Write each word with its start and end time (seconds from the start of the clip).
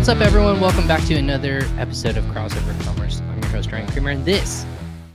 What's 0.00 0.08
up, 0.08 0.22
everyone? 0.22 0.60
Welcome 0.60 0.88
back 0.88 1.04
to 1.08 1.14
another 1.16 1.60
episode 1.76 2.16
of 2.16 2.24
Crossover 2.24 2.84
Commerce. 2.84 3.20
I'm 3.20 3.38
your 3.42 3.50
host, 3.50 3.70
Ryan 3.70 3.86
Kramer, 3.86 4.12
and 4.12 4.24
this 4.24 4.64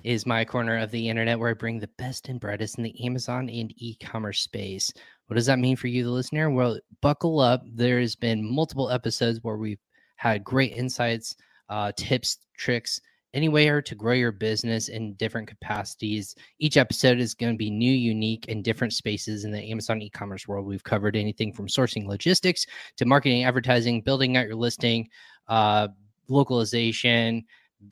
is 0.04 0.28
my 0.28 0.46
corner 0.46 0.78
of 0.78 0.92
the 0.92 1.10
internet 1.10 1.40
where 1.40 1.50
I 1.50 1.54
bring 1.54 1.79
the 1.79 1.90
best 1.97 2.29
and 2.29 2.40
brightest 2.40 2.78
in 2.78 2.84
the 2.84 3.03
Amazon 3.03 3.49
and 3.49 3.74
e 3.78 3.96
commerce 3.96 4.42
space. 4.42 4.94
What 5.26 5.38
does 5.38 5.48
that 5.48 5.58
mean 5.58 5.76
for 5.76 5.88
you, 5.88 6.03
the 6.03 6.12
listener? 6.12 6.52
Well, 6.52 6.79
buckle 7.02 7.40
up. 7.40 7.63
There 7.66 7.99
has 7.99 8.16
been 8.16 8.48
multiple 8.48 8.92
episodes 8.92 9.40
where 9.42 9.58
we've 9.58 9.81
had 10.17 10.44
great 10.44 10.74
insights, 10.74 11.36
uh, 11.67 11.92
tips, 11.97 12.38
tricks, 12.56 13.02
anywhere 13.36 13.81
to 13.81 13.94
grow 13.94 14.13
your 14.13 14.31
business 14.31 14.88
in 14.88 15.13
different 15.15 15.47
capacities. 15.47 16.35
Each 16.58 16.77
episode 16.77 17.20
is 17.20 17.35
going 17.35 17.54
to 17.54 17.58
be 17.58 17.70
new, 17.70 17.91
unique, 17.91 18.45
and 18.48 18.63
different 18.63 18.94
spaces 18.94 19.44
in 19.44 19.52
the 19.52 19.61
Amazon 19.70 20.02
e 20.02 20.09
commerce 20.09 20.48
world. 20.48 20.66
We've 20.66 20.84
covered 20.84 21.16
anything 21.16 21.53
from 21.53 21.67
sourcing 21.67 22.08
logistics 22.08 22.66
to 22.98 23.05
marketing, 23.05 23.44
advertising, 23.44 24.02
building 24.02 24.38
out 24.38 24.48
your 24.48 24.55
listing, 24.55 25.09
uh, 25.49 25.89
localization, 26.30 27.44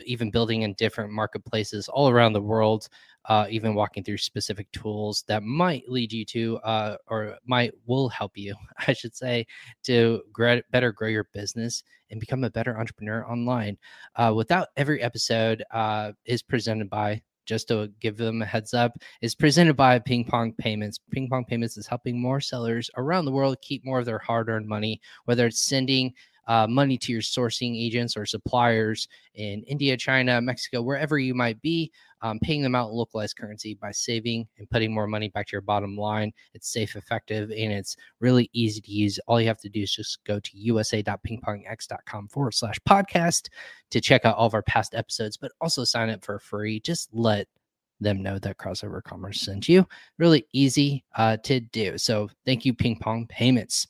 even 0.05 0.31
building 0.31 0.63
in 0.63 0.73
different 0.73 1.11
marketplaces 1.11 1.87
all 1.89 2.09
around 2.09 2.33
the 2.33 2.41
world 2.41 2.87
uh, 3.25 3.45
even 3.49 3.73
walking 3.75 4.03
through 4.03 4.17
specific 4.17 4.71
tools 4.71 5.23
that 5.27 5.43
might 5.43 5.87
lead 5.89 6.11
you 6.11 6.25
to 6.25 6.57
uh, 6.57 6.97
or 7.07 7.37
might 7.45 7.71
will 7.85 8.09
help 8.09 8.37
you 8.37 8.55
i 8.87 8.93
should 8.93 9.15
say 9.15 9.45
to 9.83 10.21
grow, 10.31 10.61
better 10.71 10.91
grow 10.91 11.07
your 11.07 11.27
business 11.33 11.83
and 12.13 12.19
become 12.19 12.43
a 12.43 12.49
better 12.49 12.79
entrepreneur 12.79 13.25
online. 13.25 13.75
Uh, 14.15 14.31
without 14.35 14.67
every 14.77 15.01
episode 15.01 15.63
uh, 15.71 16.11
is 16.25 16.43
presented 16.43 16.89
by 16.89 17.21
just 17.45 17.67
to 17.67 17.91
give 17.99 18.15
them 18.15 18.41
a 18.41 18.45
heads 18.45 18.73
up 18.73 18.97
is 19.21 19.35
presented 19.35 19.75
by 19.75 19.99
ping 19.99 20.23
pong 20.23 20.53
payments. 20.53 20.99
Ping 21.11 21.27
pong 21.27 21.43
payments 21.43 21.75
is 21.75 21.87
helping 21.87 22.21
more 22.21 22.39
sellers 22.39 22.89
around 22.95 23.25
the 23.25 23.31
world 23.31 23.57
keep 23.61 23.83
more 23.83 23.99
of 23.99 24.05
their 24.05 24.19
hard-earned 24.19 24.67
money 24.67 25.01
whether 25.25 25.47
it's 25.47 25.59
sending 25.59 26.13
uh, 26.47 26.67
money 26.67 26.97
to 26.97 27.11
your 27.11 27.21
sourcing 27.21 27.81
agents 27.81 28.17
or 28.17 28.25
suppliers 28.25 29.07
in 29.35 29.63
India, 29.63 29.95
China, 29.95 30.41
Mexico, 30.41 30.81
wherever 30.81 31.17
you 31.17 31.33
might 31.33 31.61
be, 31.61 31.89
um, 32.23 32.39
paying 32.39 32.63
them 32.63 32.73
out 32.73 32.89
in 32.89 32.95
localized 32.95 33.37
currency 33.37 33.75
by 33.75 33.91
saving 33.91 34.47
and 34.57 34.69
putting 34.69 34.93
more 34.93 35.05
money 35.05 35.29
back 35.29 35.45
to 35.47 35.51
your 35.51 35.61
bottom 35.61 35.95
line. 35.95 36.31
It's 36.53 36.71
safe, 36.71 36.95
effective, 36.95 37.51
and 37.51 37.71
it's 37.71 37.95
really 38.19 38.49
easy 38.53 38.81
to 38.81 38.91
use. 38.91 39.19
All 39.27 39.39
you 39.39 39.47
have 39.47 39.61
to 39.61 39.69
do 39.69 39.81
is 39.81 39.93
just 39.93 40.23
go 40.23 40.39
to 40.39 40.57
usa.pingpongx.com 40.57 42.27
forward 42.29 42.53
slash 42.53 42.79
podcast 42.87 43.49
to 43.91 44.01
check 44.01 44.25
out 44.25 44.37
all 44.37 44.47
of 44.47 44.55
our 44.55 44.63
past 44.63 44.95
episodes, 44.95 45.37
but 45.37 45.51
also 45.61 45.83
sign 45.83 46.09
up 46.09 46.25
for 46.25 46.39
free. 46.39 46.79
Just 46.79 47.09
let 47.13 47.47
them 47.99 48.23
know 48.23 48.39
that 48.39 48.57
crossover 48.57 49.03
commerce 49.03 49.39
sent 49.41 49.69
you 49.69 49.87
really 50.17 50.45
easy 50.51 51.05
uh, 51.15 51.37
to 51.37 51.61
do 51.61 51.97
so 51.97 52.27
thank 52.43 52.65
you 52.65 52.73
ping 52.73 52.97
pong 52.97 53.25
payments 53.27 53.87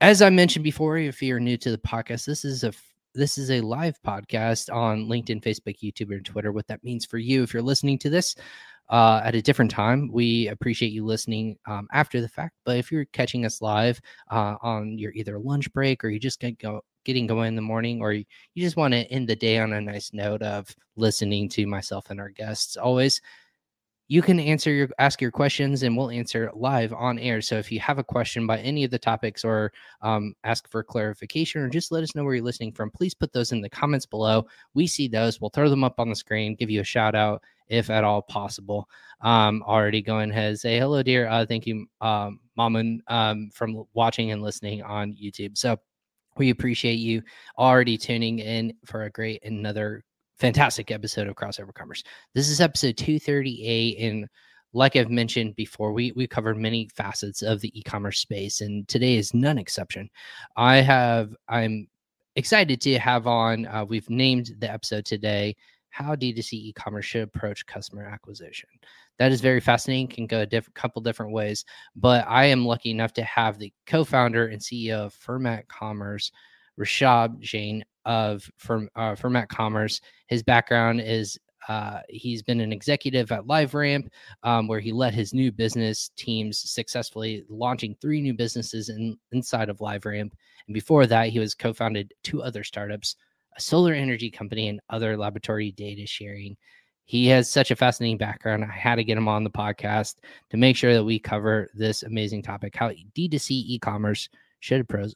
as 0.00 0.20
I 0.20 0.28
mentioned 0.28 0.64
before, 0.64 0.98
if 0.98 1.22
you're 1.22 1.40
new 1.40 1.56
to 1.56 1.70
the 1.70 1.78
podcast, 1.78 2.26
this 2.26 2.44
is 2.44 2.64
a 2.64 2.72
this 3.14 3.38
is 3.38 3.50
a 3.50 3.60
live 3.60 3.96
podcast 4.02 4.72
on 4.74 5.06
LinkedIn, 5.06 5.42
Facebook, 5.42 5.78
YouTube, 5.80 6.10
and 6.10 6.24
Twitter. 6.24 6.50
What 6.50 6.66
that 6.66 6.82
means 6.82 7.06
for 7.06 7.18
you, 7.18 7.44
if 7.44 7.54
you're 7.54 7.62
listening 7.62 7.98
to 8.00 8.10
this 8.10 8.34
uh, 8.90 9.20
at 9.24 9.36
a 9.36 9.42
different 9.42 9.70
time, 9.70 10.10
we 10.12 10.48
appreciate 10.48 10.92
you 10.92 11.04
listening 11.04 11.56
um, 11.66 11.86
after 11.92 12.20
the 12.20 12.28
fact. 12.28 12.54
But 12.64 12.76
if 12.76 12.90
you're 12.90 13.04
catching 13.06 13.46
us 13.46 13.62
live 13.62 14.00
uh, 14.30 14.56
on 14.62 14.98
your 14.98 15.12
either 15.12 15.38
lunch 15.38 15.72
break 15.72 16.04
or 16.04 16.08
you 16.08 16.18
just 16.18 16.40
get 16.40 16.58
go 16.58 16.82
getting 17.04 17.26
going 17.26 17.48
in 17.48 17.56
the 17.56 17.62
morning, 17.62 18.00
or 18.00 18.12
you, 18.12 18.24
you 18.54 18.64
just 18.64 18.76
want 18.76 18.92
to 18.92 19.10
end 19.12 19.28
the 19.28 19.36
day 19.36 19.58
on 19.58 19.72
a 19.74 19.80
nice 19.80 20.12
note 20.12 20.42
of 20.42 20.74
listening 20.96 21.48
to 21.50 21.66
myself 21.66 22.10
and 22.10 22.18
our 22.18 22.30
guests, 22.30 22.76
always 22.76 23.20
you 24.06 24.20
can 24.20 24.38
answer 24.38 24.70
your 24.70 24.88
ask 24.98 25.20
your 25.20 25.30
questions 25.30 25.82
and 25.82 25.96
we'll 25.96 26.10
answer 26.10 26.50
live 26.54 26.92
on 26.92 27.18
air. 27.18 27.40
So 27.40 27.56
if 27.56 27.72
you 27.72 27.80
have 27.80 27.98
a 27.98 28.04
question 28.04 28.46
by 28.46 28.58
any 28.58 28.84
of 28.84 28.90
the 28.90 28.98
topics 28.98 29.44
or 29.44 29.72
um, 30.02 30.34
ask 30.44 30.68
for 30.68 30.82
clarification 30.82 31.62
or 31.62 31.70
just 31.70 31.90
let 31.90 32.02
us 32.02 32.14
know 32.14 32.22
where 32.24 32.34
you're 32.34 32.44
listening 32.44 32.72
from 32.72 32.90
please 32.90 33.14
put 33.14 33.32
those 33.32 33.52
in 33.52 33.62
the 33.62 33.68
comments 33.68 34.04
below. 34.04 34.46
We 34.74 34.86
see 34.86 35.08
those. 35.08 35.40
We'll 35.40 35.50
throw 35.50 35.70
them 35.70 35.84
up 35.84 35.98
on 35.98 36.10
the 36.10 36.16
screen 36.16 36.54
give 36.54 36.70
you 36.70 36.80
a 36.80 36.84
shout 36.84 37.14
out 37.14 37.42
if 37.68 37.88
at 37.88 38.04
all 38.04 38.20
possible. 38.20 38.88
Um, 39.22 39.62
already 39.66 40.02
going 40.02 40.30
ahead 40.30 40.58
say 40.60 40.78
hello 40.78 41.02
dear 41.02 41.26
uh, 41.28 41.46
thank 41.46 41.66
you 41.66 41.86
um, 42.02 42.40
Mamun 42.58 42.98
um, 43.08 43.50
from 43.54 43.84
watching 43.94 44.32
and 44.32 44.42
listening 44.42 44.82
on 44.82 45.14
youtube. 45.14 45.56
So 45.56 45.78
we 46.36 46.50
appreciate 46.50 46.94
you 46.94 47.22
already 47.58 47.96
tuning 47.96 48.40
in 48.40 48.74
for 48.84 49.04
a 49.04 49.10
great 49.10 49.42
another 49.44 50.04
fantastic 50.38 50.90
episode 50.90 51.28
of 51.28 51.36
Crossover 51.36 51.74
Commerce. 51.74 52.02
This 52.34 52.48
is 52.48 52.60
episode 52.60 52.96
238 52.96 53.98
and 53.98 54.28
like 54.72 54.96
I've 54.96 55.10
mentioned 55.10 55.54
before, 55.54 55.92
we 55.92 56.12
we 56.12 56.26
covered 56.26 56.56
many 56.56 56.88
facets 56.94 57.42
of 57.42 57.60
the 57.60 57.78
e-commerce 57.78 58.18
space 58.18 58.60
and 58.60 58.86
today 58.88 59.16
is 59.16 59.32
none 59.32 59.56
exception. 59.56 60.10
I 60.56 60.78
have 60.78 61.34
I'm 61.48 61.86
excited 62.36 62.80
to 62.80 62.98
have 62.98 63.26
on 63.28 63.66
uh, 63.66 63.84
we've 63.84 64.10
named 64.10 64.56
the 64.58 64.70
episode 64.70 65.04
today 65.04 65.54
how 65.90 66.16
D2C 66.16 66.54
e-commerce 66.54 67.04
should 67.04 67.22
approach 67.22 67.66
customer 67.66 68.04
acquisition. 68.04 68.68
That 69.20 69.30
is 69.30 69.40
very 69.40 69.60
fascinating, 69.60 70.08
can 70.08 70.26
go 70.26 70.40
a 70.40 70.46
different 70.46 70.74
couple 70.74 71.00
different 71.02 71.32
ways, 71.32 71.64
but 71.94 72.26
I 72.26 72.46
am 72.46 72.66
lucky 72.66 72.90
enough 72.90 73.12
to 73.12 73.22
have 73.22 73.60
the 73.60 73.72
co-founder 73.86 74.48
and 74.48 74.60
CEO 74.60 75.06
of 75.06 75.14
Fermat 75.14 75.68
Commerce, 75.68 76.32
Rishab 76.78 77.38
Jain 77.40 77.84
of 78.04 78.50
from 78.58 78.88
uh, 78.96 79.12
Fermat 79.12 79.48
Commerce. 79.48 80.00
His 80.26 80.42
background 80.42 81.00
is 81.00 81.38
uh, 81.68 82.00
he's 82.08 82.42
been 82.42 82.60
an 82.60 82.72
executive 82.72 83.32
at 83.32 83.44
LiveRamp, 83.44 84.08
um, 84.42 84.68
where 84.68 84.80
he 84.80 84.92
led 84.92 85.14
his 85.14 85.32
new 85.32 85.50
business 85.50 86.10
teams 86.16 86.58
successfully, 86.58 87.44
launching 87.48 87.96
three 88.00 88.20
new 88.20 88.34
businesses 88.34 88.90
in, 88.90 89.18
inside 89.32 89.68
of 89.68 89.78
LiveRamp. 89.78 90.30
And 90.66 90.74
before 90.74 91.06
that, 91.06 91.28
he 91.28 91.38
was 91.38 91.54
co-founded 91.54 92.12
two 92.22 92.42
other 92.42 92.64
startups, 92.64 93.16
a 93.56 93.60
solar 93.60 93.94
energy 93.94 94.30
company, 94.30 94.68
and 94.68 94.80
other 94.90 95.16
laboratory 95.16 95.72
data 95.72 96.06
sharing. 96.06 96.56
He 97.06 97.26
has 97.28 97.50
such 97.50 97.70
a 97.70 97.76
fascinating 97.76 98.18
background. 98.18 98.64
I 98.64 98.72
had 98.72 98.96
to 98.96 99.04
get 99.04 99.18
him 99.18 99.28
on 99.28 99.44
the 99.44 99.50
podcast 99.50 100.16
to 100.50 100.56
make 100.56 100.76
sure 100.76 100.94
that 100.94 101.04
we 101.04 101.18
cover 101.18 101.70
this 101.74 102.02
amazing 102.02 102.42
topic: 102.42 102.74
how 102.74 102.90
D2C 103.14 103.50
e-commerce 103.50 104.28
should 104.60 104.80
approach 104.80 105.12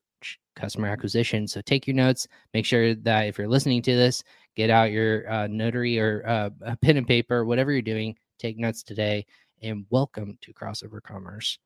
customer 0.59 0.89
acquisition. 0.89 1.47
So 1.49 1.61
take 1.61 1.87
your 1.87 1.97
notes. 1.97 2.27
Make 2.53 2.67
sure 2.67 2.95
that 2.95 3.23
if 3.23 3.39
you're 3.39 3.49
listening 3.49 3.81
to 3.83 3.97
this, 3.97 4.23
get 4.57 4.69
out 4.69 4.91
your 4.91 5.31
uh, 5.31 5.47
notary 5.47 5.99
or 5.99 6.23
uh, 6.27 6.51
a 6.63 6.77
pen 6.77 6.97
and 6.97 7.07
paper, 7.07 7.45
whatever 7.45 7.73
you're 7.73 7.83
doing. 7.83 8.17
Take 8.39 8.59
notes 8.59 8.83
today. 8.83 9.25
And 9.63 9.87
welcome 9.91 10.39
to 10.43 10.53
Crossover 10.53 11.03
Commerce, 11.03 11.59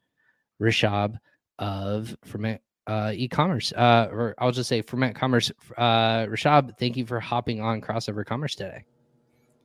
Rishab 0.60 1.16
of 1.58 2.16
Fermat 2.26 2.60
uh, 2.86 3.12
e-commerce, 3.14 3.72
uh, 3.72 4.08
or 4.10 4.34
I'll 4.38 4.52
just 4.52 4.68
say 4.68 4.82
Fermat 4.82 5.14
Commerce. 5.14 5.52
Uh, 5.76 6.26
Rishab, 6.26 6.78
thank 6.78 6.96
you 6.96 7.06
for 7.06 7.20
hopping 7.20 7.60
on 7.60 7.80
Crossover 7.80 8.24
Commerce 8.24 8.54
today. 8.54 8.84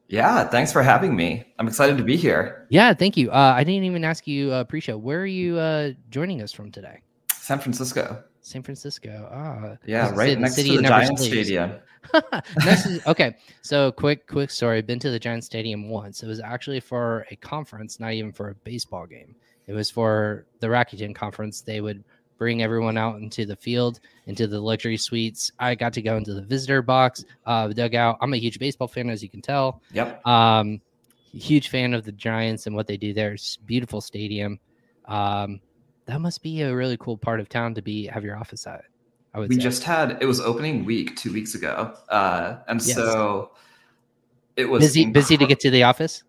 Yeah, 0.07 0.45
thanks 0.45 0.71
for 0.71 0.83
having 0.83 1.15
me. 1.15 1.45
I'm 1.59 1.67
excited 1.67 1.97
to 1.97 2.03
be 2.03 2.15
here. 2.15 2.65
Yeah, 2.69 2.93
thank 2.93 3.17
you. 3.17 3.29
Uh, 3.29 3.53
I 3.55 3.63
didn't 3.63 3.83
even 3.83 4.03
ask 4.05 4.25
you 4.25 4.51
uh, 4.51 4.63
pre-show. 4.63 4.97
Where 4.97 5.19
are 5.19 5.25
you 5.25 5.57
uh, 5.57 5.91
joining 6.09 6.41
us 6.41 6.53
from 6.53 6.71
today? 6.71 7.01
San 7.33 7.59
Francisco. 7.59 8.23
San 8.47 8.63
Francisco. 8.63 9.29
Ah, 9.31 9.77
yeah, 9.85 10.09
right 10.15 10.39
next 10.39 10.55
to 10.55 10.63
the 10.63 10.81
Giant 10.81 11.19
Stadium. 11.19 11.73
okay, 13.07 13.35
so 13.61 13.91
quick, 13.91 14.25
quick 14.25 14.49
story. 14.49 14.81
Been 14.81 14.99
to 14.99 15.11
the 15.11 15.19
Giant 15.19 15.43
Stadium 15.43 15.89
once. 15.89 16.23
It 16.23 16.27
was 16.27 16.39
actually 16.39 16.79
for 16.79 17.25
a 17.29 17.35
conference, 17.35 17.99
not 17.99 18.13
even 18.13 18.31
for 18.31 18.49
a 18.49 18.55
baseball 18.55 19.05
game. 19.05 19.35
It 19.67 19.73
was 19.73 19.91
for 19.91 20.45
the 20.61 20.67
Rakuten 20.67 21.13
conference. 21.13 21.59
They 21.59 21.81
would 21.81 22.05
bring 22.37 22.63
everyone 22.63 22.97
out 22.97 23.17
into 23.17 23.45
the 23.45 23.55
field, 23.57 23.99
into 24.27 24.47
the 24.47 24.61
luxury 24.61 24.95
suites. 24.95 25.51
I 25.59 25.75
got 25.75 25.91
to 25.93 26.01
go 26.01 26.15
into 26.15 26.33
the 26.33 26.41
visitor 26.41 26.81
box, 26.81 27.25
uh, 27.45 27.67
dugout. 27.67 28.17
I'm 28.21 28.33
a 28.33 28.37
huge 28.37 28.59
baseball 28.59 28.87
fan, 28.87 29.09
as 29.09 29.21
you 29.21 29.27
can 29.27 29.41
tell. 29.41 29.81
Yep. 29.91 30.25
Um, 30.25 30.79
huge 31.33 31.67
fan 31.67 31.93
of 31.93 32.05
the 32.05 32.13
Giants 32.13 32.65
and 32.65 32.77
what 32.77 32.87
they 32.87 32.95
do 32.95 33.13
there. 33.13 33.33
It's 33.33 33.57
beautiful 33.57 33.99
stadium. 33.99 34.57
Um, 35.03 35.59
that 36.07 36.21
must 36.21 36.41
be 36.41 36.61
a 36.61 36.75
really 36.75 36.97
cool 36.97 37.17
part 37.17 37.39
of 37.39 37.49
town 37.49 37.75
to 37.75 37.81
be 37.81 38.07
have 38.07 38.23
your 38.23 38.37
office 38.37 38.65
at. 38.65 38.83
I 39.33 39.39
would. 39.39 39.49
We 39.49 39.55
say. 39.55 39.61
just 39.61 39.83
had 39.83 40.17
it 40.21 40.25
was 40.25 40.39
opening 40.39 40.85
week 40.85 41.15
two 41.15 41.31
weeks 41.31 41.53
ago, 41.53 41.93
uh, 42.09 42.57
and 42.67 42.81
yes. 42.81 42.95
so 42.95 43.51
it 44.55 44.65
was 44.65 44.83
busy. 44.83 45.05
busy 45.05 45.37
to 45.37 45.45
get 45.45 45.59
to 45.61 45.69
the 45.69 45.83
office. 45.83 46.23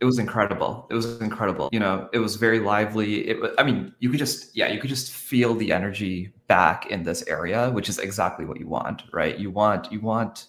it 0.00 0.04
was 0.04 0.18
incredible. 0.18 0.86
It 0.90 0.94
was 0.94 1.20
incredible. 1.20 1.70
You 1.72 1.80
know, 1.80 2.08
it 2.12 2.18
was 2.18 2.36
very 2.36 2.60
lively. 2.60 3.28
It 3.28 3.54
I 3.58 3.64
mean, 3.64 3.92
you 3.98 4.10
could 4.10 4.18
just 4.18 4.56
yeah, 4.56 4.68
you 4.68 4.80
could 4.80 4.90
just 4.90 5.12
feel 5.12 5.54
the 5.54 5.72
energy 5.72 6.32
back 6.46 6.86
in 6.86 7.02
this 7.02 7.26
area, 7.26 7.70
which 7.70 7.88
is 7.88 7.98
exactly 7.98 8.44
what 8.44 8.60
you 8.60 8.68
want, 8.68 9.02
right? 9.12 9.38
You 9.38 9.50
want 9.50 9.90
you 9.90 10.00
want 10.00 10.46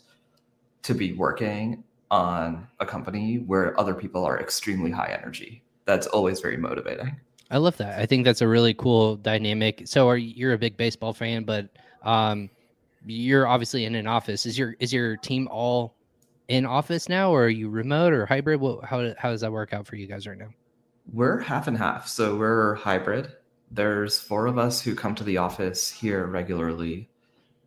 to 0.83 0.94
be 0.94 1.13
working 1.13 1.83
on 2.12 2.68
a 2.80 2.86
company 2.86 3.38
where 3.38 3.80
other 3.80 3.94
people 3.94 4.25
are 4.25 4.39
extremely 4.39 4.92
high 4.92 5.18
energy. 5.22 5.63
That's 5.86 6.07
always 6.07 6.42
very 6.42 6.57
motivating. 6.57 7.19
I 7.51 7.57
love 7.57 7.78
that. 7.78 8.00
I 8.00 8.06
think 8.06 8.25
that's 8.25 8.42
a 8.42 8.48
really 8.48 8.74
cool 8.74 9.16
dynamic. 9.16 9.84
So, 9.86 10.07
are 10.07 10.18
you're 10.18 10.54
a 10.54 10.57
big 10.57 10.78
baseball 10.78 11.13
fan, 11.13 11.44
but 11.44 11.69
um, 12.04 12.50
you're 13.06 13.48
obviously 13.48 13.86
in 13.86 13.96
an 13.96 14.07
office. 14.07 14.46
Is 14.46 14.57
your 14.57 14.75
is 14.80 14.94
your 14.94 15.18
team 15.18 15.48
all 15.51 15.96
in 16.48 16.66
office 16.66 17.10
now, 17.10 17.31
or 17.31 17.46
are 17.46 17.50
you 17.50 17.69
remote 17.69 18.13
or 18.13 18.25
hybrid? 18.25 18.60
What, 18.60 18.86
how 18.86 19.13
how 19.18 19.31
does 19.31 19.42
that 19.42 19.51
work 19.51 19.74
out 19.74 19.88
for 19.88 19.96
you 19.96 20.06
guys 20.07 20.28
right 20.28 20.38
now? 20.38 20.50
We're 21.12 21.40
half 21.40 21.68
and 21.68 21.78
half. 21.78 22.07
So 22.07 22.36
we're 22.36 22.75
hybrid. 22.75 23.34
There's 23.72 24.19
four 24.19 24.48
of 24.48 24.57
us 24.57 24.81
who 24.81 24.96
come 24.96 25.16
to 25.16 25.24
the 25.24 25.38
office 25.38 25.90
here 25.90 26.28
regularly, 26.28 27.10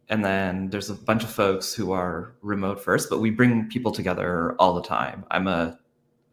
and 0.09 0.25
then 0.25 0.69
there's 0.71 0.91
a 0.91 0.95
bunch 0.95 1.25
of 1.25 1.31
folks 1.31 1.75
who 1.75 1.93
are 1.93 2.35
remote 2.43 2.83
first, 2.83 3.11
but 3.11 3.21
we 3.21 3.31
bring 3.31 3.69
people 3.69 3.91
together 3.91 4.55
all 4.59 4.75
the 4.75 4.83
time. 4.83 5.25
I'm 5.31 5.49
a 5.49 5.79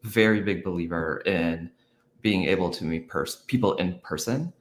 very 0.02 0.40
big 0.40 0.64
believer 0.64 1.22
in 1.26 1.70
being 2.22 2.44
able 2.44 2.70
to 2.70 2.84
meet 2.84 3.08
pers- 3.08 3.42
people 3.46 3.74
in 3.76 3.98
person 4.00 4.52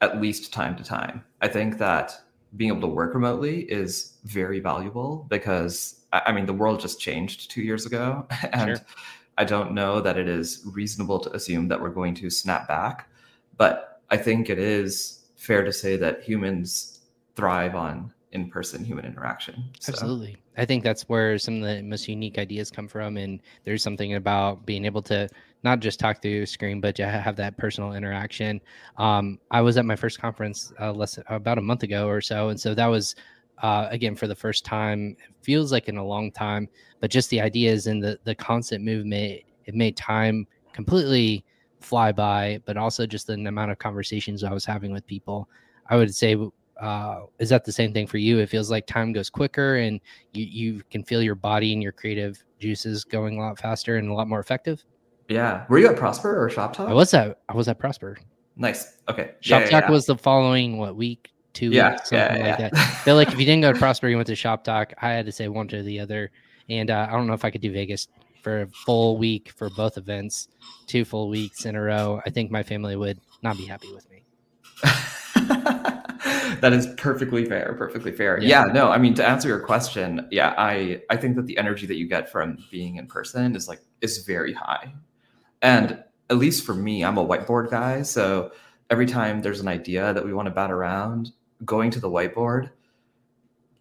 at 0.00 0.20
least 0.20 0.52
time 0.52 0.76
to 0.76 0.84
time. 0.84 1.24
I 1.40 1.48
think 1.48 1.78
that 1.78 2.20
being 2.56 2.70
able 2.70 2.82
to 2.82 2.94
work 2.94 3.14
remotely 3.14 3.60
is 3.62 4.14
very 4.24 4.60
valuable 4.60 5.26
because 5.30 6.00
I 6.12 6.32
mean 6.32 6.46
the 6.46 6.52
world 6.52 6.80
just 6.80 7.00
changed 7.00 7.50
two 7.50 7.62
years 7.62 7.86
ago, 7.86 8.26
and 8.52 8.76
sure. 8.76 8.86
I 9.38 9.44
don't 9.44 9.72
know 9.72 10.00
that 10.00 10.18
it 10.18 10.28
is 10.28 10.62
reasonable 10.66 11.18
to 11.20 11.32
assume 11.34 11.68
that 11.68 11.80
we're 11.80 11.90
going 11.90 12.14
to 12.16 12.28
snap 12.28 12.68
back. 12.68 13.08
But 13.56 14.00
I 14.10 14.16
think 14.16 14.50
it 14.50 14.58
is 14.58 15.26
fair 15.36 15.64
to 15.64 15.72
say 15.72 15.96
that 15.96 16.22
humans 16.22 17.00
thrive 17.34 17.74
on 17.74 18.12
in-person 18.32 18.84
human 18.84 19.04
interaction. 19.04 19.64
So. 19.80 19.92
Absolutely. 19.92 20.36
I 20.56 20.64
think 20.64 20.84
that's 20.84 21.08
where 21.08 21.38
some 21.38 21.62
of 21.62 21.68
the 21.68 21.82
most 21.82 22.08
unique 22.08 22.38
ideas 22.38 22.70
come 22.70 22.88
from. 22.88 23.16
And 23.16 23.40
there's 23.64 23.82
something 23.82 24.14
about 24.14 24.66
being 24.66 24.84
able 24.84 25.02
to 25.02 25.28
not 25.62 25.80
just 25.80 26.00
talk 26.00 26.20
through 26.22 26.46
screen, 26.46 26.80
but 26.80 26.94
to 26.96 27.06
have 27.06 27.36
that 27.36 27.56
personal 27.56 27.92
interaction. 27.92 28.60
Um, 28.96 29.38
I 29.50 29.60
was 29.60 29.76
at 29.76 29.84
my 29.84 29.96
first 29.96 30.20
conference 30.20 30.72
uh, 30.80 30.92
less 30.92 31.18
about 31.28 31.58
a 31.58 31.62
month 31.62 31.82
ago 31.82 32.08
or 32.08 32.20
so, 32.20 32.48
and 32.48 32.60
so 32.60 32.74
that 32.74 32.86
was 32.86 33.14
uh, 33.62 33.86
again 33.90 34.14
for 34.16 34.26
the 34.26 34.34
first 34.34 34.64
time. 34.64 35.16
It 35.28 35.34
feels 35.42 35.72
like 35.72 35.88
in 35.88 35.96
a 35.96 36.04
long 36.04 36.32
time, 36.32 36.68
but 37.00 37.10
just 37.10 37.30
the 37.30 37.40
ideas 37.40 37.86
and 37.86 38.02
the 38.02 38.18
the 38.24 38.34
constant 38.34 38.84
movement, 38.84 39.42
it 39.66 39.74
made 39.74 39.96
time 39.96 40.46
completely 40.72 41.44
fly 41.80 42.12
by. 42.12 42.60
But 42.64 42.76
also 42.76 43.06
just 43.06 43.26
the 43.26 43.34
amount 43.34 43.70
of 43.70 43.78
conversations 43.78 44.44
I 44.44 44.52
was 44.52 44.64
having 44.64 44.92
with 44.92 45.06
people. 45.06 45.48
I 45.88 45.96
would 45.96 46.14
say 46.14 46.36
uh, 46.80 47.20
is 47.38 47.50
that 47.50 47.64
the 47.64 47.72
same 47.72 47.92
thing 47.92 48.06
for 48.06 48.18
you? 48.18 48.38
It 48.38 48.48
feels 48.48 48.70
like 48.70 48.86
time 48.86 49.12
goes 49.12 49.30
quicker, 49.30 49.76
and 49.76 50.00
you 50.32 50.44
you 50.44 50.82
can 50.90 51.04
feel 51.04 51.22
your 51.22 51.34
body 51.36 51.72
and 51.72 51.82
your 51.82 51.92
creative 51.92 52.42
juices 52.58 53.04
going 53.04 53.38
a 53.38 53.40
lot 53.40 53.58
faster 53.58 53.96
and 53.96 54.08
a 54.08 54.14
lot 54.14 54.28
more 54.28 54.40
effective. 54.40 54.84
Yeah. 55.32 55.64
Were 55.68 55.78
you 55.78 55.88
at 55.88 55.96
Prosper 55.96 56.42
or 56.42 56.48
Shoptalk? 56.50 56.88
I 56.88 56.92
was 56.92 57.14
at 57.14 57.38
I 57.48 57.54
was 57.54 57.68
at 57.68 57.78
Prosper. 57.78 58.18
Nice. 58.56 58.98
Okay. 59.08 59.32
Shop 59.40 59.62
yeah, 59.62 59.70
Talk 59.70 59.84
yeah, 59.84 59.90
was 59.90 60.06
the 60.06 60.16
following 60.16 60.78
what 60.78 60.96
week, 60.96 61.30
two 61.52 61.70
yeah, 61.70 61.92
weeks, 61.92 62.10
something 62.10 62.42
like 62.42 62.58
that. 62.58 62.76
Feel 63.04 63.16
like 63.16 63.28
if 63.28 63.38
you 63.38 63.46
didn't 63.46 63.62
go 63.62 63.72
to 63.72 63.78
Prosper, 63.78 64.08
you 64.08 64.16
went 64.16 64.26
to 64.26 64.34
Shoptalk. 64.34 64.92
I 65.00 65.10
had 65.10 65.26
to 65.26 65.32
say 65.32 65.48
one 65.48 65.68
to 65.68 65.82
the 65.82 66.00
other, 66.00 66.30
and 66.68 66.90
uh, 66.90 67.06
I 67.08 67.12
don't 67.12 67.26
know 67.26 67.32
if 67.32 67.44
I 67.44 67.50
could 67.50 67.62
do 67.62 67.72
Vegas 67.72 68.08
for 68.42 68.62
a 68.62 68.66
full 68.66 69.16
week 69.16 69.52
for 69.56 69.70
both 69.70 69.96
events, 69.96 70.48
two 70.86 71.04
full 71.04 71.28
weeks 71.28 71.64
in 71.64 71.76
a 71.76 71.80
row. 71.80 72.20
I 72.26 72.30
think 72.30 72.50
my 72.50 72.62
family 72.62 72.96
would 72.96 73.18
not 73.42 73.56
be 73.56 73.64
happy 73.64 73.92
with 73.94 74.08
me. 74.10 74.24
that 76.60 76.72
is 76.72 76.86
perfectly 76.96 77.44
fair 77.44 77.74
perfectly 77.78 78.12
fair 78.12 78.40
yeah. 78.40 78.66
yeah. 78.66 78.72
no 78.72 78.90
i 78.90 78.98
mean 78.98 79.14
to 79.14 79.26
answer 79.26 79.48
your 79.48 79.60
question 79.60 80.26
yeah 80.30 80.54
i 80.58 81.00
i 81.10 81.16
think 81.16 81.36
that 81.36 81.46
the 81.46 81.56
energy 81.58 81.86
that 81.86 81.96
you 81.96 82.06
get 82.06 82.30
from 82.30 82.56
being 82.70 82.96
in 82.96 83.06
person 83.06 83.54
is 83.56 83.68
like 83.68 83.80
is 84.00 84.18
very 84.24 84.52
high 84.52 84.92
and 85.62 86.02
at 86.28 86.36
least 86.36 86.64
for 86.66 86.74
me, 86.74 87.04
I'm 87.04 87.18
a 87.18 87.26
whiteboard 87.26 87.70
guy. 87.70 88.02
So 88.02 88.52
every 88.90 89.06
time 89.06 89.40
there's 89.40 89.60
an 89.60 89.68
idea 89.68 90.12
that 90.12 90.24
we 90.24 90.34
want 90.34 90.46
to 90.46 90.50
bat 90.50 90.70
around, 90.70 91.32
going 91.64 91.90
to 91.92 92.00
the 92.00 92.10
whiteboard, 92.10 92.70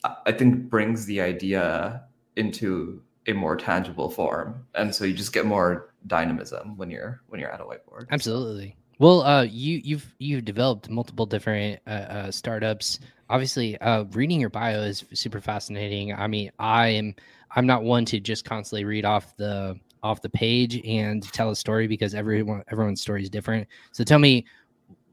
I 0.03 0.31
think 0.31 0.69
brings 0.69 1.05
the 1.05 1.21
idea 1.21 2.03
into 2.35 3.01
a 3.27 3.33
more 3.33 3.55
tangible 3.55 4.09
form. 4.09 4.65
And 4.75 4.93
so 4.93 5.05
you 5.05 5.13
just 5.13 5.33
get 5.33 5.45
more 5.45 5.93
dynamism 6.07 6.77
when 6.77 6.89
you're 6.89 7.21
when 7.27 7.39
you're 7.39 7.51
at 7.51 7.61
a 7.61 7.63
whiteboard. 7.63 8.07
Absolutely. 8.09 8.75
Well, 8.99 9.21
uh, 9.21 9.43
you 9.43 9.81
you've 9.83 10.13
you've 10.19 10.45
developed 10.45 10.89
multiple 10.89 11.25
different 11.25 11.79
uh, 11.87 11.89
uh, 11.89 12.31
startups. 12.31 12.99
Obviously, 13.29 13.79
uh, 13.79 14.03
reading 14.11 14.39
your 14.39 14.49
bio 14.49 14.81
is 14.81 15.05
super 15.13 15.41
fascinating. 15.41 16.13
I 16.13 16.27
mean, 16.27 16.51
I 16.59 16.87
am 16.89 17.15
I'm 17.55 17.65
not 17.65 17.83
one 17.83 18.05
to 18.05 18.19
just 18.19 18.45
constantly 18.45 18.85
read 18.85 19.05
off 19.05 19.35
the 19.37 19.79
off 20.03 20.21
the 20.21 20.29
page 20.29 20.81
and 20.85 21.23
tell 21.31 21.51
a 21.51 21.55
story 21.55 21.87
because 21.87 22.15
everyone 22.15 22.63
everyone's 22.71 23.01
story 23.01 23.23
is 23.23 23.29
different. 23.29 23.67
So 23.91 24.03
tell 24.03 24.19
me, 24.19 24.45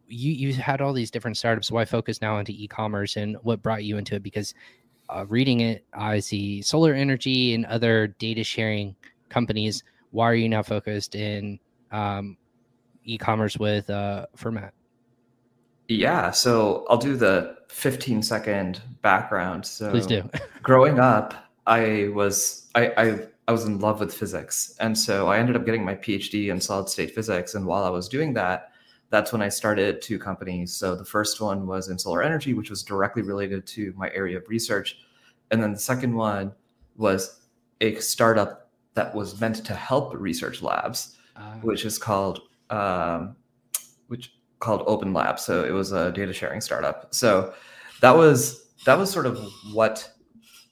you 0.08 0.32
you 0.32 0.55
had 0.55 0.81
all 0.81 0.93
these 0.93 1.11
different 1.11 1.37
startups. 1.37 1.70
Why 1.70 1.85
focus 1.85 2.20
now 2.20 2.38
into 2.38 2.52
e-commerce 2.52 3.17
and 3.17 3.37
what 3.43 3.62
brought 3.62 3.85
you 3.85 3.99
into 3.99 4.14
it? 4.14 4.23
Because 4.23 4.55
uh, 5.11 5.25
reading 5.29 5.61
it, 5.61 5.85
I 5.93 6.20
see 6.20 6.62
solar 6.62 6.94
energy 6.94 7.55
and 7.55 7.64
other 7.67 8.08
data 8.19 8.44
sharing 8.44 8.94
companies. 9.29 9.82
Why 10.11 10.31
are 10.31 10.35
you 10.35 10.49
now 10.49 10.62
focused 10.62 11.14
in 11.14 11.58
um, 11.93 12.37
e-commerce 13.05 13.58
with 13.58 13.88
uh, 13.90 14.26
Fermat? 14.37 14.70
Yeah, 15.88 16.31
so 16.31 16.85
I'll 16.90 16.99
do 16.99 17.17
the 17.17 17.56
15 17.69 18.23
second 18.23 18.82
background. 19.02 19.64
So 19.64 19.90
please 19.90 20.06
do. 20.06 20.29
growing 20.62 20.99
up, 20.99 21.35
I 21.67 22.08
was 22.14 22.70
I, 22.75 22.93
I 22.96 23.19
I 23.48 23.52
was 23.52 23.64
in 23.64 23.80
love 23.80 24.00
with 24.00 24.12
physics. 24.12 24.76
And 24.78 24.96
so 24.96 25.28
I 25.28 25.38
ended 25.38 25.56
up 25.56 25.64
getting 25.64 25.82
my 25.82 25.94
PhD 25.94 26.50
in 26.50 26.60
solid 26.60 26.90
state 26.90 27.14
physics. 27.14 27.54
And 27.54 27.64
while 27.64 27.82
I 27.82 27.88
was 27.88 28.06
doing 28.06 28.34
that, 28.34 28.72
that's 29.08 29.32
when 29.32 29.40
I 29.40 29.48
started 29.48 30.02
two 30.02 30.18
companies. 30.18 30.76
So 30.76 30.94
the 30.94 31.04
first 31.04 31.40
one 31.40 31.66
was 31.66 31.88
in 31.88 31.98
solar 31.98 32.22
energy, 32.22 32.52
which 32.52 32.68
was 32.68 32.82
directly 32.82 33.22
related 33.22 33.66
to 33.68 33.94
my 33.96 34.10
area 34.10 34.36
of 34.36 34.46
research. 34.50 34.98
And 35.50 35.62
then 35.62 35.72
the 35.72 35.78
second 35.78 36.14
one 36.14 36.52
was 36.98 37.40
a 37.80 37.94
startup 38.00 38.70
that 38.92 39.14
was 39.14 39.40
meant 39.40 39.64
to 39.64 39.74
help 39.74 40.12
research 40.14 40.60
labs, 40.60 41.16
uh, 41.34 41.54
which 41.62 41.86
is 41.86 41.96
called 41.96 42.42
um, 42.68 43.34
which 44.08 44.34
called 44.58 44.82
Open 44.86 45.14
Lab. 45.14 45.38
So 45.38 45.64
it 45.64 45.70
was 45.70 45.92
a 45.92 46.12
data 46.12 46.34
sharing 46.34 46.60
startup. 46.60 47.14
So 47.14 47.54
that 48.02 48.14
was 48.14 48.66
that 48.84 48.98
was 48.98 49.10
sort 49.10 49.24
of 49.24 49.40
what 49.72 50.12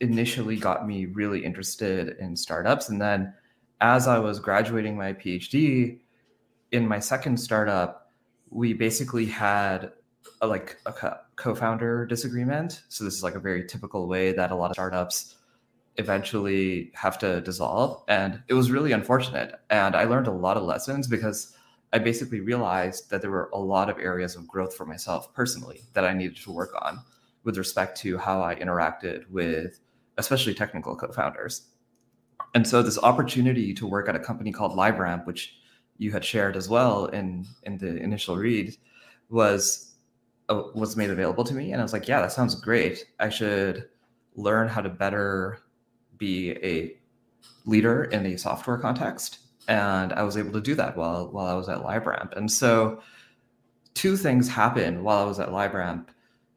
initially 0.01 0.57
got 0.57 0.87
me 0.87 1.07
really 1.07 1.45
interested 1.45 2.17
in 2.19 2.37
startups. 2.37 2.89
And 2.89 3.01
then 3.01 3.33
as 3.81 4.09
I 4.09 4.19
was 4.19 4.39
graduating 4.39 4.97
my 4.97 5.13
PhD 5.13 5.99
in 6.73 6.87
my 6.87 6.99
second 6.99 7.39
startup, 7.39 8.13
we 8.51 8.73
basically 8.73 9.27
had 9.27 9.93
a, 10.41 10.47
like 10.47 10.79
a 10.87 11.19
co-founder 11.37 12.07
disagreement. 12.07 12.83
So 12.89 13.05
this 13.05 13.15
is 13.15 13.23
like 13.23 13.35
a 13.35 13.41
very 13.41 13.67
typical 13.67 14.07
way 14.07 14.33
that 14.33 14.51
a 14.51 14.55
lot 14.55 14.71
of 14.71 14.75
startups 14.75 15.37
eventually 15.97 16.93
have 16.95 17.19
to 17.19 17.41
dissolve. 17.41 18.03
And 18.09 18.43
it 18.49 18.55
was 18.55 18.71
really 18.71 18.93
unfortunate. 18.93 19.55
And 19.71 19.97
I 19.97 20.05
learned 20.05 20.27
a 20.27 20.33
lot 20.33 20.57
of 20.57 20.63
lessons 20.63 21.07
because 21.07 21.57
I 21.93 21.99
basically 21.99 22.41
realized 22.41 23.11
that 23.11 23.23
there 23.23 23.31
were 23.31 23.51
a 23.53 23.59
lot 23.59 23.89
of 23.89 23.99
areas 23.99 24.37
of 24.37 24.47
growth 24.47 24.75
for 24.75 24.85
myself 24.85 25.33
personally 25.33 25.83
that 25.95 26.05
I 26.05 26.13
needed 26.13 26.37
to 26.39 26.53
work 26.53 26.75
on 26.83 27.01
with 27.45 27.57
respect 27.57 27.97
to 27.99 28.19
how 28.19 28.43
I 28.43 28.57
interacted 28.57 29.31
with 29.31 29.81
especially 30.19 30.55
technical 30.55 30.97
co-founders. 30.97 31.69
And 32.55 32.67
so 32.67 32.83
this 32.83 32.99
opportunity 32.99 33.75
to 33.75 33.87
work 33.87 34.09
at 34.09 34.17
a 34.17 34.21
company 34.21 34.53
called 34.53 34.77
LiveRamp, 34.77 35.27
which 35.27 35.57
you 35.99 36.13
had 36.13 36.25
shared 36.25 36.57
as 36.57 36.69
well 36.69 37.07
in 37.07 37.47
in 37.65 37.79
the 37.79 37.97
initial 37.97 38.37
read, 38.37 38.77
was 39.31 39.95
uh, 40.49 40.63
was 40.75 40.97
made 40.97 41.11
available 41.11 41.45
to 41.45 41.55
me, 41.55 41.73
and 41.73 41.81
I 41.81 41.85
was 41.85 41.93
like, 41.93 42.09
yeah, 42.09 42.21
that 42.21 42.33
sounds 42.33 42.55
great. 42.55 43.05
I 43.19 43.29
should 43.29 43.89
learn 44.37 44.69
how 44.69 44.81
to 44.81 44.89
better 44.89 45.59
be 46.19 46.53
a 46.63 46.97
leader 47.65 48.05
in 48.05 48.27
a 48.27 48.39
software 48.39 48.79
context, 48.79 49.41
and 49.69 50.13
I 50.13 50.23
was 50.23 50.37
able 50.37 50.53
to 50.53 50.61
do 50.61 50.75
that 50.77 50.97
while 50.97 51.29
while 51.31 51.47
I 51.47 51.55
was 51.55 51.69
at 51.69 51.79
LiveRamp. 51.79 52.37
And 52.37 52.51
so, 52.51 53.01
two 53.95 54.17
things 54.17 54.49
happened 54.49 55.03
while 55.03 55.19
I 55.23 55.25
was 55.25 55.41
at 55.41 55.49
LiveRamp, 55.49 56.07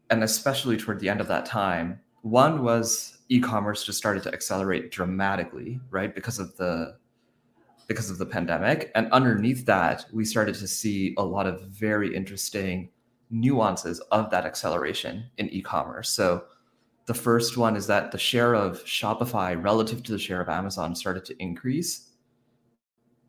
and 0.09 0.23
especially 0.23 0.77
toward 0.77 0.99
the 0.99 1.09
end 1.09 1.21
of 1.21 1.27
that 1.27 1.45
time. 1.45 1.99
One 2.21 2.63
was 2.63 3.17
e-commerce 3.29 3.85
just 3.85 3.97
started 3.97 4.23
to 4.23 4.33
accelerate 4.33 4.91
dramatically, 4.91 5.79
right? 5.89 6.13
Because 6.13 6.39
of 6.39 6.55
the 6.57 6.97
because 7.87 8.11
of 8.11 8.19
the 8.19 8.25
pandemic. 8.25 8.91
And 8.93 9.11
underneath 9.11 9.65
that, 9.65 10.05
we 10.13 10.23
started 10.23 10.53
to 10.55 10.67
see 10.67 11.15
a 11.17 11.23
lot 11.23 11.47
of 11.47 11.61
very 11.63 12.15
interesting 12.15 12.89
nuances 13.31 13.99
of 14.11 14.29
that 14.29 14.45
acceleration 14.45 15.25
in 15.39 15.49
e-commerce. 15.49 16.09
So 16.09 16.43
the 17.07 17.15
first 17.15 17.57
one 17.57 17.75
is 17.75 17.87
that 17.87 18.11
the 18.11 18.19
share 18.19 18.53
of 18.53 18.83
Shopify 18.85 19.61
relative 19.61 20.03
to 20.03 20.11
the 20.11 20.19
share 20.19 20.39
of 20.39 20.49
Amazon 20.49 20.95
started 20.95 21.25
to 21.25 21.41
increase. 21.41 22.11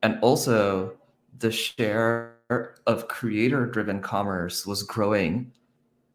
And 0.03 0.19
also 0.21 0.99
the 1.39 1.51
share 1.51 2.37
of 2.87 3.09
creator 3.09 3.65
driven 3.65 4.03
commerce 4.03 4.67
was 4.67 4.83
growing 4.83 5.53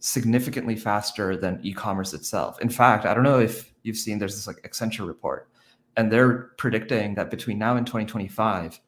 significantly 0.05 0.75
faster 0.75 1.35
than 1.35 1.59
e-commerce 1.63 2.13
itself. 2.13 2.61
In 2.61 2.69
fact, 2.69 3.07
I 3.07 3.13
don't 3.15 3.23
know 3.23 3.39
if 3.39 3.73
you've 3.81 3.97
seen 3.97 4.19
there's 4.19 4.35
this 4.35 4.45
like 4.45 4.61
Accenture 4.61 5.07
report, 5.07 5.49
and 5.97 6.11
they're 6.11 6.51
predicting 6.57 7.15
that 7.15 7.31
between 7.31 7.57
now 7.57 7.75
and 7.75 7.87
2025, 7.87 8.79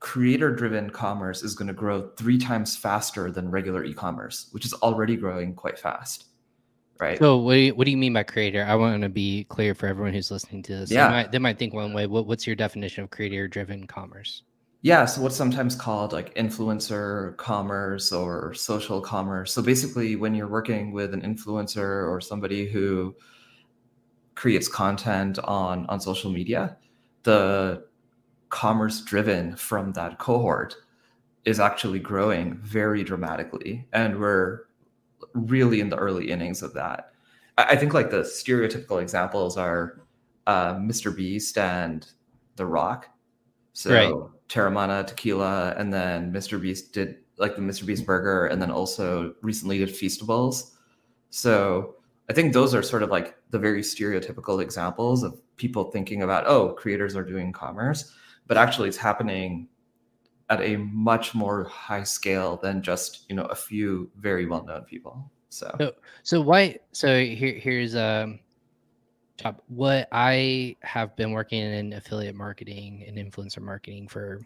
creator-driven 0.00 0.90
commerce 0.90 1.44
is 1.44 1.54
going 1.54 1.68
to 1.68 1.74
grow 1.74 2.10
three 2.16 2.38
times 2.38 2.76
faster 2.76 3.30
than 3.30 3.52
regular 3.52 3.84
e-commerce, 3.84 4.48
which 4.50 4.64
is 4.64 4.74
already 4.74 5.16
growing 5.16 5.54
quite 5.54 5.78
fast. 5.78 6.26
Right. 6.98 7.18
So 7.18 7.36
what 7.36 7.54
do 7.54 7.60
you, 7.60 7.74
what 7.74 7.84
do 7.84 7.92
you 7.92 7.96
mean 7.96 8.12
by 8.12 8.24
creator? 8.24 8.64
I 8.64 8.74
want 8.74 9.02
to 9.02 9.08
be 9.08 9.44
clear 9.44 9.76
for 9.76 9.86
everyone 9.86 10.12
who's 10.12 10.32
listening 10.32 10.64
to 10.64 10.78
this. 10.78 10.90
Yeah. 10.90 11.06
They 11.06 11.14
might, 11.14 11.32
they 11.32 11.38
might 11.38 11.58
think 11.58 11.72
one 11.72 11.92
way. 11.92 12.08
What, 12.08 12.26
what's 12.26 12.48
your 12.48 12.56
definition 12.56 13.04
of 13.04 13.10
creator-driven 13.10 13.86
commerce? 13.86 14.42
Yeah, 14.84 15.04
so 15.04 15.22
what's 15.22 15.36
sometimes 15.36 15.76
called 15.76 16.12
like 16.12 16.34
influencer 16.34 17.36
commerce 17.36 18.10
or 18.10 18.52
social 18.52 19.00
commerce. 19.00 19.52
So 19.52 19.62
basically, 19.62 20.16
when 20.16 20.34
you're 20.34 20.48
working 20.48 20.92
with 20.92 21.14
an 21.14 21.22
influencer 21.22 22.08
or 22.08 22.20
somebody 22.20 22.66
who 22.68 23.14
creates 24.34 24.66
content 24.66 25.38
on 25.40 25.86
on 25.86 26.00
social 26.00 26.32
media, 26.32 26.76
the 27.22 27.84
commerce 28.48 29.02
driven 29.02 29.54
from 29.54 29.92
that 29.92 30.18
cohort 30.18 30.74
is 31.44 31.60
actually 31.60 32.00
growing 32.00 32.58
very 32.58 33.04
dramatically, 33.04 33.86
and 33.92 34.18
we're 34.18 34.62
really 35.34 35.80
in 35.80 35.90
the 35.90 35.96
early 35.96 36.30
innings 36.30 36.60
of 36.60 36.74
that. 36.74 37.12
I, 37.58 37.76
think 37.76 37.94
like 37.94 38.10
the 38.10 38.22
stereotypical 38.22 39.00
examples 39.00 39.56
are 39.56 40.02
uh, 40.46 40.74
Mr. 40.74 41.14
Beast 41.14 41.58
and 41.58 42.06
The 42.56 42.66
Rock. 42.66 43.08
So 43.74 43.92
right. 43.92 44.30
Teremana 44.52 45.06
Tequila, 45.06 45.74
and 45.78 45.92
then 45.92 46.30
Mr. 46.30 46.60
Beast 46.60 46.92
did 46.92 47.16
like 47.38 47.56
the 47.56 47.62
Mr. 47.62 47.86
Beast 47.86 48.04
burger, 48.04 48.46
and 48.46 48.60
then 48.60 48.70
also 48.70 49.34
recently 49.40 49.78
did 49.78 49.88
Feastables. 49.88 50.72
So 51.30 51.96
I 52.28 52.34
think 52.34 52.52
those 52.52 52.74
are 52.74 52.82
sort 52.82 53.02
of 53.02 53.08
like 53.08 53.34
the 53.50 53.58
very 53.58 53.80
stereotypical 53.80 54.60
examples 54.60 55.22
of 55.22 55.40
people 55.56 55.90
thinking 55.90 56.22
about, 56.22 56.46
oh, 56.46 56.74
creators 56.74 57.16
are 57.16 57.24
doing 57.24 57.50
commerce, 57.50 58.12
but 58.46 58.58
actually 58.58 58.88
it's 58.88 58.98
happening 58.98 59.68
at 60.50 60.60
a 60.60 60.76
much 60.76 61.34
more 61.34 61.64
high 61.64 62.02
scale 62.02 62.58
than 62.58 62.82
just 62.82 63.24
you 63.30 63.34
know 63.34 63.44
a 63.44 63.54
few 63.54 64.10
very 64.18 64.44
well 64.44 64.64
known 64.64 64.82
people. 64.82 65.30
So 65.48 65.74
so, 65.78 65.92
so 66.22 66.40
why? 66.42 66.78
So 66.92 67.24
here 67.24 67.54
here's 67.54 67.96
um 67.96 68.40
top 69.36 69.62
what 69.68 70.08
I 70.12 70.76
have 70.82 71.16
been 71.16 71.32
working 71.32 71.60
in 71.60 71.92
affiliate 71.94 72.34
marketing 72.34 73.04
and 73.06 73.16
influencer 73.16 73.60
marketing 73.60 74.08
for 74.08 74.40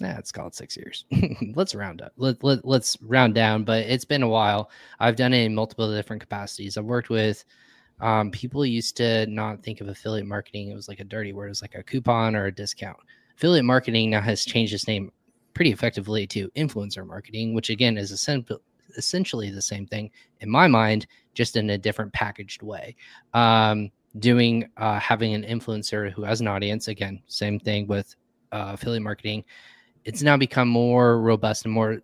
nah, 0.00 0.16
it's 0.18 0.32
called 0.32 0.54
six 0.54 0.76
years. 0.76 1.04
let's 1.54 1.74
round 1.74 2.02
up. 2.02 2.12
Let, 2.16 2.42
let, 2.42 2.64
let's 2.64 2.98
round 3.02 3.34
down, 3.34 3.64
but 3.64 3.84
it's 3.86 4.04
been 4.04 4.22
a 4.22 4.28
while. 4.28 4.70
I've 5.00 5.16
done 5.16 5.32
it 5.32 5.44
in 5.44 5.54
multiple 5.54 5.92
different 5.94 6.20
capacities. 6.20 6.76
I've 6.76 6.84
worked 6.84 7.10
with 7.10 7.44
um, 8.00 8.30
people 8.30 8.66
used 8.66 8.96
to 8.96 9.26
not 9.26 9.62
think 9.62 9.80
of 9.80 9.88
affiliate 9.88 10.26
marketing. 10.26 10.70
It 10.70 10.74
was 10.74 10.88
like 10.88 11.00
a 11.00 11.04
dirty 11.04 11.32
word. 11.32 11.46
It 11.46 11.50
was 11.50 11.62
like 11.62 11.76
a 11.76 11.82
coupon 11.82 12.34
or 12.34 12.46
a 12.46 12.52
discount. 12.52 12.98
Affiliate 13.36 13.64
marketing 13.64 14.10
now 14.10 14.20
has 14.20 14.44
changed 14.44 14.74
its 14.74 14.88
name 14.88 15.12
pretty 15.54 15.70
effectively 15.70 16.26
to 16.28 16.48
influencer 16.50 17.06
marketing, 17.06 17.54
which 17.54 17.70
again 17.70 17.96
is 17.96 18.10
essentially 18.96 19.50
the 19.50 19.62
same 19.62 19.86
thing 19.86 20.10
in 20.40 20.50
my 20.50 20.66
mind, 20.66 21.06
just 21.34 21.56
in 21.56 21.70
a 21.70 21.78
different 21.78 22.12
packaged 22.12 22.62
way. 22.62 22.96
Um, 23.34 23.90
doing 24.18 24.68
uh, 24.76 24.98
having 24.98 25.34
an 25.34 25.42
influencer 25.44 26.12
who 26.12 26.22
has 26.22 26.40
an 26.40 26.48
audience, 26.48 26.88
again, 26.88 27.22
same 27.26 27.58
thing 27.58 27.86
with 27.86 28.14
uh, 28.52 28.72
affiliate 28.74 29.02
marketing. 29.02 29.44
It's 30.04 30.22
now 30.22 30.36
become 30.36 30.68
more 30.68 31.20
robust 31.20 31.64
and 31.64 31.72
more 31.72 32.00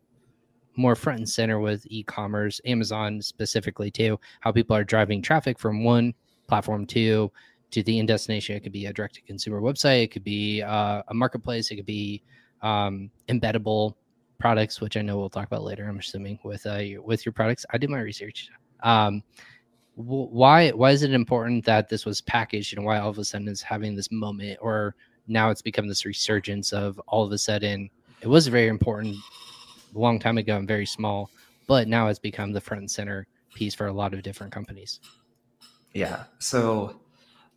more 0.76 0.94
front 0.94 1.18
and 1.18 1.28
center 1.28 1.58
with 1.58 1.84
e-commerce, 1.90 2.60
Amazon 2.64 3.20
specifically 3.20 3.90
too. 3.90 4.18
How 4.40 4.52
people 4.52 4.76
are 4.76 4.84
driving 4.84 5.20
traffic 5.20 5.58
from 5.58 5.82
one 5.82 6.14
platform 6.46 6.86
to 6.86 7.30
to 7.70 7.82
the 7.82 7.98
end 7.98 8.08
destination. 8.08 8.56
It 8.56 8.60
could 8.60 8.72
be 8.72 8.86
a 8.86 8.92
direct 8.92 9.16
to 9.16 9.22
consumer 9.22 9.60
website. 9.60 10.04
It 10.04 10.12
could 10.12 10.24
be 10.24 10.62
uh, 10.62 11.02
a 11.08 11.14
marketplace. 11.14 11.70
It 11.70 11.76
could 11.76 11.86
be 11.86 12.22
um, 12.62 13.10
embeddable 13.28 13.94
products, 14.38 14.80
which 14.80 14.96
I 14.96 15.02
know 15.02 15.18
we'll 15.18 15.30
talk 15.30 15.46
about 15.46 15.64
later. 15.64 15.86
I'm 15.88 15.98
assuming 15.98 16.38
with 16.42 16.66
uh, 16.66 16.80
with 17.02 17.26
your 17.26 17.32
products. 17.32 17.66
I 17.70 17.78
did 17.78 17.90
my 17.90 18.00
research. 18.00 18.48
Um, 18.82 19.22
why 19.94 20.70
why 20.70 20.92
is 20.92 21.02
it 21.02 21.12
important 21.12 21.64
that 21.64 21.88
this 21.88 22.06
was 22.06 22.20
packaged 22.20 22.76
and 22.76 22.86
why 22.86 22.98
all 22.98 23.10
of 23.10 23.18
a 23.18 23.24
sudden 23.24 23.48
it's 23.48 23.62
having 23.62 23.96
this 23.96 24.12
moment 24.12 24.58
or 24.62 24.94
now 25.26 25.50
it's 25.50 25.60
become 25.60 25.88
this 25.88 26.04
resurgence 26.04 26.72
of 26.72 27.00
all 27.08 27.24
of 27.24 27.32
a 27.32 27.38
sudden 27.38 27.90
it 28.20 28.28
was 28.28 28.46
very 28.46 28.68
important 28.68 29.16
a 29.94 29.98
long 29.98 30.18
time 30.18 30.38
ago 30.38 30.56
and 30.56 30.68
very 30.68 30.86
small, 30.86 31.30
but 31.66 31.88
now 31.88 32.08
it's 32.08 32.18
become 32.18 32.52
the 32.52 32.60
front 32.60 32.80
and 32.80 32.90
center 32.90 33.26
piece 33.54 33.74
for 33.74 33.88
a 33.88 33.92
lot 33.92 34.14
of 34.14 34.22
different 34.22 34.52
companies. 34.52 35.00
Yeah. 35.94 36.24
So 36.38 37.00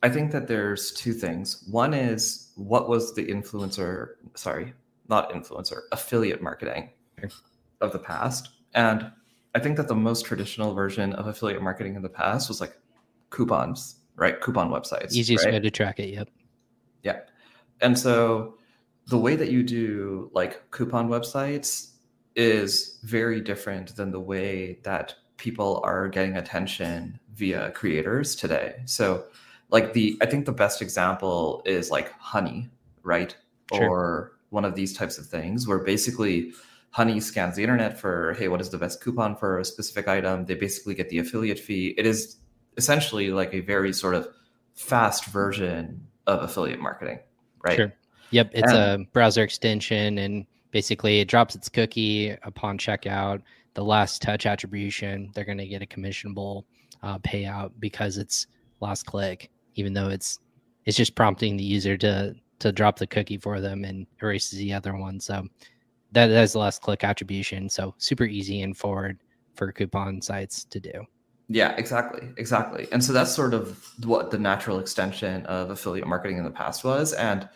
I 0.04 0.10
think 0.10 0.32
that 0.32 0.48
there's 0.48 0.94
two 0.94 1.14
things. 1.14 1.64
One 1.70 1.94
is 1.94 2.52
what 2.56 2.90
was 2.90 3.14
the 3.14 3.26
influencer, 3.26 4.14
sorry, 4.36 4.74
not 5.12 5.32
influencer, 5.32 5.82
affiliate 5.92 6.42
marketing 6.42 6.90
of 7.82 7.92
the 7.92 8.00
past. 8.00 8.50
And 8.74 9.12
I 9.54 9.60
think 9.60 9.78
that 9.78 9.88
the 9.88 9.96
most 9.96 10.26
traditional 10.26 10.74
version 10.74 11.14
of 11.14 11.28
affiliate 11.28 11.62
marketing 11.62 11.96
in 11.96 12.02
the 12.02 12.10
past 12.10 12.48
was 12.48 12.60
like 12.60 12.76
coupons, 13.30 13.98
right? 14.16 14.40
Coupon 14.42 14.70
websites. 14.70 15.12
Easiest 15.14 15.46
right? 15.46 15.54
way 15.56 15.60
to 15.60 15.70
track 15.70 16.00
it. 16.00 16.10
Yep. 16.10 16.30
Yeah. 17.04 17.20
And 17.82 18.00
so 18.00 18.56
the 19.08 19.18
way 19.18 19.36
that 19.36 19.52
you 19.52 19.62
do 19.62 20.32
like 20.34 20.72
coupon 20.72 21.10
websites 21.10 21.92
is 22.36 23.00
very 23.04 23.42
different 23.42 23.96
than 23.96 24.12
the 24.12 24.20
way 24.20 24.80
that 24.84 25.16
people 25.38 25.82
are 25.84 26.08
getting 26.08 26.38
attention 26.38 27.20
via 27.34 27.72
creators 27.72 28.36
today. 28.36 28.76
So 28.86 29.26
like 29.70 29.94
the 29.94 30.18
I 30.22 30.28
think 30.28 30.46
the 30.46 30.54
best 30.54 30.82
example 30.82 31.62
is 31.66 31.92
like 31.92 32.14
Honey, 32.20 32.70
right? 33.04 33.36
Sure. 33.74 33.90
Or 33.90 34.32
one 34.52 34.64
of 34.66 34.76
these 34.76 34.94
types 34.94 35.18
of 35.18 35.26
things 35.26 35.68
where 35.68 35.80
basically 35.80 36.54
Honey 36.92 37.20
scans 37.22 37.56
the 37.56 37.64
internet 37.64 37.98
for, 37.98 38.34
hey, 38.34 38.50
what 38.50 38.62
is 38.62 38.70
the 38.70 38.78
best 38.78 39.02
coupon 39.02 39.36
for 39.36 39.60
a 39.60 39.66
specific 39.66 40.08
item? 40.08 40.46
They 40.46 40.56
basically 40.56 40.94
get 40.94 41.10
the 41.10 41.20
affiliate 41.20 41.58
fee. 41.58 41.96
It 41.98 42.06
is 42.06 42.36
essentially 42.78 43.32
like 43.32 43.54
a 43.54 43.62
very 43.62 43.94
sort 43.94 44.14
of 44.14 44.28
fast 44.76 45.26
version 45.26 46.06
of 46.28 46.44
affiliate 46.44 46.82
marketing, 46.82 47.20
right? 47.64 47.78
Sure. 47.78 47.94
Yep. 48.32 48.52
It's 48.54 48.72
and, 48.72 49.04
a 49.04 49.06
browser 49.14 49.42
extension 49.42 50.18
and 50.18 50.46
basically 50.72 51.22
it 51.22 51.30
drops 51.30 51.56
its 51.56 51.70
cookie 51.70 52.36
upon 52.44 52.78
checkout. 52.78 53.42
The 53.74 53.84
last 53.84 54.22
touch 54.22 54.46
attribution, 54.46 55.32
they're 55.34 55.46
going 55.46 55.58
to 55.60 55.68
get 55.68 55.82
a 55.82 55.86
commissionable 55.86 56.64
uh, 57.04 57.20
payout 57.20 57.72
because 57.80 58.18
it's 58.18 58.48
last 58.82 59.06
click, 59.06 59.50
even 59.76 59.94
though 59.94 60.10
it's 60.10 60.40
it's 60.86 60.98
just 60.98 61.16
prompting 61.16 61.58
the 61.58 61.64
user 61.64 61.96
to 61.98 62.36
to 62.62 62.72
drop 62.72 62.98
the 62.98 63.08
cookie 63.08 63.38
for 63.38 63.60
them 63.60 63.84
and 63.84 64.08
erases 64.22 64.58
the 64.60 64.74
other 64.74 64.96
one. 64.96 65.20
So 65.20 65.48
that 66.12 66.30
is 66.30 66.56
last 66.56 66.82
click 66.82 67.04
attribution. 67.04 67.70
So 67.70 67.94
super 67.98 68.26
easy 68.26 68.62
and 68.62 68.76
forward 68.76 69.20
for 69.56 69.72
coupon 69.72 70.22
sites 70.22 70.64
to 70.66 70.80
do. 70.80 71.06
Yeah, 71.50 71.76
exactly. 71.78 72.30
Exactly. 72.38 72.88
And 72.92 73.04
so 73.04 73.12
that's 73.12 73.32
sort 73.32 73.54
of 73.54 73.86
what 74.04 74.32
the 74.32 74.38
natural 74.38 74.80
extension 74.80 75.46
of 75.48 75.70
affiliate 75.70 76.08
marketing 76.08 76.38
in 76.38 76.46
the 76.46 76.52
past 76.52 76.84
was. 76.84 77.14
And 77.14 77.48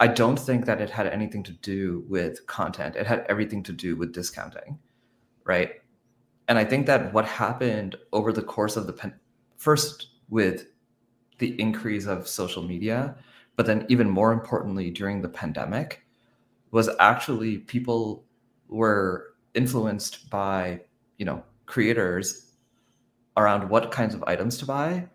I 0.00 0.08
don't 0.08 0.38
think 0.38 0.64
that 0.64 0.80
it 0.80 0.90
had 0.90 1.06
anything 1.06 1.42
to 1.44 1.52
do 1.52 2.04
with 2.08 2.46
content. 2.46 2.96
It 2.96 3.06
had 3.06 3.24
everything 3.28 3.62
to 3.64 3.72
do 3.72 3.94
with 3.94 4.12
discounting. 4.12 4.78
Right. 5.44 5.74
And 6.48 6.58
I 6.58 6.64
think 6.64 6.86
that 6.86 7.12
what 7.12 7.24
happened 7.24 7.96
over 8.12 8.32
the 8.32 8.42
course 8.42 8.76
of 8.76 8.86
the 8.86 8.92
pen- 8.92 9.20
first 9.58 10.08
with 10.28 10.66
the 11.38 11.60
increase 11.60 12.06
of 12.06 12.26
social 12.26 12.62
media, 12.62 13.16
but 13.60 13.66
then 13.66 13.84
even 13.90 14.08
more 14.08 14.32
importantly 14.32 14.90
during 14.90 15.20
the 15.20 15.28
pandemic, 15.28 16.02
was 16.70 16.88
actually 16.98 17.58
people 17.58 18.24
were 18.68 19.34
influenced 19.52 20.30
by 20.30 20.80
you 21.18 21.26
know 21.26 21.42
creators 21.66 22.54
around 23.36 23.68
what 23.68 23.90
kinds 23.90 24.14
of 24.14 24.24
items 24.26 24.56
to 24.56 24.64
buy 24.64 25.06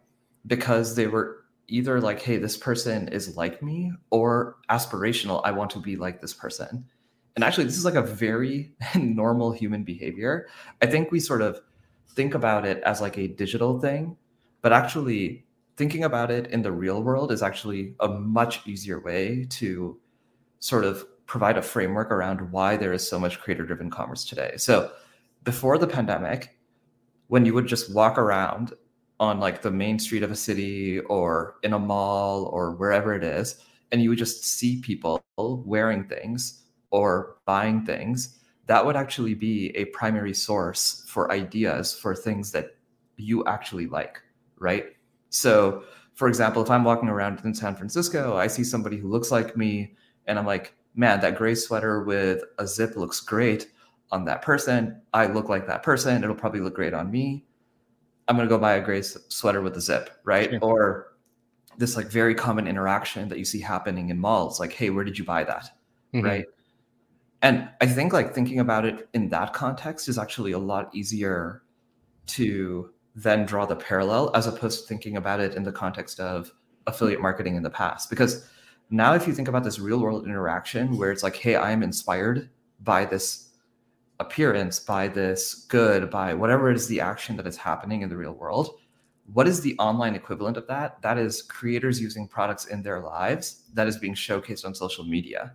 because 0.46 0.94
they 0.94 1.08
were 1.08 1.44
either 1.70 2.00
like 2.00 2.22
hey 2.22 2.38
this 2.38 2.56
person 2.56 3.08
is 3.08 3.36
like 3.36 3.64
me 3.64 3.92
or 4.12 4.58
aspirational 4.70 5.42
i 5.44 5.50
want 5.50 5.72
to 5.72 5.80
be 5.80 5.96
like 5.96 6.22
this 6.22 6.36
person. 6.36 6.86
And 7.36 7.44
actually 7.44 7.64
this 7.64 7.80
is 7.80 7.84
like 7.84 7.96
a 7.96 8.04
very 8.04 8.76
normal 8.96 9.54
human 9.54 9.84
behavior. 9.84 10.46
I 10.84 10.86
think 10.86 11.12
we 11.12 11.20
sort 11.20 11.42
of 11.42 11.60
think 12.10 12.36
about 12.36 12.64
it 12.64 12.84
as 12.84 13.02
like 13.02 13.18
a 13.18 13.28
digital 13.28 13.80
thing 13.80 14.18
but 14.66 14.74
actually 14.74 15.45
thinking 15.78 16.04
about 16.04 16.32
it 16.32 16.48
in 16.48 16.62
the 16.62 16.72
real 16.72 17.04
world 17.04 17.32
is 17.32 17.42
actually 17.42 17.96
a 18.00 18.08
much 18.08 18.66
easier 18.68 19.00
way 19.00 19.46
to 19.50 20.00
sort 20.60 20.86
of 20.86 21.06
provide 21.26 21.58
a 21.58 21.62
framework 21.62 22.12
around 22.12 22.52
why 22.52 22.78
there 22.78 22.94
is 22.94 23.08
so 23.08 23.20
much 23.20 23.40
creator 23.40 23.66
driven 23.66 23.90
commerce 23.90 24.24
today. 24.24 24.54
So 24.58 24.92
before 25.44 25.78
the 25.78 25.88
pandemic, 25.88 26.58
when 27.28 27.46
you 27.46 27.54
would 27.54 27.68
just 27.68 27.94
walk 27.94 28.18
around 28.18 28.74
on 29.20 29.40
like 29.40 29.62
the 29.62 29.72
main 29.72 29.98
street 30.00 30.24
of 30.24 30.32
a 30.32 30.36
city 30.36 31.00
or 31.00 31.56
in 31.64 31.74
a 31.74 31.80
mall 31.80 32.46
or 32.46 32.72
wherever 32.72 33.14
it 33.14 33.24
is, 33.24 33.58
and 33.92 34.02
you 34.02 34.10
would 34.10 34.18
just 34.18 34.44
see 34.44 34.82
people 34.82 35.24
wearing 35.38 36.08
things 36.08 36.64
or 36.92 37.38
buying 37.46 37.86
things, 37.86 38.40
that 38.68 38.86
would 38.86 38.96
actually 38.96 39.34
be 39.34 39.76
a 39.76 39.86
primary 39.86 40.34
source 40.34 41.04
for 41.08 41.32
ideas 41.32 41.94
for 41.94 42.16
things 42.16 42.52
that 42.52 42.78
you 43.18 43.44
actually 43.46 43.88
like, 43.88 44.22
right? 44.58 44.95
So, 45.36 45.84
for 46.14 46.28
example, 46.28 46.62
if 46.62 46.70
I'm 46.70 46.84
walking 46.84 47.10
around 47.10 47.42
in 47.44 47.54
San 47.54 47.76
Francisco, 47.76 48.38
I 48.38 48.48
see 48.48 48.64
somebody 48.64 48.98
who 48.98 49.10
looks 49.10 49.32
like 49.32 49.58
me, 49.58 49.96
and 50.28 50.40
I'm 50.40 50.46
like, 50.46 50.74
man, 50.96 51.20
that 51.22 51.38
gray 51.38 51.56
sweater 51.56 52.04
with 52.04 52.44
a 52.58 52.68
zip 52.68 52.96
looks 52.96 53.20
great 53.20 53.68
on 54.12 54.26
that 54.26 54.42
person. 54.42 55.02
I 55.14 55.26
look 55.28 55.50
like 55.50 55.68
that 55.68 55.84
person. 55.84 56.24
It'll 56.24 56.36
probably 56.36 56.62
look 56.62 56.76
great 56.76 56.94
on 56.94 57.12
me. 57.12 57.46
I'm 58.28 58.36
going 58.36 58.48
to 58.48 58.54
go 58.56 58.60
buy 58.60 58.76
a 58.76 58.82
gray 58.82 59.02
sweater 59.02 59.62
with 59.62 59.76
a 59.78 59.82
zip, 59.82 60.10
right? 60.24 60.50
Sure. 60.50 60.60
Or 60.62 61.18
this 61.78 61.98
like 61.98 62.08
very 62.08 62.34
common 62.34 62.68
interaction 62.68 63.28
that 63.30 63.38
you 63.38 63.46
see 63.46 63.60
happening 63.60 64.10
in 64.10 64.20
malls 64.20 64.60
like, 64.60 64.72
hey, 64.72 64.90
where 64.90 65.04
did 65.04 65.18
you 65.18 65.26
buy 65.26 65.44
that? 65.44 65.70
mm-hmm. 66.16 66.26
right? 66.26 66.46
And 67.42 67.70
I 67.82 67.86
think 67.86 68.14
like 68.14 68.34
thinking 68.34 68.60
about 68.60 68.86
it 68.86 69.08
in 69.14 69.30
that 69.30 69.54
context 69.54 70.08
is 70.08 70.18
actually 70.18 70.54
a 70.54 70.60
lot 70.60 70.94
easier 70.96 71.62
to 72.28 72.92
then 73.16 73.46
draw 73.46 73.66
the 73.66 73.76
parallel 73.76 74.32
as 74.36 74.46
opposed 74.46 74.82
to 74.82 74.88
thinking 74.88 75.18
about 75.18 75.40
it 75.40 75.56
in 75.56 75.64
the 75.64 75.72
context 75.72 76.20
of 76.20 76.52
affiliate 76.86 77.22
marketing 77.22 77.56
in 77.56 77.64
the 77.64 77.70
past. 77.70 78.10
Because 78.10 78.48
now, 78.90 79.14
if 79.14 79.26
you 79.26 79.34
think 79.34 79.48
about 79.48 79.64
this 79.64 79.80
real 79.80 80.00
world 80.00 80.26
interaction 80.26 80.98
where 80.98 81.12
it's 81.12 81.24
like, 81.24 81.36
hey, 81.36 81.56
I 81.56 81.72
am 81.72 81.82
inspired 81.82 82.50
by 82.82 83.06
this 83.06 83.50
appearance, 84.20 84.80
by 84.80 85.08
this 85.08 85.66
good, 85.70 86.10
by 86.10 86.34
whatever 86.34 86.70
it 86.70 86.76
is 86.76 86.88
the 86.88 87.02
action 87.02 87.36
that 87.38 87.48
is 87.48 87.58
happening 87.58 88.02
in 88.02 88.10
the 88.10 88.18
real 88.18 88.34
world, 88.34 88.80
what 89.34 89.48
is 89.48 89.62
the 89.62 89.76
online 89.80 90.14
equivalent 90.14 90.56
of 90.56 90.68
that? 90.68 91.02
That 91.02 91.18
is 91.18 91.42
creators 91.42 92.00
using 92.00 92.28
products 92.28 92.66
in 92.66 92.84
their 92.84 93.00
lives 93.00 93.64
that 93.74 93.88
is 93.88 93.98
being 93.98 94.14
showcased 94.14 94.66
on 94.66 94.76
social 94.76 95.04
media. 95.04 95.54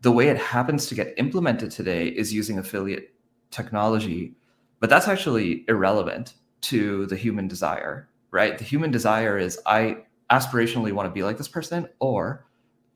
The 0.00 0.10
way 0.10 0.28
it 0.28 0.38
happens 0.38 0.86
to 0.86 0.94
get 0.94 1.12
implemented 1.18 1.70
today 1.70 2.08
is 2.08 2.32
using 2.32 2.58
affiliate 2.58 3.14
technology, 3.50 4.34
but 4.78 4.88
that's 4.88 5.08
actually 5.08 5.64
irrelevant 5.68 6.34
to 6.62 7.06
the 7.06 7.16
human 7.16 7.48
desire, 7.48 8.08
right? 8.30 8.58
The 8.58 8.64
human 8.64 8.90
desire 8.90 9.38
is 9.38 9.58
I 9.66 9.98
aspirationally 10.30 10.92
want 10.92 11.06
to 11.06 11.12
be 11.12 11.22
like 11.22 11.38
this 11.38 11.48
person, 11.48 11.88
or 11.98 12.46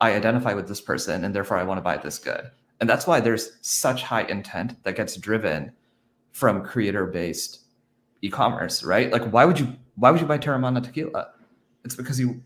I 0.00 0.14
identify 0.14 0.54
with 0.54 0.68
this 0.68 0.80
person 0.80 1.24
and 1.24 1.34
therefore 1.34 1.56
I 1.56 1.64
want 1.64 1.78
to 1.78 1.82
buy 1.82 1.96
this 1.96 2.18
good. 2.18 2.50
And 2.80 2.90
that's 2.90 3.06
why 3.06 3.20
there's 3.20 3.52
such 3.62 4.02
high 4.02 4.24
intent 4.24 4.82
that 4.84 4.96
gets 4.96 5.16
driven 5.16 5.72
from 6.32 6.64
creator 6.64 7.06
based 7.06 7.60
e-commerce, 8.22 8.82
right? 8.82 9.12
Like 9.12 9.24
why 9.30 9.44
would 9.44 9.58
you 9.58 9.72
why 9.96 10.10
would 10.10 10.20
you 10.20 10.26
buy 10.26 10.38
Teremana 10.38 10.82
tequila? 10.82 11.28
It's 11.84 11.94
because 11.94 12.18
you 12.18 12.42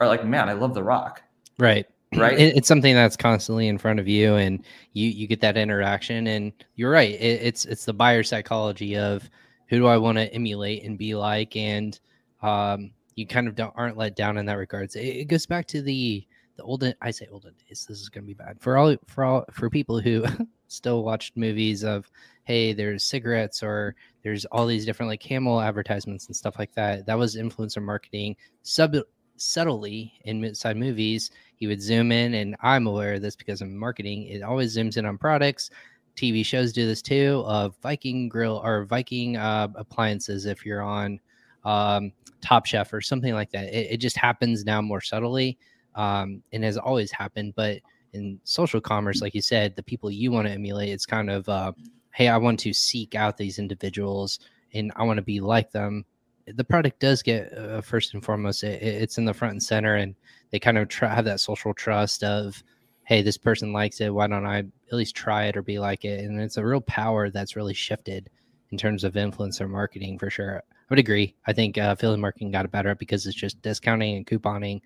are 0.00 0.06
like, 0.06 0.24
man, 0.24 0.48
I 0.48 0.52
love 0.52 0.74
the 0.74 0.82
rock. 0.82 1.22
Right. 1.58 1.86
Right. 2.14 2.38
it's 2.38 2.68
something 2.68 2.94
that's 2.94 3.16
constantly 3.16 3.66
in 3.66 3.78
front 3.78 3.98
of 3.98 4.06
you 4.08 4.36
and 4.36 4.64
you 4.92 5.08
you 5.08 5.26
get 5.26 5.40
that 5.40 5.56
interaction 5.56 6.26
and 6.28 6.52
you're 6.76 6.90
right. 6.90 7.10
It, 7.10 7.42
it's 7.42 7.64
it's 7.66 7.84
the 7.84 7.92
buyer 7.92 8.22
psychology 8.22 8.96
of 8.96 9.28
who 9.68 9.78
do 9.78 9.86
I 9.86 9.96
want 9.96 10.18
to 10.18 10.32
emulate 10.32 10.84
and 10.84 10.98
be 10.98 11.14
like 11.14 11.56
and 11.56 11.98
um 12.42 12.90
you 13.16 13.26
kind 13.26 13.48
of 13.48 13.54
don't 13.54 13.72
aren't 13.76 13.96
let 13.96 14.14
down 14.14 14.36
in 14.36 14.46
that 14.46 14.58
regards. 14.58 14.94
It, 14.94 15.06
it 15.06 15.28
goes 15.28 15.46
back 15.46 15.66
to 15.68 15.82
the 15.82 16.26
the 16.56 16.62
olden 16.62 16.94
I 17.00 17.10
say 17.10 17.26
olden 17.30 17.54
days. 17.68 17.86
This 17.88 18.00
is 18.00 18.08
gonna 18.08 18.26
be 18.26 18.34
bad 18.34 18.60
for 18.60 18.76
all 18.76 18.96
for 19.06 19.24
all 19.24 19.44
for 19.52 19.70
people 19.70 20.00
who 20.00 20.24
still 20.68 21.02
watched 21.04 21.36
movies 21.36 21.82
of 21.84 22.10
hey, 22.44 22.72
there's 22.72 23.04
cigarettes 23.04 23.62
or 23.62 23.96
there's 24.22 24.44
all 24.46 24.66
these 24.66 24.86
different 24.86 25.08
like 25.08 25.20
camel 25.20 25.60
advertisements 25.60 26.26
and 26.26 26.36
stuff 26.36 26.58
like 26.58 26.72
that. 26.74 27.04
That 27.06 27.18
was 27.18 27.36
influencer 27.36 27.82
marketing 27.82 28.36
sub 28.62 28.96
subtly 29.36 30.12
in 30.24 30.42
inside 30.44 30.76
movies. 30.76 31.30
He 31.56 31.66
would 31.66 31.82
zoom 31.82 32.12
in, 32.12 32.34
and 32.34 32.56
I'm 32.62 32.86
aware 32.86 33.14
of 33.14 33.22
this 33.22 33.36
because 33.36 33.60
I'm 33.60 33.76
marketing. 33.76 34.26
It 34.26 34.42
always 34.42 34.76
zooms 34.76 34.96
in 34.96 35.06
on 35.06 35.18
products. 35.18 35.70
TV 36.16 36.44
shows 36.44 36.72
do 36.72 36.86
this 36.86 37.02
too 37.02 37.42
of 37.46 37.76
Viking 37.82 38.28
grill 38.28 38.60
or 38.64 38.84
Viking 38.84 39.36
uh, 39.36 39.68
appliances 39.74 40.46
if 40.46 40.64
you're 40.64 40.82
on 40.82 41.20
um, 41.64 42.12
Top 42.40 42.66
Chef 42.66 42.92
or 42.92 43.00
something 43.00 43.34
like 43.34 43.50
that. 43.50 43.64
It, 43.64 43.92
it 43.92 43.96
just 43.98 44.16
happens 44.16 44.64
now 44.64 44.80
more 44.80 45.00
subtly 45.00 45.58
um, 45.94 46.42
and 46.52 46.64
has 46.64 46.78
always 46.78 47.10
happened. 47.10 47.54
But 47.56 47.80
in 48.12 48.40
social 48.44 48.80
commerce, 48.80 49.20
like 49.20 49.34
you 49.34 49.42
said, 49.42 49.76
the 49.76 49.82
people 49.82 50.10
you 50.10 50.30
want 50.30 50.46
to 50.46 50.52
emulate, 50.52 50.90
it's 50.90 51.06
kind 51.06 51.30
of, 51.30 51.48
uh, 51.48 51.72
hey, 52.12 52.28
I 52.28 52.36
want 52.36 52.58
to 52.60 52.72
seek 52.72 53.14
out 53.14 53.36
these 53.36 53.58
individuals 53.58 54.38
and 54.72 54.92
I 54.96 55.04
want 55.04 55.18
to 55.18 55.22
be 55.22 55.40
like 55.40 55.70
them. 55.70 56.04
The 56.46 56.64
product 56.64 57.00
does 57.00 57.22
get 57.22 57.52
uh, 57.52 57.80
first 57.80 58.14
and 58.14 58.24
foremost, 58.24 58.62
it, 58.62 58.82
it's 58.82 59.18
in 59.18 59.24
the 59.24 59.34
front 59.34 59.52
and 59.52 59.62
center, 59.62 59.96
and 59.96 60.14
they 60.50 60.60
kind 60.60 60.78
of 60.78 60.88
try, 60.88 61.12
have 61.12 61.24
that 61.24 61.40
social 61.40 61.74
trust 61.74 62.22
of, 62.22 62.62
hey, 63.06 63.22
this 63.22 63.38
person 63.38 63.72
likes 63.72 64.00
it. 64.00 64.12
Why 64.12 64.26
don't 64.26 64.44
I 64.44 64.58
at 64.58 64.92
least 64.92 65.14
try 65.14 65.44
it 65.46 65.56
or 65.56 65.62
be 65.62 65.78
like 65.78 66.04
it? 66.04 66.24
And 66.24 66.40
it's 66.40 66.56
a 66.56 66.66
real 66.66 66.80
power 66.80 67.30
that's 67.30 67.54
really 67.56 67.72
shifted 67.72 68.28
in 68.70 68.78
terms 68.78 69.04
of 69.04 69.14
influencer 69.14 69.70
marketing 69.70 70.18
for 70.18 70.28
sure. 70.28 70.58
I 70.58 70.84
would 70.90 70.98
agree. 70.98 71.34
I 71.46 71.52
think 71.52 71.78
uh, 71.78 71.94
affiliate 71.96 72.20
marketing 72.20 72.50
got 72.50 72.68
better 72.70 72.96
because 72.96 73.24
it's 73.26 73.36
just 73.36 73.62
discounting 73.62 74.16
and 74.16 74.26
couponing, 74.26 74.82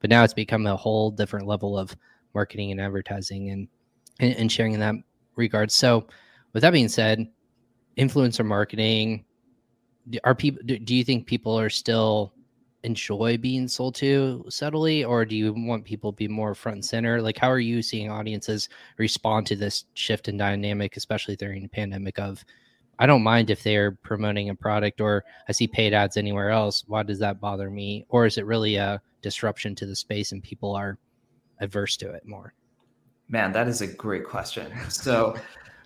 but 0.00 0.10
now 0.10 0.24
it's 0.24 0.34
become 0.34 0.66
a 0.66 0.76
whole 0.76 1.12
different 1.12 1.46
level 1.46 1.78
of 1.78 1.96
marketing 2.34 2.72
and 2.72 2.80
advertising 2.80 3.50
and 3.50 3.68
and, 4.18 4.34
and 4.34 4.52
sharing 4.52 4.74
in 4.74 4.80
that 4.80 4.96
regard. 5.36 5.70
So, 5.72 6.06
with 6.52 6.62
that 6.62 6.72
being 6.72 6.88
said, 6.88 7.26
influencer 7.96 8.44
marketing 8.44 9.24
are 10.24 10.34
people? 10.34 10.60
Do, 10.66 10.78
do 10.78 10.94
you 10.94 11.04
think 11.04 11.26
people 11.26 11.58
are 11.58 11.70
still 11.70 12.32
enjoy 12.82 13.36
being 13.36 13.68
sold 13.68 13.94
to 13.96 14.44
subtly, 14.48 15.04
or 15.04 15.24
do 15.24 15.36
you 15.36 15.52
want 15.52 15.84
people 15.84 16.12
to 16.12 16.16
be 16.16 16.28
more 16.28 16.54
front 16.54 16.76
and 16.76 16.84
center? 16.84 17.20
Like, 17.20 17.38
how 17.38 17.50
are 17.50 17.60
you 17.60 17.82
seeing 17.82 18.10
audiences 18.10 18.68
respond 18.96 19.46
to 19.48 19.56
this 19.56 19.84
shift 19.94 20.28
in 20.28 20.36
dynamic, 20.36 20.96
especially 20.96 21.36
during 21.36 21.62
the 21.62 21.68
pandemic? 21.68 22.18
Of 22.18 22.44
I 22.98 23.06
don't 23.06 23.22
mind 23.22 23.50
if 23.50 23.62
they're 23.62 23.92
promoting 23.92 24.50
a 24.50 24.54
product 24.54 25.00
or 25.00 25.24
I 25.48 25.52
see 25.52 25.66
paid 25.66 25.94
ads 25.94 26.16
anywhere 26.16 26.50
else. 26.50 26.84
Why 26.86 27.02
does 27.02 27.18
that 27.20 27.40
bother 27.40 27.70
me? 27.70 28.06
Or 28.08 28.26
is 28.26 28.38
it 28.38 28.46
really 28.46 28.76
a 28.76 29.00
disruption 29.22 29.74
to 29.76 29.86
the 29.86 29.96
space 29.96 30.32
and 30.32 30.42
people 30.42 30.74
are 30.74 30.98
averse 31.60 31.96
to 31.98 32.10
it 32.10 32.26
more? 32.26 32.54
Man, 33.28 33.52
that 33.52 33.68
is 33.68 33.80
a 33.80 33.86
great 33.86 34.24
question. 34.24 34.72
So 34.88 35.36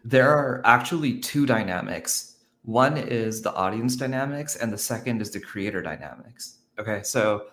there 0.05 0.31
are 0.31 0.63
actually 0.65 1.21
two 1.21 1.47
dynamics. 1.47 2.37
One 2.63 2.97
is 2.97 3.43
the 3.43 3.53
audience 3.53 3.97
dynamics, 3.97 4.57
and 4.57 4.73
the 4.73 4.79
second 4.79 5.21
is 5.21 5.31
the 5.31 5.41
creator 5.41 5.83
dynamics. 5.83 6.59
Okay, 6.79 7.03
so 7.03 7.47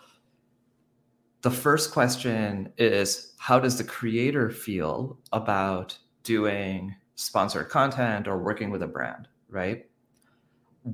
the 1.42 1.52
first 1.52 1.92
question 1.92 2.72
is 2.78 3.34
how 3.38 3.60
does 3.60 3.78
the 3.78 3.84
creator 3.84 4.50
feel 4.50 5.20
about 5.32 5.98
doing 6.24 6.96
sponsored 7.16 7.70
content 7.70 8.28
or 8.28 8.38
working 8.38 8.70
with 8.70 8.84
a 8.84 8.88
brand? 8.88 9.28
right? 9.52 9.86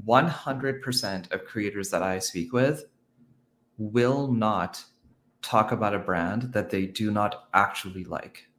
100% 0.06 1.32
of 1.32 1.46
creators 1.46 1.90
that 1.92 2.04
I 2.04 2.20
speak 2.20 2.52
with 2.52 2.86
will 3.78 4.32
not 4.34 4.84
talk 5.42 5.72
about 5.72 5.94
a 5.94 6.00
brand 6.00 6.52
that 6.52 6.70
they 6.70 6.88
do 6.88 7.12
not 7.12 7.48
actually 7.54 8.04
like. 8.04 8.50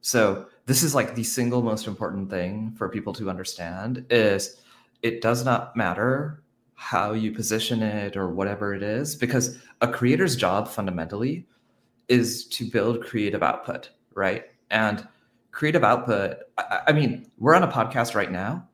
So 0.00 0.46
this 0.66 0.82
is 0.82 0.94
like 0.94 1.14
the 1.14 1.22
single 1.22 1.62
most 1.62 1.86
important 1.86 2.30
thing 2.30 2.74
for 2.76 2.88
people 2.88 3.12
to 3.12 3.30
understand 3.30 4.04
is 4.10 4.60
it 5.02 5.20
does 5.20 5.44
not 5.44 5.76
matter 5.76 6.41
how 6.82 7.12
you 7.12 7.32
position 7.32 7.82
it 7.82 8.16
or 8.16 8.28
whatever 8.28 8.74
it 8.74 8.82
is 8.82 9.14
because 9.14 9.58
a 9.80 9.88
creator's 9.88 10.36
job 10.36 10.68
fundamentally 10.68 11.46
is 12.08 12.46
to 12.48 12.64
build 12.64 13.04
creative 13.04 13.42
output, 13.42 13.90
right? 14.14 14.44
And 14.70 15.06
creative 15.52 15.84
output 15.84 16.38
I, 16.58 16.80
I 16.88 16.92
mean, 16.92 17.30
we're 17.38 17.54
on 17.54 17.62
a 17.62 17.68
podcast 17.68 18.14
right 18.14 18.32
now 18.32 18.68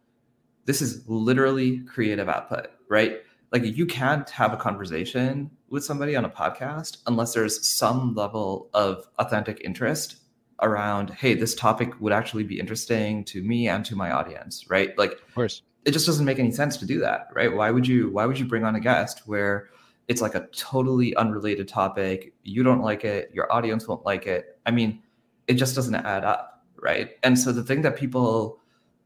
this 0.68 0.82
is 0.82 1.02
literally 1.08 1.78
creative 1.78 2.28
output, 2.28 2.66
right? 2.90 3.22
Like 3.52 3.64
you 3.64 3.86
can't 3.86 4.28
have 4.28 4.52
a 4.52 4.58
conversation 4.58 5.50
with 5.70 5.82
somebody 5.82 6.14
on 6.14 6.26
a 6.26 6.28
podcast 6.28 6.98
unless 7.06 7.32
there's 7.32 7.66
some 7.66 8.14
level 8.14 8.68
of 8.74 9.06
authentic 9.18 9.62
interest 9.64 10.16
around, 10.60 11.08
hey, 11.08 11.32
this 11.32 11.54
topic 11.54 11.98
would 12.00 12.12
actually 12.12 12.44
be 12.44 12.60
interesting 12.60 13.24
to 13.24 13.42
me 13.42 13.66
and 13.66 13.82
to 13.86 13.96
my 13.96 14.10
audience, 14.10 14.68
right? 14.68 14.96
Like 14.98 15.12
of 15.12 15.34
course. 15.34 15.62
It 15.88 15.92
just 15.92 16.04
doesn't 16.04 16.26
make 16.26 16.38
any 16.38 16.50
sense 16.50 16.76
to 16.76 16.84
do 16.84 17.00
that, 17.00 17.28
right? 17.34 17.50
Why 17.50 17.70
would 17.70 17.86
you 17.86 18.10
why 18.10 18.26
would 18.26 18.38
you 18.38 18.44
bring 18.44 18.62
on 18.62 18.76
a 18.76 18.80
guest 18.80 19.22
where 19.24 19.70
it's 20.06 20.20
like 20.20 20.34
a 20.34 20.46
totally 20.48 21.16
unrelated 21.16 21.66
topic, 21.66 22.34
you 22.42 22.62
don't 22.62 22.82
like 22.82 23.04
it, 23.04 23.30
your 23.32 23.50
audience 23.50 23.88
won't 23.88 24.04
like 24.04 24.26
it. 24.26 24.58
I 24.66 24.70
mean, 24.70 25.02
it 25.46 25.54
just 25.54 25.74
doesn't 25.74 25.94
add 25.94 26.24
up, 26.24 26.62
right? 26.76 27.12
And 27.22 27.38
so 27.38 27.52
the 27.52 27.62
thing 27.62 27.80
that 27.82 27.96
people 27.96 28.60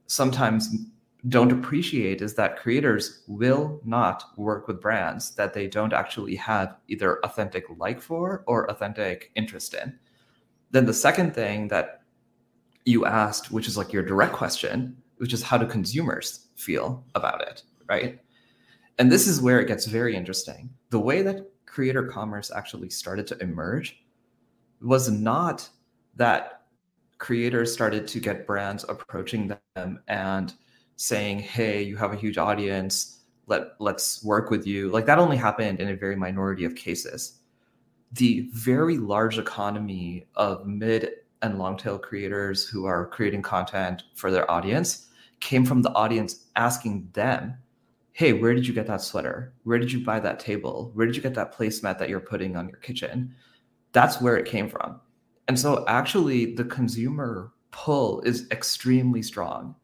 sometimes 0.08 0.74
don't 1.28 1.52
appreciate 1.52 2.20
is 2.20 2.34
that 2.34 2.56
creators 2.56 3.22
will 3.28 3.80
not 3.84 4.24
work 4.36 4.66
with 4.66 4.80
brands 4.80 5.36
that 5.36 5.54
they 5.54 5.68
don't 5.68 5.92
actually 5.92 6.34
have 6.34 6.76
either 6.88 7.24
authentic 7.24 7.64
like 7.78 8.00
for 8.00 8.42
or 8.48 8.68
authentic 8.68 9.30
interest 9.36 9.74
in. 9.74 9.96
Then 10.72 10.86
the 10.86 10.94
second 10.94 11.32
thing 11.32 11.68
that 11.68 12.02
you 12.84 13.06
asked, 13.06 13.52
which 13.52 13.68
is 13.68 13.76
like 13.76 13.92
your 13.92 14.02
direct 14.02 14.32
question, 14.32 14.96
which 15.18 15.32
is 15.32 15.44
how 15.44 15.56
do 15.56 15.66
consumers 15.66 16.48
feel 16.62 17.04
about 17.14 17.42
it, 17.42 17.62
right? 17.88 18.20
And 18.98 19.10
this 19.10 19.26
is 19.26 19.40
where 19.40 19.60
it 19.60 19.68
gets 19.68 19.86
very 19.86 20.14
interesting. 20.14 20.70
The 20.90 21.00
way 21.00 21.22
that 21.22 21.50
creator 21.66 22.04
commerce 22.04 22.50
actually 22.54 22.90
started 22.90 23.26
to 23.28 23.42
emerge 23.42 24.04
was 24.80 25.10
not 25.10 25.68
that 26.16 26.62
creators 27.18 27.72
started 27.72 28.06
to 28.08 28.20
get 28.20 28.46
brands 28.46 28.84
approaching 28.88 29.56
them 29.74 30.00
and 30.08 30.54
saying, 30.96 31.38
"Hey, 31.38 31.82
you 31.82 31.96
have 31.96 32.12
a 32.12 32.16
huge 32.16 32.38
audience. 32.38 33.20
Let 33.46 33.80
let's 33.80 34.22
work 34.24 34.50
with 34.50 34.66
you." 34.66 34.90
Like 34.90 35.06
that 35.06 35.18
only 35.18 35.36
happened 35.36 35.80
in 35.80 35.88
a 35.88 35.96
very 35.96 36.16
minority 36.16 36.64
of 36.64 36.74
cases. 36.74 37.40
The 38.12 38.50
very 38.52 38.98
large 38.98 39.38
economy 39.38 40.26
of 40.34 40.66
mid 40.66 41.10
and 41.40 41.58
long 41.58 41.76
tail 41.76 41.98
creators 41.98 42.68
who 42.68 42.84
are 42.84 43.06
creating 43.06 43.42
content 43.42 44.04
for 44.14 44.30
their 44.30 44.48
audience 44.50 45.08
came 45.42 45.66
from 45.66 45.82
the 45.82 45.92
audience 45.92 46.46
asking 46.56 47.10
them, 47.12 47.54
"Hey, 48.12 48.32
where 48.32 48.54
did 48.54 48.66
you 48.66 48.72
get 48.72 48.86
that 48.86 49.02
sweater? 49.02 49.52
Where 49.64 49.78
did 49.78 49.92
you 49.92 50.02
buy 50.02 50.20
that 50.20 50.40
table? 50.40 50.92
Where 50.94 51.06
did 51.06 51.16
you 51.16 51.22
get 51.22 51.34
that 51.34 51.54
placemat 51.54 51.98
that 51.98 52.08
you're 52.08 52.20
putting 52.20 52.56
on 52.56 52.68
your 52.68 52.78
kitchen?" 52.78 53.34
That's 53.92 54.20
where 54.22 54.36
it 54.36 54.46
came 54.46 54.70
from. 54.70 55.00
And 55.48 55.58
so 55.58 55.84
actually 55.88 56.54
the 56.54 56.64
consumer 56.64 57.52
pull 57.72 58.20
is 58.22 58.48
extremely 58.50 59.22
strong. 59.22 59.74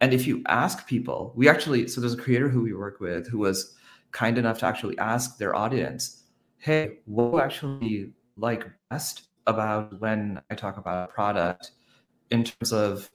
And 0.00 0.12
if 0.12 0.26
you 0.26 0.42
ask 0.48 0.86
people, 0.86 1.32
we 1.36 1.48
actually, 1.48 1.88
so 1.88 2.00
there's 2.00 2.14
a 2.14 2.18
creator 2.18 2.48
who 2.50 2.62
we 2.62 2.74
work 2.74 3.00
with 3.00 3.28
who 3.28 3.38
was 3.38 3.74
kind 4.12 4.36
enough 4.36 4.58
to 4.58 4.66
actually 4.66 4.98
ask 4.98 5.38
their 5.38 5.54
audience, 5.54 6.24
hey, 6.58 6.98
what 7.06 7.30
do 7.30 7.36
you 7.36 7.42
actually 7.42 8.12
like 8.36 8.66
best 8.90 9.28
about 9.46 10.00
when 10.00 10.40
I 10.50 10.54
talk 10.54 10.76
about 10.76 11.08
a 11.08 11.12
product 11.12 11.70
in 12.30 12.44
terms 12.44 12.72
of 12.72 13.10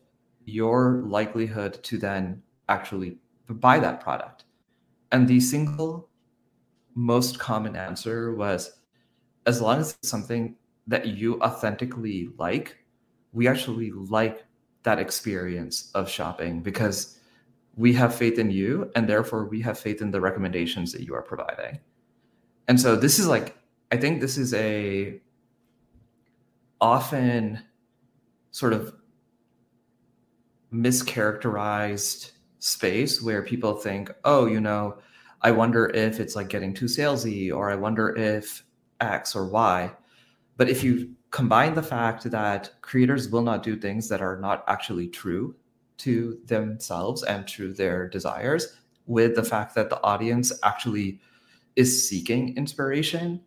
your 0.46 1.04
likelihood 1.06 1.82
to 1.84 1.98
then 1.98 2.42
actually 2.70 3.18
buy 3.48 3.80
that 3.80 4.02
product? 4.02 4.46
And 5.12 5.28
the 5.28 5.40
single 5.40 6.10
most 6.96 7.40
common 7.40 7.76
answer 7.76 8.36
was 8.36 8.80
as 9.46 9.62
long 9.62 9.80
as 9.80 9.98
it's 10.00 10.10
something 10.10 10.56
that 10.88 11.08
you 11.08 11.40
authentically 11.42 12.30
like, 12.38 12.78
we 13.34 13.48
actually 13.48 13.92
like 13.92 14.46
that 14.84 15.00
experience 15.00 15.92
of 15.94 16.10
shopping 16.10 16.62
because 16.62 17.20
we 17.76 17.94
have 17.94 18.14
faith 18.14 18.38
in 18.38 18.52
you 18.52 18.92
and 18.96 19.08
therefore 19.08 19.46
we 19.46 19.62
have 19.62 19.80
faith 19.80 20.02
in 20.02 20.12
the 20.12 20.20
recommendations 20.20 20.92
that 20.92 21.02
you 21.02 21.14
are 21.14 21.22
providing. 21.22 21.80
And 22.68 22.80
so 22.80 22.96
this 22.96 23.20
is 23.20 23.28
like 23.28 23.58
I 23.92 23.98
think 23.98 24.22
this 24.22 24.38
is 24.38 24.54
a 24.54 25.20
often 26.80 27.60
sort 28.52 28.74
of 28.74 28.94
mischaracterized 30.74 32.32
space 32.60 33.22
where 33.22 33.42
people 33.42 33.76
think, 33.76 34.12
oh, 34.24 34.46
you 34.46 34.62
know, 34.62 34.98
I 35.42 35.52
wonder 35.52 35.88
if 35.88 36.20
it's 36.20 36.36
like 36.36 36.50
getting 36.50 36.74
too 36.74 36.86
salesy, 36.86 37.54
or 37.54 37.72
I 37.72 37.76
wonder 37.76 38.16
if 38.16 38.64
X 39.00 39.36
or 39.36 39.48
Y. 39.48 39.92
But 40.58 40.70
if 40.70 40.84
you 40.84 41.16
combine 41.32 41.74
the 41.74 41.84
fact 41.84 42.30
that 42.30 42.72
creators 42.82 43.30
will 43.30 43.42
not 43.42 43.64
do 43.64 43.76
things 43.76 44.10
that 44.10 44.22
are 44.22 44.40
not 44.40 44.64
actually 44.68 45.08
true 45.08 45.56
to 45.98 46.40
themselves 46.46 47.24
and 47.24 47.48
to 47.48 47.74
their 47.74 48.08
desires, 48.08 48.78
with 49.08 49.36
the 49.36 49.44
fact 49.44 49.76
that 49.76 49.90
the 49.90 50.02
audience 50.04 50.52
actually 50.64 51.20
is 51.76 52.08
seeking 52.08 52.56
inspiration, 52.56 53.42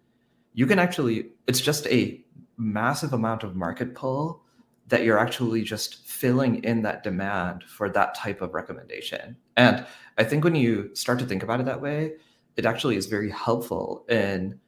you 0.53 0.67
can 0.67 0.79
actually, 0.79 1.31
it's 1.47 1.61
just 1.61 1.87
a 1.87 2.21
massive 2.57 3.13
amount 3.13 3.43
of 3.43 3.57
market 3.57 3.95
pull 3.95 4.44
that 4.89 5.05
you're 5.05 5.19
actually 5.19 5.63
just 5.63 6.07
filling 6.07 6.63
in 6.65 6.83
that 6.83 7.03
demand 7.03 7.65
for 7.65 7.89
that 7.89 8.15
type 8.15 8.43
of 8.43 8.55
recommendation. 8.55 9.37
And 9.57 9.87
I 10.19 10.25
think 10.25 10.45
when 10.45 10.55
you 10.55 10.91
start 10.95 11.19
to 11.21 11.27
think 11.27 11.43
about 11.43 11.61
it 11.61 11.67
that 11.67 11.81
way, 11.81 12.15
it 12.57 12.67
actually 12.67 12.97
is 12.97 13.07
very 13.07 13.31
helpful 13.31 14.05
in 14.09 14.61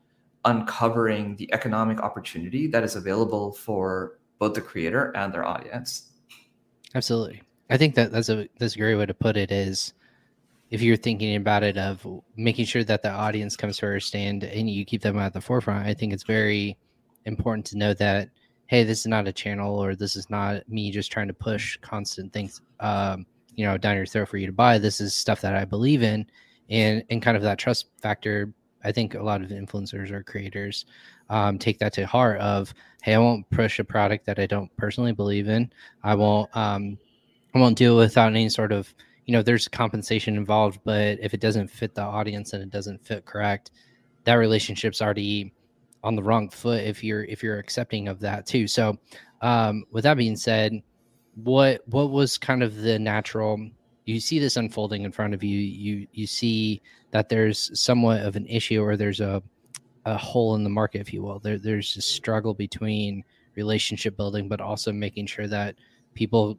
uncovering 0.44 1.37
the 1.37 1.52
economic 1.52 2.00
opportunity 2.00 2.66
that 2.68 2.83
is 2.83 2.96
available 2.96 3.52
for 3.52 4.18
both 4.38 4.55
the 4.55 4.61
creator 4.61 5.14
and 5.16 5.33
their 5.33 5.44
audience. 5.44 6.12
Absolutely. 6.94 7.42
I 7.68 7.76
think 7.76 7.94
that 7.96 8.12
that's 8.12 8.29
a 8.29 8.48
that's 8.59 8.76
a 8.76 8.79
great 8.79 8.94
way 8.94 9.07
to 9.07 9.14
put 9.14 9.37
it 9.37 9.50
is 9.50 9.92
if 10.70 10.83
you're 10.83 10.96
thinking 10.96 11.37
about 11.37 11.62
it 11.62 11.76
of 11.76 12.07
making 12.37 12.64
sure 12.64 12.85
that 12.85 13.02
the 13.02 13.11
audience 13.11 13.57
comes 13.57 13.79
first 13.79 14.14
and 14.14 14.44
and 14.44 14.70
you 14.70 14.85
keep 14.85 15.02
them 15.02 15.18
at 15.18 15.33
the 15.33 15.40
forefront, 15.40 15.87
I 15.87 15.94
think 15.94 16.12
it's 16.12 16.22
very 16.22 16.79
important 17.24 17.66
to 17.66 17.79
know 17.79 17.92
that 17.94 18.31
hey, 18.66 18.85
this 18.85 19.00
is 19.00 19.07
not 19.07 19.29
a 19.29 19.33
channel 19.33 19.79
or 19.79 19.94
this 19.94 20.16
is 20.16 20.29
not 20.31 20.68
me 20.68 20.90
just 20.90 21.12
trying 21.12 21.29
to 21.29 21.35
push 21.35 21.76
constant 21.79 22.33
things 22.33 22.61
um, 22.81 23.26
you 23.55 23.64
know 23.64 23.79
down 23.79 23.96
your 23.96 24.07
throat 24.07 24.29
for 24.29 24.37
you 24.37 24.46
to 24.46 24.52
buy. 24.52 24.79
This 24.79 25.00
is 25.00 25.14
stuff 25.14 25.40
that 25.40 25.55
I 25.55 25.64
believe 25.64 26.02
in 26.02 26.26
and 26.68 27.02
and 27.11 27.22
kind 27.22 27.37
of 27.37 27.42
that 27.42 27.59
trust 27.59 27.87
factor. 28.00 28.52
I 28.85 28.92
think 28.92 29.14
a 29.14 29.22
lot 29.22 29.42
of 29.42 29.48
influencers 29.48 30.11
or 30.11 30.22
creators 30.22 30.85
um, 31.29 31.59
take 31.59 31.79
that 31.81 31.92
to 31.94 32.07
heart 32.07 32.40
of 32.40 32.72
hey, 33.02 33.14
I 33.14 33.18
won't 33.18 33.48
push 33.50 33.79
a 33.79 33.85
product 33.85 34.26
that 34.26 34.38
I 34.38 34.46
don't 34.46 34.74
personally 34.76 35.12
believe 35.12 35.48
in. 35.48 35.72
I 36.02 36.14
won't 36.14 36.55
um, 36.57 36.98
I 37.55 37.59
won't 37.59 37.79
deal 37.79 37.96
without 37.96 38.29
any 38.29 38.48
sort 38.48 38.72
of 38.72 38.92
you 39.26 39.33
know 39.33 39.42
there's 39.42 39.68
compensation 39.68 40.37
involved 40.37 40.81
but 40.85 41.18
if 41.20 41.35
it 41.35 41.40
doesn't 41.40 41.68
fit 41.68 41.94
the 41.94 42.02
audience 42.02 42.52
and 42.52 42.62
it 42.62 42.70
doesn't 42.70 43.05
fit 43.05 43.24
correct 43.26 43.72
that 44.24 44.35
relationship's 44.35 45.02
already 45.02 45.52
on 46.07 46.14
the 46.14 46.23
wrong 46.23 46.49
foot 46.49 46.85
if 46.85 47.03
you're 47.03 47.25
if 47.25 47.42
you're 47.42 47.59
accepting 47.59 48.07
of 48.07 48.21
that 48.21 48.47
too 48.47 48.69
so 48.69 48.97
um 49.42 49.83
with 49.90 50.05
that 50.05 50.16
being 50.16 50.37
said 50.37 50.81
what 51.35 51.83
what 51.88 52.11
was 52.11 52.38
kind 52.38 52.62
of 52.62 52.77
the 52.77 52.97
natural 52.97 53.59
you 54.05 54.21
see 54.21 54.38
this 54.38 54.57
unfolding 54.57 55.03
in 55.03 55.11
front 55.11 55.35
of 55.35 55.42
you 55.42 55.59
you 55.59 56.07
you 56.12 56.25
see 56.25 56.81
that 57.11 57.29
there's 57.29 57.79
somewhat 57.79 58.21
of 58.21 58.37
an 58.37 58.47
issue 58.47 58.81
or 58.81 58.97
there's 58.97 59.21
a 59.21 59.42
a 60.05 60.16
hole 60.16 60.55
in 60.55 60.62
the 60.62 60.71
market 60.71 61.01
if 61.01 61.12
you 61.12 61.23
will 61.23 61.40
there, 61.40 61.59
there's 61.59 61.97
a 61.97 62.01
struggle 62.01 62.55
between 62.55 63.25
relationship 63.57 64.16
building 64.16 64.49
but 64.49 64.61
also 64.61 64.92
making 64.92 65.27
sure 65.27 65.49
that 65.49 65.75
people 66.14 66.57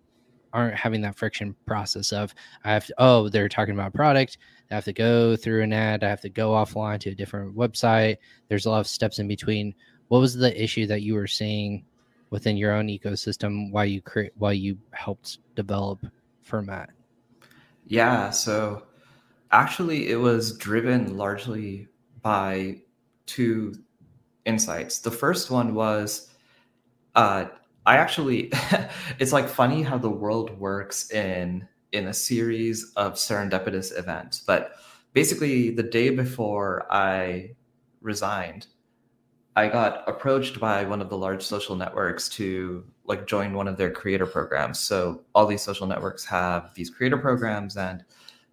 aren't 0.54 0.76
having 0.76 1.02
that 1.02 1.16
friction 1.16 1.56
process 1.66 2.12
of 2.12 2.34
I 2.64 2.74
have 2.74 2.86
to, 2.88 2.94
oh, 2.98 3.30
they're 3.30 3.50
talking 3.50 3.74
about 3.74 3.94
product. 3.94 4.38
I 4.70 4.76
have 4.76 4.86
to 4.86 4.94
go 4.94 5.36
through 5.36 5.64
an 5.64 5.74
ad. 5.74 6.04
I 6.04 6.10
have 6.10 6.22
to 6.22 6.30
go 6.30 6.52
offline 6.52 7.00
to 7.02 7.12
a 7.12 7.16
different 7.16 7.56
website. 7.56 8.18
There's 8.50 8.66
a 8.66 8.70
lot 8.70 8.80
of 8.80 8.88
steps 8.88 9.20
in 9.20 9.28
between. 9.28 9.74
What 10.10 10.20
was 10.20 10.36
the 10.36 10.62
issue 10.62 10.88
that 10.88 11.02
you 11.02 11.16
were 11.16 11.28
seeing 11.28 11.86
within 12.30 12.58
your 12.58 12.74
own 12.74 12.88
ecosystem 12.88 13.72
while 13.72 13.86
you 13.86 14.02
create 14.02 14.34
while 14.38 14.54
you 14.54 14.78
helped 14.92 15.40
develop 15.56 16.06
Fermat? 16.50 16.88
Yeah, 17.86 18.32
so 18.32 18.84
actually 19.52 20.10
it 20.10 20.18
was 20.18 20.58
driven 20.58 21.18
largely 21.18 21.88
by 22.22 22.82
two 23.26 23.74
insights. 24.46 25.00
The 25.00 25.12
first 25.12 25.50
one 25.50 25.74
was 25.74 26.30
uh, 27.16 27.46
I 27.86 27.98
actually, 27.98 28.52
it's 29.20 29.32
like 29.32 29.48
funny 29.48 29.82
how 29.82 29.98
the 29.98 30.10
world 30.10 30.58
works 30.60 31.10
in 31.12 31.68
in 31.92 32.08
a 32.08 32.14
series 32.14 32.92
of 32.96 33.14
serendipitous 33.14 33.98
events. 33.98 34.44
But 34.46 34.74
basically, 35.14 35.70
the 35.72 35.84
day 35.84 36.10
before 36.10 36.86
I 36.92 37.52
resigned, 38.02 38.68
I 39.56 39.68
got 39.70 40.08
approached 40.08 40.60
by 40.60 40.84
one 40.84 41.02
of 41.02 41.10
the 41.10 41.18
large 41.18 41.42
social 41.42 41.76
networks 41.76 42.30
to 42.30 42.86
like 43.06 43.26
join 43.26 43.54
one 43.54 43.68
of 43.68 43.78
their 43.78 43.90
creator 43.90 44.28
programs. 44.28 44.80
So 44.80 45.24
all 45.34 45.48
these 45.48 45.64
social 45.64 45.88
networks 45.88 46.24
have 46.26 46.74
these 46.76 46.90
creator 46.90 47.18
programs, 47.18 47.76
and 47.78 48.04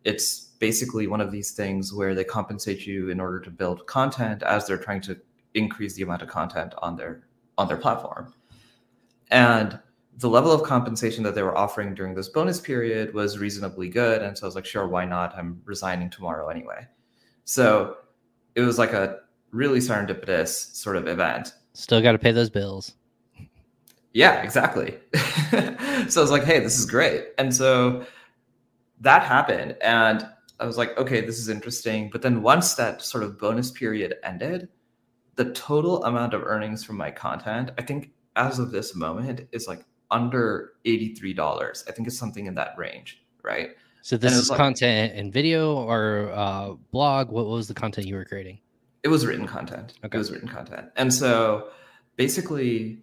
it's 0.05 0.53
basically 0.61 1.07
one 1.07 1.21
of 1.21 1.31
these 1.31 1.53
things 1.53 1.93
where 1.93 2.15
they 2.15 2.25
compensate 2.25 2.87
you 2.87 3.11
in 3.11 3.21
order 3.21 3.41
to 3.41 3.51
build 3.51 3.87
content 3.87 4.43
as 4.43 4.67
they're 4.67 4.79
trying 4.79 5.03
to 5.03 5.19
increase 5.53 5.95
the 5.95 6.03
amount 6.03 6.23
of 6.23 6.29
content 6.29 6.73
on 6.79 6.97
their 6.97 7.27
on 7.59 7.69
their 7.69 7.77
platform. 7.77 8.33
And 9.31 9.79
the 10.19 10.29
level 10.29 10.53
of 10.53 10.63
compensation 10.63 11.25
that 11.25 11.35
they 11.35 11.43
were 11.43 11.57
offering 11.57 11.95
during 11.95 12.15
this 12.15 12.29
bonus 12.29 12.61
period 12.61 13.15
was 13.15 13.39
reasonably 13.39 13.89
good. 13.89 14.23
And 14.23 14.37
so 14.37 14.47
I 14.47 14.49
was 14.49 14.55
like, 14.55 14.67
sure, 14.67 14.87
why 14.87 15.05
not? 15.05 15.37
I'm 15.37 15.61
resigning 15.65 16.11
tomorrow 16.11 16.49
anyway. 16.49 16.87
So 17.45 17.97
it 18.55 18.61
was 18.61 18.79
like 18.79 18.93
a 18.93 19.19
really 19.51 19.81
serendipitous 19.81 20.75
sort 20.75 20.97
of 20.97 21.09
event. 21.09 21.55
Still 21.73 22.01
got 22.01 22.13
to 22.13 22.19
pay 22.19 22.33
those 22.33 22.51
bills. 22.51 22.95
Yeah, 24.13 24.43
exactly. 24.43 24.97
so 26.09 26.21
I 26.21 26.23
was 26.23 26.31
like, 26.31 26.45
hey, 26.45 26.61
this 26.61 26.79
is 26.79 26.87
great. 26.87 27.27
And 27.37 27.55
so 27.55 28.07
that 29.01 29.25
happened. 29.25 29.77
And 29.83 30.27
I 30.61 30.67
was 30.67 30.79
like, 30.79 30.97
okay, 30.97 31.21
this 31.21 31.39
is 31.39 31.49
interesting. 31.49 32.11
But 32.11 32.23
then 32.23 32.43
once 32.43 32.75
that 32.75 33.03
sort 33.03 33.25
of 33.25 33.39
bonus 33.39 33.73
period 33.73 34.15
ended, 34.23 34.69
the 35.35 35.53
total 35.53 36.05
amount 36.05 36.33
of 36.33 36.45
earnings 36.45 36.85
from 36.85 36.97
my 36.97 37.11
content, 37.11 37.73
I 37.77 37.83
think 37.83 38.13
as 38.37 38.61
of 38.61 38.71
this 38.71 38.95
moment 38.95 39.49
is 39.51 39.67
like 39.67 39.85
under 40.11 40.73
$83. 40.85 41.89
I 41.89 41.93
think 41.93 42.09
it's 42.09 42.19
something 42.19 42.47
in 42.47 42.55
that 42.55 42.77
range, 42.77 43.23
right? 43.43 43.71
So 44.03 44.17
this 44.17 44.35
is 44.35 44.51
like, 44.51 44.59
content 44.59 45.15
in 45.15 45.31
video 45.31 45.77
or 45.77 46.31
uh, 46.35 46.75
blog. 46.91 47.31
What 47.31 47.47
was 47.47 47.69
the 47.69 47.75
content 47.75 48.07
you 48.07 48.17
were 48.17 48.25
creating? 48.25 48.59
It 49.03 49.09
was 49.09 49.25
written 49.25 49.47
content. 49.47 49.95
Okay. 50.05 50.17
It 50.17 50.19
was 50.19 50.31
written 50.31 50.49
content. 50.49 50.89
And 50.97 51.13
so 51.13 51.71
basically, 52.17 53.03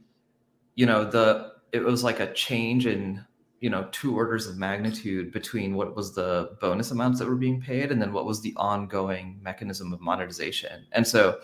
you 0.76 0.86
know, 0.86 1.10
the 1.10 1.54
it 1.72 1.84
was 1.84 2.04
like 2.04 2.20
a 2.20 2.32
change 2.34 2.86
in, 2.86 3.26
you 3.62 3.70
know, 3.70 3.88
two 3.92 4.16
orders 4.16 4.46
of 4.48 4.58
magnitude 4.58 5.32
between 5.32 5.76
what 5.76 5.96
was 5.96 6.14
the 6.14 6.56
bonus 6.62 6.92
amounts 6.92 7.20
that 7.20 7.28
were 7.28 7.36
being 7.36 7.62
paid 7.62 7.92
and 7.92 8.02
then 8.02 8.14
what 8.14 8.26
was 8.26 8.42
the 8.42 8.54
ongoing 8.58 9.40
mechanism 9.42 9.94
of 9.94 10.02
monetization. 10.02 10.86
And 10.92 11.08
so 11.08 11.40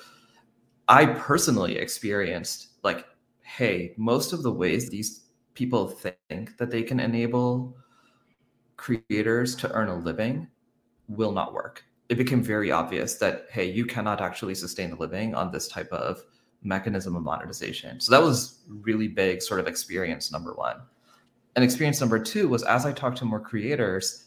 I 0.87 1.05
personally 1.05 1.77
experienced 1.77 2.67
like 2.83 3.05
hey, 3.47 3.93
most 3.97 4.33
of 4.33 4.43
the 4.43 4.51
ways 4.51 4.89
these 4.89 5.23
people 5.57 5.87
think 5.87 6.55
that 6.57 6.69
they 6.69 6.83
can 6.83 6.99
enable 6.99 7.75
creators 8.75 9.55
to 9.55 9.71
earn 9.71 9.89
a 9.89 9.95
living 9.95 10.47
will 11.07 11.31
not 11.31 11.51
work. 11.51 11.83
It 12.09 12.15
became 12.19 12.43
very 12.43 12.71
obvious 12.71 13.15
that, 13.15 13.47
hey, 13.49 13.65
you 13.65 13.83
cannot 13.83 14.21
actually 14.21 14.53
sustain 14.53 14.91
a 14.91 14.95
living 14.95 15.33
on 15.33 15.51
this 15.51 15.67
type 15.67 15.91
of 15.91 16.21
mechanism 16.61 17.15
of 17.15 17.23
monetization. 17.23 17.99
So 17.99 18.11
that 18.11 18.21
was 18.21 18.59
really 18.69 19.07
big 19.07 19.41
sort 19.41 19.59
of 19.59 19.67
experience 19.67 20.31
number 20.31 20.53
one. 20.53 20.77
And 21.55 21.65
experience 21.65 21.99
number 21.99 22.19
two 22.19 22.47
was 22.47 22.61
as 22.61 22.85
I 22.85 22.91
talked 22.91 23.17
to 23.17 23.25
more 23.25 23.39
creators, 23.39 24.25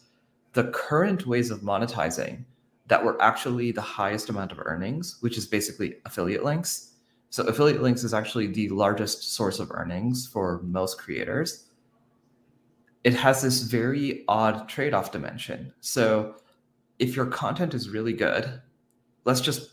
the 0.51 0.65
current 0.71 1.25
ways 1.25 1.49
of 1.49 1.61
monetizing 1.61 2.43
that 2.87 3.01
were 3.01 3.19
actually 3.21 3.71
the 3.71 3.79
highest 3.79 4.27
amount 4.27 4.51
of 4.51 4.59
earnings, 4.65 5.15
which 5.21 5.37
is 5.37 5.45
basically 5.45 5.95
affiliate 6.03 6.43
links, 6.43 6.90
So 7.31 7.43
affiliate 7.45 7.81
links 7.81 8.03
is 8.03 8.13
actually 8.13 8.47
the 8.47 8.67
largest 8.69 9.33
source 9.33 9.59
of 9.59 9.71
earnings 9.71 10.27
for 10.27 10.61
most 10.63 10.97
creators. 10.97 11.65
It 13.05 13.13
has 13.13 13.41
this 13.41 13.61
very 13.61 14.25
odd 14.27 14.67
trade 14.67 14.93
off 14.93 15.13
dimension. 15.13 15.73
So 15.79 16.35
if 16.99 17.15
your 17.15 17.27
content 17.27 17.73
is 17.73 17.89
really 17.89 18.11
good, 18.11 18.61
let's 19.23 19.39
just 19.39 19.71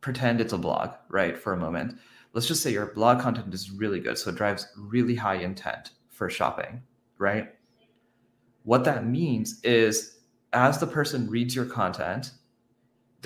pretend 0.00 0.40
it's 0.40 0.52
a 0.52 0.58
blog, 0.58 0.90
right, 1.08 1.38
for 1.38 1.52
a 1.52 1.56
moment. 1.56 1.96
Let's 2.32 2.48
just 2.48 2.60
say 2.60 2.72
your 2.72 2.92
blog 2.92 3.20
content 3.20 3.54
is 3.54 3.70
really 3.70 4.00
good. 4.00 4.18
So 4.18 4.30
it 4.30 4.36
drives 4.36 4.66
really 4.76 5.14
high 5.14 5.36
intent 5.36 5.92
for 6.10 6.28
shopping, 6.28 6.82
right? 7.18 7.54
What 8.64 8.82
that 8.82 9.06
means 9.06 9.60
is 9.62 10.18
as 10.52 10.80
the 10.80 10.88
person 10.88 11.30
reads 11.30 11.54
your 11.54 11.66
content, 11.66 12.32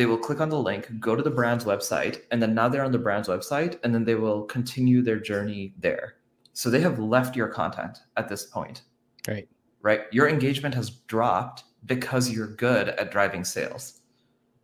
they 0.00 0.06
will 0.06 0.16
click 0.16 0.40
on 0.40 0.48
the 0.48 0.58
link, 0.58 0.88
go 0.98 1.14
to 1.14 1.22
the 1.22 1.30
brand's 1.30 1.66
website, 1.66 2.22
and 2.30 2.42
then 2.42 2.54
now 2.54 2.70
they're 2.70 2.86
on 2.86 2.90
the 2.90 2.98
brand's 2.98 3.28
website, 3.28 3.78
and 3.84 3.94
then 3.94 4.02
they 4.02 4.14
will 4.14 4.44
continue 4.44 5.02
their 5.02 5.20
journey 5.20 5.74
there. 5.76 6.14
So 6.54 6.70
they 6.70 6.80
have 6.80 6.98
left 6.98 7.36
your 7.36 7.48
content 7.48 7.98
at 8.16 8.26
this 8.26 8.46
point. 8.46 8.84
Right. 9.28 9.46
Right. 9.82 10.04
Your 10.10 10.26
engagement 10.26 10.74
has 10.74 10.88
dropped 10.88 11.64
because 11.84 12.30
you're 12.30 12.46
good 12.46 12.88
at 12.88 13.12
driving 13.12 13.44
sales. 13.44 14.00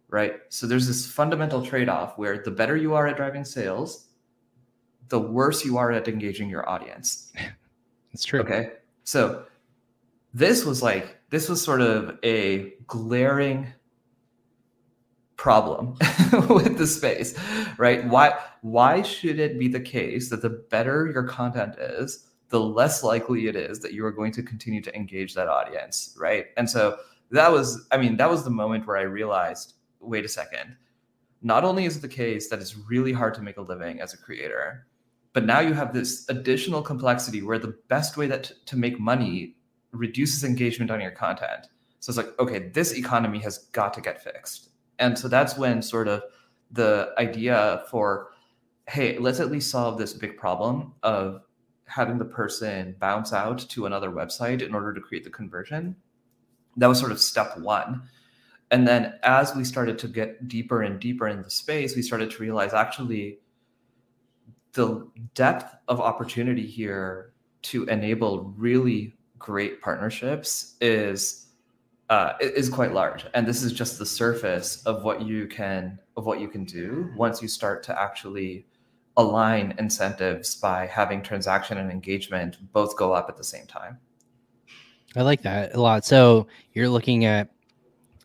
Right. 0.08 0.36
So 0.48 0.66
there's 0.66 0.86
this 0.86 1.06
fundamental 1.06 1.60
trade 1.60 1.90
off 1.90 2.16
where 2.16 2.38
the 2.38 2.50
better 2.50 2.78
you 2.78 2.94
are 2.94 3.06
at 3.06 3.18
driving 3.18 3.44
sales, 3.44 4.06
the 5.08 5.20
worse 5.20 5.66
you 5.66 5.76
are 5.76 5.92
at 5.92 6.08
engaging 6.08 6.48
your 6.48 6.66
audience. 6.66 7.30
That's 8.10 8.24
true. 8.24 8.40
Okay. 8.40 8.70
So 9.04 9.44
this 10.32 10.64
was 10.64 10.82
like, 10.82 11.18
this 11.28 11.50
was 11.50 11.60
sort 11.60 11.82
of 11.82 12.18
a 12.24 12.72
glaring 12.86 13.66
problem 15.36 15.96
with 16.48 16.78
the 16.78 16.86
space, 16.86 17.38
right? 17.78 18.06
Why 18.08 18.38
why 18.62 19.02
should 19.02 19.38
it 19.38 19.58
be 19.58 19.68
the 19.68 19.80
case 19.80 20.30
that 20.30 20.42
the 20.42 20.50
better 20.50 21.10
your 21.12 21.24
content 21.24 21.76
is, 21.78 22.26
the 22.48 22.60
less 22.60 23.02
likely 23.02 23.48
it 23.48 23.56
is 23.56 23.80
that 23.80 23.92
you 23.92 24.04
are 24.04 24.12
going 24.12 24.32
to 24.32 24.42
continue 24.42 24.80
to 24.82 24.94
engage 24.94 25.34
that 25.34 25.48
audience, 25.48 26.16
right? 26.18 26.46
And 26.56 26.68
so 26.68 26.98
that 27.30 27.50
was, 27.50 27.86
I 27.90 27.96
mean, 27.96 28.16
that 28.16 28.30
was 28.30 28.44
the 28.44 28.50
moment 28.50 28.86
where 28.86 28.96
I 28.96 29.02
realized, 29.02 29.74
wait 30.00 30.24
a 30.24 30.28
second. 30.28 30.76
Not 31.42 31.64
only 31.64 31.84
is 31.84 31.96
it 31.96 32.02
the 32.02 32.08
case 32.08 32.48
that 32.48 32.60
it's 32.60 32.76
really 32.76 33.12
hard 33.12 33.34
to 33.34 33.42
make 33.42 33.56
a 33.56 33.62
living 33.62 34.00
as 34.00 34.14
a 34.14 34.18
creator, 34.18 34.86
but 35.32 35.44
now 35.44 35.60
you 35.60 35.74
have 35.74 35.92
this 35.92 36.26
additional 36.28 36.82
complexity 36.82 37.42
where 37.42 37.58
the 37.58 37.76
best 37.88 38.16
way 38.16 38.26
that 38.26 38.44
t- 38.44 38.54
to 38.64 38.76
make 38.76 38.98
money 38.98 39.56
reduces 39.92 40.44
engagement 40.44 40.90
on 40.90 41.00
your 41.00 41.10
content. 41.10 41.66
So 42.00 42.10
it's 42.10 42.16
like, 42.16 42.38
okay, 42.38 42.70
this 42.70 42.94
economy 42.94 43.40
has 43.40 43.58
got 43.58 43.92
to 43.94 44.00
get 44.00 44.22
fixed 44.22 44.65
and 44.98 45.18
so 45.18 45.28
that's 45.28 45.56
when 45.56 45.82
sort 45.82 46.08
of 46.08 46.22
the 46.70 47.12
idea 47.18 47.84
for 47.90 48.28
hey 48.88 49.18
let's 49.18 49.40
at 49.40 49.50
least 49.50 49.70
solve 49.70 49.98
this 49.98 50.12
big 50.12 50.36
problem 50.36 50.92
of 51.02 51.42
having 51.86 52.18
the 52.18 52.24
person 52.24 52.96
bounce 52.98 53.32
out 53.32 53.58
to 53.58 53.86
another 53.86 54.10
website 54.10 54.60
in 54.60 54.74
order 54.74 54.92
to 54.92 55.00
create 55.00 55.24
the 55.24 55.30
conversion. 55.30 55.96
That 56.76 56.88
was 56.88 56.98
sort 56.98 57.12
of 57.12 57.20
step 57.20 57.56
one. 57.58 58.02
And 58.70 58.86
then 58.86 59.14
as 59.22 59.54
we 59.54 59.64
started 59.64 59.98
to 60.00 60.08
get 60.08 60.48
deeper 60.48 60.82
and 60.82 60.98
deeper 60.98 61.28
in 61.28 61.42
the 61.42 61.50
space 61.50 61.94
we 61.94 62.02
started 62.02 62.30
to 62.32 62.42
realize 62.42 62.74
actually 62.74 63.38
the 64.72 65.08
depth 65.34 65.74
of 65.88 66.00
opportunity 66.00 66.66
here 66.66 67.32
to 67.62 67.84
enable 67.84 68.52
really 68.56 69.14
great 69.38 69.80
partnerships 69.80 70.74
is 70.80 71.45
uh, 72.08 72.34
is 72.40 72.68
quite 72.68 72.92
large, 72.92 73.26
and 73.34 73.46
this 73.46 73.62
is 73.62 73.72
just 73.72 73.98
the 73.98 74.06
surface 74.06 74.82
of 74.84 75.02
what 75.02 75.22
you 75.22 75.46
can 75.46 75.98
of 76.16 76.24
what 76.24 76.40
you 76.40 76.48
can 76.48 76.64
do 76.64 77.10
once 77.16 77.42
you 77.42 77.48
start 77.48 77.82
to 77.84 78.00
actually 78.00 78.66
align 79.16 79.74
incentives 79.78 80.54
by 80.56 80.86
having 80.86 81.22
transaction 81.22 81.78
and 81.78 81.90
engagement 81.90 82.58
both 82.72 82.96
go 82.96 83.12
up 83.12 83.28
at 83.28 83.36
the 83.36 83.44
same 83.44 83.66
time. 83.66 83.98
I 85.16 85.22
like 85.22 85.42
that 85.42 85.74
a 85.74 85.80
lot. 85.80 86.04
So 86.04 86.46
you're 86.74 86.88
looking 86.88 87.24
at 87.24 87.48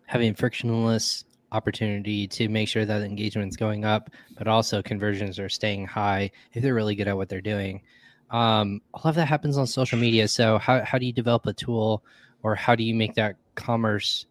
having 0.05 0.33
frictionless 0.33 1.23
opportunity 1.53 2.27
to 2.27 2.49
make 2.49 2.67
sure 2.67 2.85
that 2.85 3.01
engagement's 3.01 3.55
going 3.55 3.85
up, 3.85 4.09
but 4.37 4.47
also 4.47 4.81
conversions 4.81 5.39
are 5.39 5.49
staying 5.49 5.85
high 5.85 6.31
if 6.53 6.61
they're 6.61 6.73
really 6.73 6.95
good 6.95 7.07
at 7.07 7.15
what 7.15 7.29
they're 7.29 7.41
doing. 7.41 7.81
Um, 8.29 8.81
all 8.93 9.03
of 9.09 9.15
that 9.15 9.27
happens 9.27 9.57
on 9.57 9.67
social 9.67 9.97
media. 9.97 10.27
So 10.27 10.57
how, 10.57 10.83
how 10.83 10.97
do 10.97 11.05
you 11.05 11.13
develop 11.13 11.45
a 11.45 11.53
tool 11.53 12.03
or 12.43 12.55
how 12.55 12.75
do 12.75 12.83
you 12.83 12.95
make 12.95 13.15
that 13.15 13.35
commerce 13.55 14.25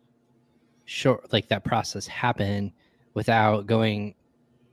short 0.85 1.33
like 1.33 1.48
that 1.48 1.64
process 1.64 2.06
happen 2.06 2.72
without 3.14 3.66
going 3.66 4.14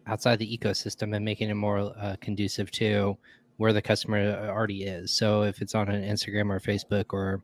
outside 0.08 0.40
the 0.40 0.58
ecosystem 0.58 1.16
and 1.16 1.24
making 1.24 1.50
it 1.50 1.54
more 1.54 1.94
uh, 2.00 2.16
conducive 2.22 2.72
to 2.72 3.18
where 3.58 3.74
the 3.74 3.82
customer 3.82 4.50
already 4.50 4.84
is. 4.84 5.12
So 5.12 5.44
if 5.44 5.62
it's 5.62 5.76
on 5.76 5.90
an 5.90 6.04
instagram 6.04 6.50
or 6.50 6.60
facebook 6.60 7.06
or 7.12 7.42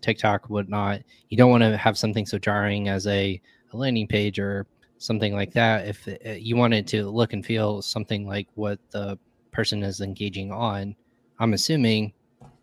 tiktok 0.00 0.48
whatnot 0.50 1.00
you 1.30 1.36
don't 1.36 1.50
want 1.50 1.62
to 1.62 1.76
have 1.76 1.96
something 1.96 2.26
so 2.26 2.38
jarring 2.38 2.88
as 2.88 3.06
a, 3.06 3.40
a 3.72 3.76
landing 3.76 4.06
page 4.06 4.38
or 4.38 4.66
something 4.98 5.34
like 5.34 5.52
that. 5.52 5.86
If 5.88 6.06
it, 6.08 6.22
uh, 6.24 6.30
you 6.32 6.56
want 6.56 6.74
it 6.74 6.86
to 6.88 7.08
look 7.08 7.32
and 7.32 7.44
feel 7.44 7.82
something 7.82 8.26
like 8.26 8.48
what 8.54 8.78
the 8.90 9.18
person 9.56 9.82
is 9.82 10.02
engaging 10.02 10.52
on 10.52 10.94
i'm 11.38 11.54
assuming 11.54 12.12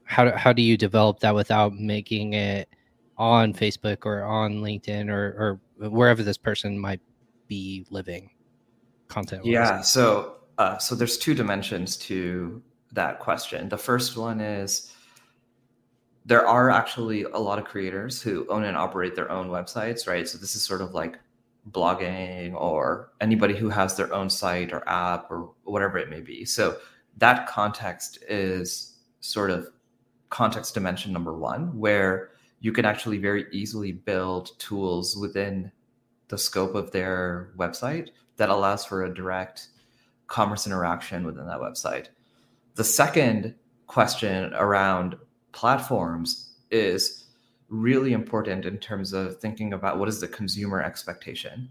how, 0.04 0.32
how 0.38 0.54
do 0.54 0.62
you 0.62 0.78
develop 0.78 1.20
that 1.20 1.34
without 1.34 1.74
making 1.74 2.34
it 2.34 2.70
on 3.24 3.54
Facebook 3.54 4.06
or 4.06 4.24
on 4.24 4.56
LinkedIn 4.56 5.10
or, 5.10 5.60
or 5.80 5.90
wherever 5.90 6.24
this 6.24 6.38
person 6.38 6.78
might 6.78 7.00
be 7.48 7.86
living 7.90 8.30
content. 9.08 9.46
Yeah. 9.46 9.80
So, 9.82 10.36
uh, 10.58 10.78
so 10.78 10.94
there's 10.94 11.18
two 11.18 11.34
dimensions 11.34 11.96
to 11.98 12.62
that 12.92 13.20
question. 13.20 13.70
The 13.70 13.78
first 13.78 14.18
one 14.18 14.42
is 14.42 14.92
there 16.26 16.46
are 16.46 16.70
actually 16.70 17.24
a 17.24 17.38
lot 17.38 17.60
of 17.60 17.66
creators 17.66 18.22
who 18.22 18.46
own 18.50 18.66
and 18.66 18.76
operate 18.76 19.16
their 19.16 19.32
own 19.32 19.48
websites, 19.48 20.06
right? 20.06 20.28
So 20.28 20.38
this 20.38 20.56
is 20.56 20.64
sort 20.64 20.82
of 20.82 20.94
like 20.94 21.18
blogging 21.72 22.54
or 22.56 23.12
anybody 23.22 23.56
who 23.56 23.70
has 23.70 23.96
their 23.96 24.14
own 24.14 24.30
site 24.30 24.74
or 24.74 24.88
app 24.88 25.32
or 25.32 25.54
whatever 25.64 25.98
it 25.98 26.10
may 26.10 26.20
be. 26.20 26.44
So 26.44 26.78
that 27.18 27.48
context 27.48 28.20
is 28.28 28.98
sort 29.22 29.50
of 29.50 29.70
context 30.30 30.74
dimension 30.74 31.14
number 31.14 31.34
one, 31.34 31.78
where 31.78 32.32
you 32.64 32.72
can 32.72 32.86
actually 32.86 33.18
very 33.18 33.46
easily 33.52 33.92
build 33.92 34.58
tools 34.58 35.18
within 35.18 35.70
the 36.30 36.38
scope 36.38 36.76
of 36.76 36.92
their 36.92 37.52
website 37.58 38.08
that 38.38 38.50
allows 38.50 38.86
for 38.86 39.04
a 39.04 39.14
direct 39.14 39.68
commerce 40.28 40.66
interaction 40.66 41.26
within 41.26 41.46
that 41.46 41.60
website. 41.60 42.08
The 42.76 42.84
second 42.86 43.54
question 43.88 44.54
around 44.54 45.18
platforms 45.52 46.54
is 46.72 47.26
really 47.68 48.14
important 48.14 48.66
in 48.66 48.78
terms 48.78 49.12
of 49.12 49.42
thinking 49.42 49.74
about 49.74 50.00
what 50.00 50.08
is 50.08 50.22
the 50.22 50.28
consumer 50.30 50.82
expectation. 50.82 51.70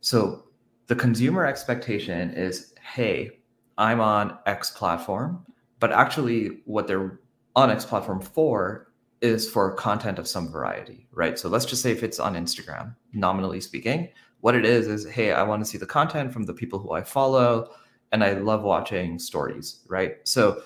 So 0.00 0.42
the 0.88 0.96
consumer 0.96 1.46
expectation 1.46 2.32
is 2.32 2.74
hey, 2.82 3.38
I'm 3.78 4.00
on 4.00 4.38
X 4.44 4.72
platform, 4.72 5.46
but 5.78 5.92
actually 5.92 6.62
what 6.64 6.88
they're 6.88 7.20
on 7.54 7.70
X 7.70 7.84
platform 7.84 8.20
for 8.20 8.88
is 9.24 9.48
for 9.50 9.72
content 9.72 10.18
of 10.18 10.28
some 10.28 10.52
variety, 10.52 11.08
right? 11.10 11.38
So 11.38 11.48
let's 11.48 11.64
just 11.64 11.80
say 11.80 11.90
if 11.90 12.02
it's 12.02 12.20
on 12.20 12.34
Instagram, 12.34 12.94
nominally 13.14 13.60
speaking, 13.60 14.10
what 14.40 14.54
it 14.54 14.66
is 14.66 14.86
is, 14.86 15.06
hey, 15.06 15.32
I 15.32 15.42
want 15.42 15.62
to 15.62 15.66
see 15.66 15.78
the 15.78 15.86
content 15.86 16.30
from 16.30 16.42
the 16.42 16.52
people 16.52 16.78
who 16.78 16.92
I 16.92 17.02
follow, 17.02 17.70
and 18.12 18.22
I 18.22 18.34
love 18.34 18.62
watching 18.62 19.18
stories, 19.18 19.80
right? 19.88 20.16
So 20.24 20.62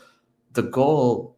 the 0.54 0.64
goal 0.64 1.36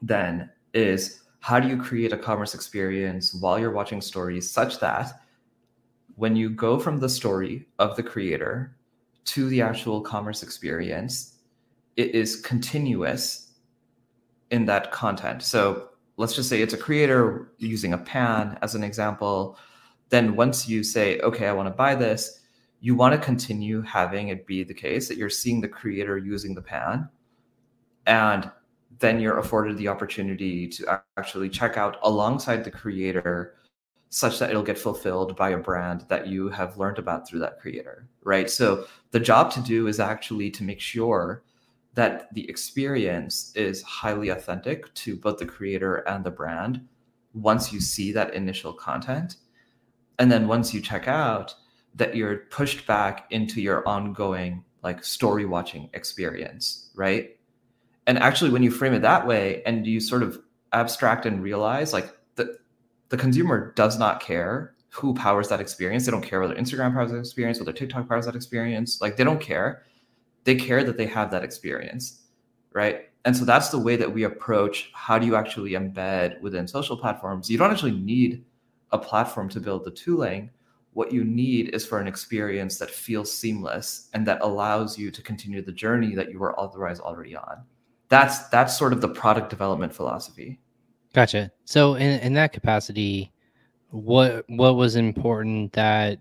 then 0.00 0.50
is 0.72 1.20
how 1.40 1.60
do 1.60 1.68
you 1.68 1.76
create 1.76 2.14
a 2.14 2.16
commerce 2.16 2.54
experience 2.54 3.34
while 3.34 3.58
you're 3.58 3.70
watching 3.70 4.00
stories 4.00 4.50
such 4.50 4.80
that 4.80 5.20
when 6.16 6.36
you 6.36 6.48
go 6.48 6.78
from 6.78 6.98
the 6.98 7.08
story 7.08 7.66
of 7.78 7.96
the 7.96 8.02
creator 8.02 8.74
to 9.26 9.46
the 9.50 9.60
actual 9.60 10.00
commerce 10.00 10.42
experience, 10.42 11.36
it 11.96 12.14
is 12.14 12.40
continuous 12.40 13.52
in 14.50 14.64
that 14.64 14.90
content. 14.90 15.42
So 15.42 15.89
let's 16.20 16.34
just 16.34 16.48
say 16.48 16.60
it's 16.60 16.74
a 16.74 16.78
creator 16.78 17.52
using 17.58 17.94
a 17.94 17.98
pan 17.98 18.58
as 18.62 18.74
an 18.74 18.84
example 18.84 19.58
then 20.10 20.36
once 20.36 20.68
you 20.68 20.82
say 20.82 21.18
okay 21.20 21.48
i 21.48 21.52
want 21.52 21.66
to 21.66 21.74
buy 21.74 21.94
this 21.94 22.40
you 22.80 22.94
want 22.94 23.14
to 23.14 23.26
continue 23.26 23.82
having 23.82 24.28
it 24.28 24.46
be 24.46 24.62
the 24.62 24.74
case 24.74 25.08
that 25.08 25.16
you're 25.16 25.30
seeing 25.30 25.60
the 25.60 25.68
creator 25.68 26.18
using 26.18 26.54
the 26.54 26.62
pan 26.62 27.08
and 28.06 28.50
then 28.98 29.18
you're 29.18 29.38
afforded 29.38 29.78
the 29.78 29.88
opportunity 29.88 30.68
to 30.68 31.02
actually 31.16 31.48
check 31.48 31.76
out 31.76 31.96
alongside 32.02 32.64
the 32.64 32.70
creator 32.70 33.54
such 34.10 34.38
that 34.38 34.50
it'll 34.50 34.62
get 34.62 34.76
fulfilled 34.76 35.36
by 35.36 35.50
a 35.50 35.56
brand 35.56 36.04
that 36.08 36.26
you 36.26 36.48
have 36.48 36.76
learned 36.76 36.98
about 36.98 37.26
through 37.26 37.38
that 37.38 37.60
creator 37.60 38.08
right? 38.22 38.50
So 38.50 38.86
the 39.10 39.20
job 39.20 39.50
to 39.52 39.60
do 39.60 39.86
is 39.86 40.00
actually 40.00 40.50
to 40.50 40.64
make 40.64 40.80
sure 40.80 41.42
that 42.00 42.32
the 42.32 42.48
experience 42.48 43.52
is 43.54 43.82
highly 43.82 44.30
authentic 44.30 44.92
to 44.94 45.16
both 45.16 45.38
the 45.38 45.46
creator 45.46 45.96
and 45.96 46.24
the 46.24 46.30
brand 46.30 46.80
once 47.34 47.72
you 47.72 47.80
see 47.80 48.10
that 48.12 48.34
initial 48.34 48.72
content. 48.72 49.36
And 50.18 50.32
then 50.32 50.48
once 50.48 50.72
you 50.72 50.80
check 50.80 51.06
out, 51.06 51.54
that 51.94 52.14
you're 52.16 52.36
pushed 52.50 52.86
back 52.86 53.26
into 53.30 53.60
your 53.60 53.86
ongoing 53.86 54.64
like 54.82 55.04
story 55.04 55.44
watching 55.44 55.90
experience, 55.92 56.90
right? 56.94 57.36
And 58.06 58.18
actually, 58.18 58.50
when 58.50 58.62
you 58.62 58.70
frame 58.70 58.94
it 58.94 59.02
that 59.02 59.26
way 59.26 59.62
and 59.66 59.86
you 59.86 60.00
sort 60.00 60.22
of 60.22 60.40
abstract 60.72 61.26
and 61.26 61.42
realize 61.42 61.92
like 61.92 62.16
the, 62.36 62.56
the 63.08 63.16
consumer 63.16 63.72
does 63.74 63.98
not 63.98 64.20
care 64.20 64.74
who 64.90 65.14
powers 65.14 65.48
that 65.48 65.60
experience. 65.60 66.06
They 66.06 66.12
don't 66.12 66.22
care 66.22 66.40
whether 66.40 66.54
Instagram 66.54 66.92
powers 66.92 67.10
that 67.10 67.18
experience, 67.18 67.58
whether 67.58 67.72
TikTok 67.72 68.08
powers 68.08 68.26
that 68.26 68.34
experience. 68.34 69.00
Like 69.00 69.16
they 69.16 69.24
don't 69.24 69.40
care. 69.40 69.82
They 70.44 70.54
care 70.54 70.84
that 70.84 70.96
they 70.96 71.06
have 71.06 71.30
that 71.30 71.44
experience, 71.44 72.22
right? 72.72 73.10
And 73.24 73.36
so 73.36 73.44
that's 73.44 73.68
the 73.68 73.78
way 73.78 73.96
that 73.96 74.12
we 74.12 74.24
approach 74.24 74.90
how 74.94 75.18
do 75.18 75.26
you 75.26 75.36
actually 75.36 75.72
embed 75.72 76.40
within 76.40 76.66
social 76.66 76.96
platforms. 76.96 77.50
You 77.50 77.58
don't 77.58 77.70
actually 77.70 77.92
need 77.92 78.44
a 78.92 78.98
platform 78.98 79.48
to 79.50 79.60
build 79.60 79.84
the 79.84 79.90
tooling. 79.90 80.50
What 80.92 81.12
you 81.12 81.24
need 81.24 81.74
is 81.74 81.86
for 81.86 82.00
an 82.00 82.06
experience 82.06 82.78
that 82.78 82.90
feels 82.90 83.32
seamless 83.32 84.08
and 84.14 84.26
that 84.26 84.40
allows 84.40 84.98
you 84.98 85.10
to 85.10 85.22
continue 85.22 85.62
the 85.62 85.72
journey 85.72 86.14
that 86.14 86.30
you 86.30 86.38
were 86.38 86.58
otherwise 86.58 86.98
already 86.98 87.36
on. 87.36 87.64
That's 88.08 88.48
that's 88.48 88.76
sort 88.76 88.92
of 88.92 89.00
the 89.00 89.08
product 89.08 89.50
development 89.50 89.94
philosophy. 89.94 90.58
Gotcha. 91.14 91.52
So 91.64 91.94
in, 91.94 92.20
in 92.20 92.32
that 92.34 92.52
capacity, 92.52 93.32
what 93.90 94.44
what 94.48 94.74
was 94.74 94.96
important 94.96 95.72
that 95.74 96.18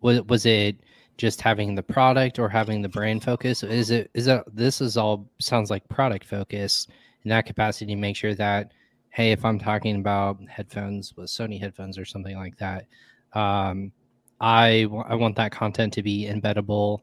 was 0.00 0.22
was 0.22 0.46
it 0.46 0.76
just 1.18 1.40
having 1.40 1.74
the 1.74 1.82
product 1.82 2.38
or 2.38 2.48
having 2.48 2.80
the 2.80 2.88
brand 2.88 3.22
focus? 3.22 3.62
Is 3.62 3.90
it 3.90 4.10
is 4.14 4.24
that 4.26 4.44
this 4.52 4.80
is 4.80 4.96
all 4.96 5.28
sounds 5.40 5.70
like 5.70 5.86
product 5.88 6.24
focus. 6.24 6.86
In 7.24 7.30
that 7.30 7.46
capacity 7.46 7.92
to 7.92 7.96
make 7.96 8.16
sure 8.16 8.34
that 8.36 8.72
hey 9.10 9.32
if 9.32 9.44
i'm 9.44 9.58
talking 9.58 9.96
about 9.96 10.38
headphones 10.48 11.16
with 11.16 11.26
sony 11.26 11.60
headphones 11.60 11.98
or 11.98 12.04
something 12.04 12.36
like 12.36 12.56
that 12.58 12.86
um, 13.34 13.92
I, 14.40 14.82
w- 14.84 15.02
I 15.06 15.16
want 15.16 15.34
that 15.36 15.50
content 15.50 15.92
to 15.94 16.02
be 16.02 16.26
embeddable 16.26 17.00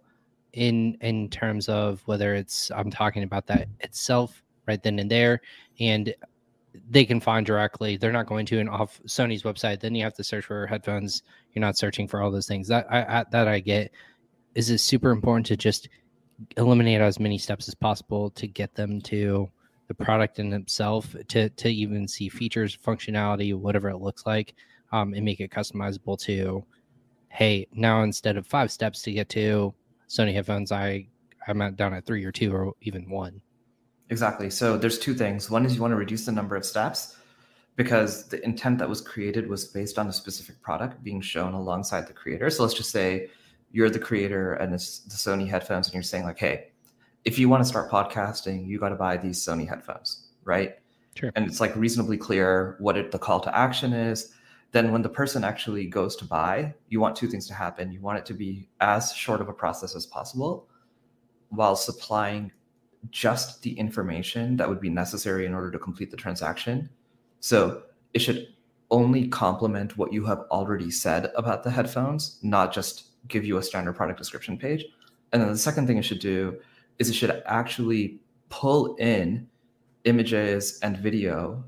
in 0.53 0.97
in 1.01 1.29
terms 1.29 1.67
of 1.67 2.01
whether 2.05 2.33
it's 2.33 2.71
i'm 2.71 2.89
talking 2.89 3.23
about 3.23 3.45
that 3.47 3.67
itself 3.81 4.41
right 4.67 4.81
then 4.81 4.99
and 4.99 5.09
there. 5.09 5.41
And 5.79 6.13
they 6.89 7.05
can 7.05 7.19
find 7.19 7.45
directly. 7.45 7.97
They're 7.97 8.11
not 8.11 8.27
going 8.27 8.45
to 8.47 8.59
an 8.59 8.69
off 8.69 8.99
Sony's 9.07 9.43
website. 9.43 9.79
Then 9.79 9.95
you 9.95 10.03
have 10.03 10.13
to 10.15 10.23
search 10.23 10.45
for 10.45 10.67
headphones. 10.67 11.23
You're 11.53 11.61
not 11.61 11.77
searching 11.77 12.07
for 12.07 12.21
all 12.21 12.31
those 12.31 12.47
things. 12.47 12.67
That 12.67 12.85
I, 12.89 13.19
I 13.19 13.25
that 13.31 13.47
I 13.47 13.59
get. 13.59 13.91
Is 14.55 14.69
it 14.69 14.79
super 14.79 15.11
important 15.11 15.45
to 15.47 15.57
just 15.57 15.89
eliminate 16.57 17.01
as 17.01 17.19
many 17.19 17.37
steps 17.37 17.67
as 17.67 17.75
possible 17.75 18.29
to 18.31 18.47
get 18.47 18.73
them 18.75 19.01
to 19.01 19.49
the 19.87 19.93
product 19.93 20.39
in 20.39 20.51
itself 20.53 21.15
to 21.27 21.49
to 21.49 21.69
even 21.69 22.07
see 22.07 22.29
features, 22.29 22.77
functionality, 22.77 23.53
whatever 23.53 23.89
it 23.89 23.97
looks 23.97 24.25
like, 24.25 24.55
um, 24.91 25.13
and 25.13 25.25
make 25.25 25.39
it 25.39 25.51
customizable 25.51 26.19
to. 26.19 26.65
Hey, 27.29 27.67
now 27.73 28.03
instead 28.03 28.37
of 28.37 28.47
five 28.47 28.71
steps 28.71 29.01
to 29.03 29.11
get 29.11 29.29
to 29.29 29.73
Sony 30.07 30.33
headphones, 30.33 30.71
I 30.71 31.07
I'm 31.47 31.61
at, 31.61 31.75
down 31.75 31.93
at 31.93 32.05
three 32.05 32.23
or 32.23 32.31
two 32.31 32.53
or 32.53 32.73
even 32.81 33.09
one. 33.09 33.41
Exactly. 34.09 34.49
So 34.49 34.77
there's 34.77 34.99
two 34.99 35.13
things. 35.13 35.49
One 35.49 35.65
is 35.65 35.75
you 35.75 35.81
want 35.81 35.91
to 35.91 35.97
reduce 35.97 36.25
the 36.25 36.31
number 36.31 36.55
of 36.55 36.65
steps 36.65 37.17
because 37.75 38.27
the 38.27 38.43
intent 38.45 38.77
that 38.79 38.87
was 38.87 39.01
created 39.01 39.49
was 39.49 39.65
based 39.65 39.97
on 39.97 40.07
a 40.07 40.13
specific 40.13 40.61
product 40.61 41.03
being 41.03 41.21
shown 41.21 41.53
alongside 41.53 42.07
the 42.07 42.13
creator. 42.13 42.49
So 42.49 42.63
let's 42.63 42.75
just 42.75 42.91
say 42.91 43.29
you're 43.71 43.89
the 43.89 43.99
creator 43.99 44.53
and 44.53 44.73
it's 44.73 44.99
the 44.99 45.15
Sony 45.15 45.47
headphones, 45.49 45.87
and 45.87 45.93
you're 45.93 46.03
saying 46.03 46.23
like, 46.23 46.39
"Hey, 46.39 46.71
if 47.25 47.37
you 47.37 47.49
want 47.49 47.61
to 47.61 47.67
start 47.67 47.91
podcasting, 47.91 48.67
you 48.67 48.79
got 48.79 48.89
to 48.89 48.95
buy 48.95 49.17
these 49.17 49.43
Sony 49.43 49.67
headphones, 49.67 50.29
right?" 50.43 50.75
Sure. 51.15 51.31
And 51.35 51.47
it's 51.47 51.59
like 51.59 51.75
reasonably 51.75 52.17
clear 52.17 52.75
what 52.79 52.97
it, 52.97 53.11
the 53.11 53.19
call 53.19 53.39
to 53.41 53.57
action 53.57 53.93
is. 53.93 54.33
Then 54.71 54.91
when 54.91 55.01
the 55.01 55.09
person 55.09 55.43
actually 55.43 55.87
goes 55.87 56.15
to 56.17 56.25
buy, 56.25 56.73
you 56.89 56.99
want 56.99 57.15
two 57.15 57.27
things 57.27 57.47
to 57.47 57.53
happen. 57.53 57.91
You 57.91 58.01
want 58.01 58.17
it 58.19 58.25
to 58.27 58.33
be 58.33 58.67
as 58.81 59.13
short 59.13 59.41
of 59.41 59.47
a 59.47 59.53
process 59.53 59.95
as 59.95 60.05
possible 60.05 60.67
while 61.49 61.75
supplying 61.75 62.51
just 63.11 63.61
the 63.61 63.77
information 63.77 64.57
that 64.57 64.67
would 64.67 64.79
be 64.79 64.89
necessary 64.89 65.45
in 65.45 65.53
order 65.53 65.71
to 65.71 65.79
complete 65.79 66.11
the 66.11 66.17
transaction. 66.17 66.89
So 67.39 67.83
it 68.13 68.19
should 68.19 68.47
only 68.91 69.27
complement 69.27 69.97
what 69.97 70.13
you 70.13 70.25
have 70.25 70.39
already 70.51 70.91
said 70.91 71.31
about 71.35 71.63
the 71.63 71.71
headphones, 71.71 72.39
not 72.41 72.73
just 72.73 73.05
give 73.27 73.43
you 73.43 73.57
a 73.57 73.63
standard 73.63 73.93
product 73.93 74.19
description 74.19 74.57
page. 74.57 74.85
And 75.31 75.41
then 75.41 75.49
the 75.49 75.57
second 75.57 75.87
thing 75.87 75.97
it 75.97 76.05
should 76.05 76.19
do 76.19 76.59
is 76.99 77.09
it 77.09 77.13
should 77.13 77.43
actually 77.45 78.19
pull 78.49 78.95
in 78.95 79.47
images 80.05 80.79
and 80.81 80.97
video 80.97 81.63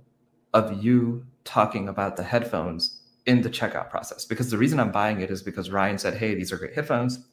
of 0.54 0.84
you 0.84 1.26
talking 1.44 1.90
about 1.90 2.16
the 2.16 2.24
headphones 2.24 3.02
in 3.26 3.42
the 3.42 3.50
checkout 3.50 3.90
process. 3.90 4.26
Because 4.26 4.50
the 4.50 4.58
reason 4.58 4.80
I'm 4.80 4.92
buying 4.92 5.22
it 5.22 5.32
is 5.32 5.42
because 5.42 5.70
Ryan 5.70 5.98
said, 5.98 6.16
Hey, 6.16 6.36
these 6.36 6.52
are 6.52 6.58
great 6.58 6.74
headphones. 6.74 7.26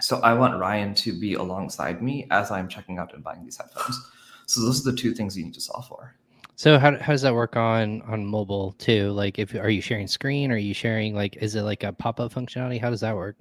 So 0.00 0.20
I 0.20 0.34
want 0.34 0.58
Ryan 0.58 0.94
to 0.96 1.12
be 1.12 1.34
alongside 1.34 2.02
me 2.02 2.26
as 2.30 2.50
I'm 2.50 2.68
checking 2.68 2.98
out 2.98 3.14
and 3.14 3.22
buying 3.22 3.44
these 3.44 3.56
headphones. 3.56 4.00
So 4.46 4.60
those 4.60 4.86
are 4.86 4.90
the 4.90 4.96
two 4.96 5.14
things 5.14 5.38
you 5.38 5.44
need 5.44 5.54
to 5.54 5.60
solve 5.60 5.86
for. 5.86 6.16
So 6.56 6.78
how, 6.78 6.98
how 6.98 7.12
does 7.12 7.22
that 7.22 7.34
work 7.34 7.56
on 7.56 8.02
on 8.02 8.26
mobile 8.26 8.72
too? 8.72 9.10
Like 9.12 9.38
if 9.38 9.54
are 9.54 9.70
you 9.70 9.80
sharing 9.80 10.06
screen? 10.06 10.50
Are 10.50 10.56
you 10.56 10.74
sharing 10.74 11.14
like 11.14 11.36
is 11.36 11.54
it 11.54 11.62
like 11.62 11.84
a 11.84 11.92
pop-up 11.92 12.32
functionality? 12.32 12.80
How 12.80 12.90
does 12.90 13.00
that 13.00 13.16
work? 13.16 13.36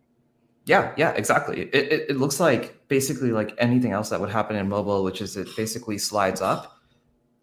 Yeah, 0.65 0.93
yeah, 0.95 1.11
exactly. 1.11 1.61
It, 1.61 1.75
it, 1.75 2.09
it 2.11 2.17
looks 2.17 2.39
like 2.39 2.87
basically 2.87 3.31
like 3.31 3.55
anything 3.57 3.91
else 3.93 4.09
that 4.09 4.21
would 4.21 4.29
happen 4.29 4.55
in 4.55 4.69
mobile, 4.69 5.03
which 5.03 5.19
is 5.19 5.35
it 5.35 5.47
basically 5.57 5.97
slides 5.97 6.39
up 6.39 6.81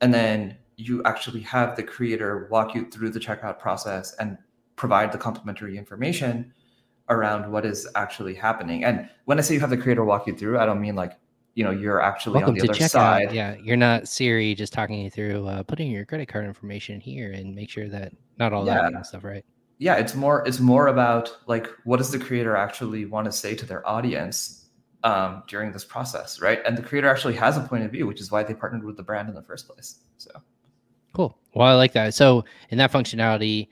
and 0.00 0.14
then 0.14 0.56
you 0.76 1.02
actually 1.04 1.40
have 1.40 1.76
the 1.76 1.82
creator 1.82 2.46
walk 2.50 2.74
you 2.74 2.88
through 2.90 3.10
the 3.10 3.18
checkout 3.18 3.58
process 3.58 4.14
and 4.20 4.38
provide 4.76 5.10
the 5.10 5.18
complementary 5.18 5.76
information 5.76 6.52
around 7.10 7.50
what 7.50 7.64
is 7.64 7.88
actually 7.94 8.34
happening. 8.34 8.84
And 8.84 9.08
when 9.24 9.38
I 9.38 9.42
say 9.42 9.54
you 9.54 9.60
have 9.60 9.70
the 9.70 9.76
creator 9.76 10.04
walk 10.04 10.26
you 10.26 10.34
through, 10.36 10.58
I 10.58 10.66
don't 10.66 10.80
mean 10.80 10.94
like 10.94 11.18
you 11.54 11.64
know 11.64 11.70
you're 11.70 12.00
actually 12.00 12.34
Welcome 12.34 12.54
on 12.54 12.66
the 12.66 12.70
other 12.70 12.88
side. 12.88 13.32
Yeah, 13.32 13.56
you're 13.62 13.76
not 13.76 14.06
Siri 14.06 14.54
just 14.54 14.72
talking 14.72 15.00
you 15.00 15.10
through 15.10 15.46
uh, 15.46 15.62
putting 15.64 15.90
your 15.90 16.04
credit 16.04 16.28
card 16.28 16.44
information 16.44 17.00
here 17.00 17.32
and 17.32 17.54
make 17.54 17.68
sure 17.68 17.88
that 17.88 18.12
not 18.38 18.52
all 18.52 18.64
yeah. 18.64 18.74
that 18.74 18.82
kind 18.82 18.96
of 18.96 19.06
stuff, 19.06 19.24
right? 19.24 19.44
Yeah, 19.78 19.96
it's 19.96 20.14
more 20.14 20.46
it's 20.46 20.60
more 20.60 20.88
about 20.88 21.36
like 21.46 21.68
what 21.84 21.96
does 21.96 22.10
the 22.10 22.18
creator 22.18 22.56
actually 22.56 23.06
want 23.06 23.24
to 23.24 23.32
say 23.32 23.54
to 23.56 23.66
their 23.66 23.86
audience 23.88 24.66
um, 25.04 25.42
during 25.46 25.72
this 25.72 25.84
process, 25.84 26.40
right? 26.40 26.60
And 26.66 26.76
the 26.76 26.82
creator 26.82 27.08
actually 27.08 27.34
has 27.34 27.56
a 27.56 27.60
point 27.60 27.84
of 27.84 27.90
view, 27.90 28.06
which 28.06 28.20
is 28.20 28.30
why 28.30 28.42
they 28.42 28.54
partnered 28.54 28.84
with 28.84 28.96
the 28.96 29.02
brand 29.02 29.28
in 29.28 29.34
the 29.34 29.42
first 29.42 29.66
place. 29.66 30.00
So 30.16 30.30
cool. 31.12 31.38
Well, 31.54 31.66
I 31.66 31.74
like 31.74 31.92
that. 31.92 32.14
So 32.14 32.44
in 32.70 32.78
that 32.78 32.92
functionality, 32.92 33.68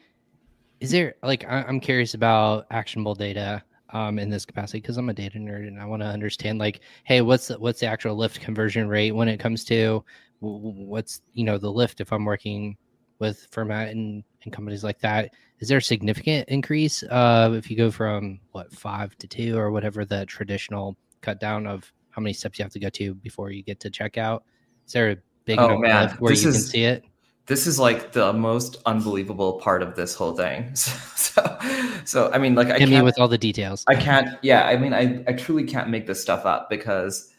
is 0.86 0.92
there 0.92 1.16
like 1.24 1.44
I, 1.48 1.64
am 1.66 1.80
curious 1.80 2.14
about 2.14 2.66
actionable 2.70 3.16
data 3.16 3.60
um, 3.90 4.20
in 4.20 4.30
this 4.30 4.46
capacity 4.46 4.80
because 4.80 4.96
I'm 4.96 5.08
a 5.08 5.14
data 5.14 5.36
nerd 5.36 5.66
and 5.66 5.80
I 5.80 5.84
want 5.84 6.00
to 6.02 6.06
understand 6.06 6.60
like, 6.60 6.80
hey, 7.02 7.22
what's 7.22 7.48
the, 7.48 7.58
what's 7.58 7.80
the 7.80 7.86
actual 7.86 8.14
lift 8.14 8.40
conversion 8.40 8.86
rate 8.86 9.10
when 9.10 9.26
it 9.26 9.40
comes 9.40 9.64
to 9.64 10.04
what's 10.38 11.22
you 11.32 11.42
know 11.42 11.58
the 11.58 11.68
lift 11.68 12.00
if 12.00 12.12
I'm 12.12 12.24
working 12.24 12.76
with 13.18 13.50
Fermat 13.50 13.90
and, 13.90 14.22
and 14.44 14.52
companies 14.52 14.84
like 14.84 15.00
that? 15.00 15.30
Is 15.58 15.68
there 15.68 15.78
a 15.78 15.82
significant 15.82 16.48
increase 16.48 17.02
uh, 17.02 17.52
if 17.54 17.68
you 17.68 17.76
go 17.76 17.90
from 17.90 18.38
what 18.52 18.72
five 18.72 19.18
to 19.18 19.26
two 19.26 19.58
or 19.58 19.72
whatever 19.72 20.04
the 20.04 20.24
traditional 20.26 20.96
cut 21.20 21.40
down 21.40 21.66
of 21.66 21.92
how 22.10 22.22
many 22.22 22.32
steps 22.32 22.60
you 22.60 22.62
have 22.62 22.72
to 22.72 22.78
go 22.78 22.90
to 22.90 23.12
before 23.16 23.50
you 23.50 23.64
get 23.64 23.80
to 23.80 23.90
checkout? 23.90 24.42
Is 24.86 24.92
there 24.92 25.10
a 25.10 25.16
big 25.46 25.58
oh, 25.58 25.78
man. 25.78 26.04
lift 26.04 26.20
where 26.20 26.30
this 26.30 26.44
you 26.44 26.50
is, 26.50 26.56
can 26.56 26.64
see 26.64 26.84
it? 26.84 27.04
This 27.46 27.66
is 27.66 27.78
like 27.78 28.12
the 28.12 28.32
most 28.32 28.76
unbelievable 28.86 29.54
part 29.60 29.82
of 29.82 29.94
this 29.94 30.14
whole 30.14 30.34
thing. 30.34 30.74
So, 31.36 31.58
so, 32.04 32.32
I 32.32 32.38
mean, 32.38 32.54
like, 32.54 32.70
I 32.70 32.78
Hit 32.78 32.88
me 32.88 33.02
with 33.02 33.18
all 33.18 33.28
the 33.28 33.36
details. 33.36 33.84
I 33.88 33.94
can't. 33.94 34.38
Yeah, 34.40 34.64
I 34.64 34.78
mean, 34.78 34.94
I 34.94 35.22
I 35.28 35.34
truly 35.34 35.64
can't 35.64 35.90
make 35.90 36.06
this 36.06 36.18
stuff 36.22 36.46
up 36.46 36.70
because 36.70 37.30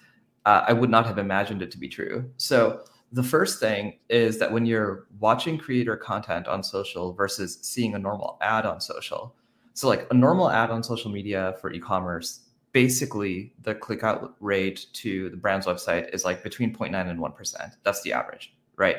uh, 0.46 0.66
I 0.68 0.74
would 0.74 0.92
not 0.92 1.08
have 1.08 1.18
imagined 1.18 1.64
it 1.64 1.72
to 1.72 1.80
be 1.80 1.88
true. 1.88 2.30
So 2.38 2.84
the 3.12 3.24
first 3.24 3.60
thing 3.60 3.98
is 4.10 4.38
that 4.38 4.52
when 4.52 4.68
you're 4.68 5.08
watching 5.20 5.58
creator 5.58 5.98
content 5.98 6.48
on 6.48 6.62
social 6.62 7.12
versus 7.14 7.58
seeing 7.62 7.96
a 7.96 8.00
normal 8.00 8.38
ad 8.42 8.68
on 8.68 8.80
social, 8.82 9.36
so 9.74 9.88
like 9.88 10.06
a 10.12 10.14
normal 10.14 10.50
ad 10.50 10.70
on 10.70 10.84
social 10.84 11.10
media 11.10 11.56
for 11.60 11.72
e-commerce, 11.72 12.42
basically 12.72 13.54
the 13.64 13.74
click 13.74 14.04
out 14.04 14.36
rate 14.40 14.86
to 14.94 15.30
the 15.30 15.38
brand's 15.38 15.66
website 15.66 16.14
is 16.14 16.24
like 16.24 16.44
between 16.44 16.76
0.9 16.76 17.10
and 17.10 17.20
1%. 17.20 17.72
That's 17.84 18.02
the 18.04 18.14
average, 18.14 18.54
right? 18.76 18.98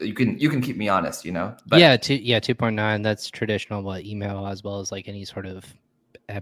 You 0.00 0.14
can 0.14 0.38
you 0.38 0.48
can 0.48 0.60
keep 0.60 0.76
me 0.76 0.88
honest, 0.88 1.24
you 1.24 1.32
know. 1.32 1.56
But, 1.66 1.80
yeah, 1.80 1.96
two 1.96 2.14
yeah 2.14 2.40
two 2.40 2.54
point 2.54 2.76
nine. 2.76 3.02
That's 3.02 3.30
traditional, 3.30 3.82
what 3.82 4.04
email 4.04 4.46
as 4.46 4.62
well 4.62 4.80
as 4.80 4.92
like 4.92 5.08
any 5.08 5.24
sort 5.24 5.46
of 5.46 5.64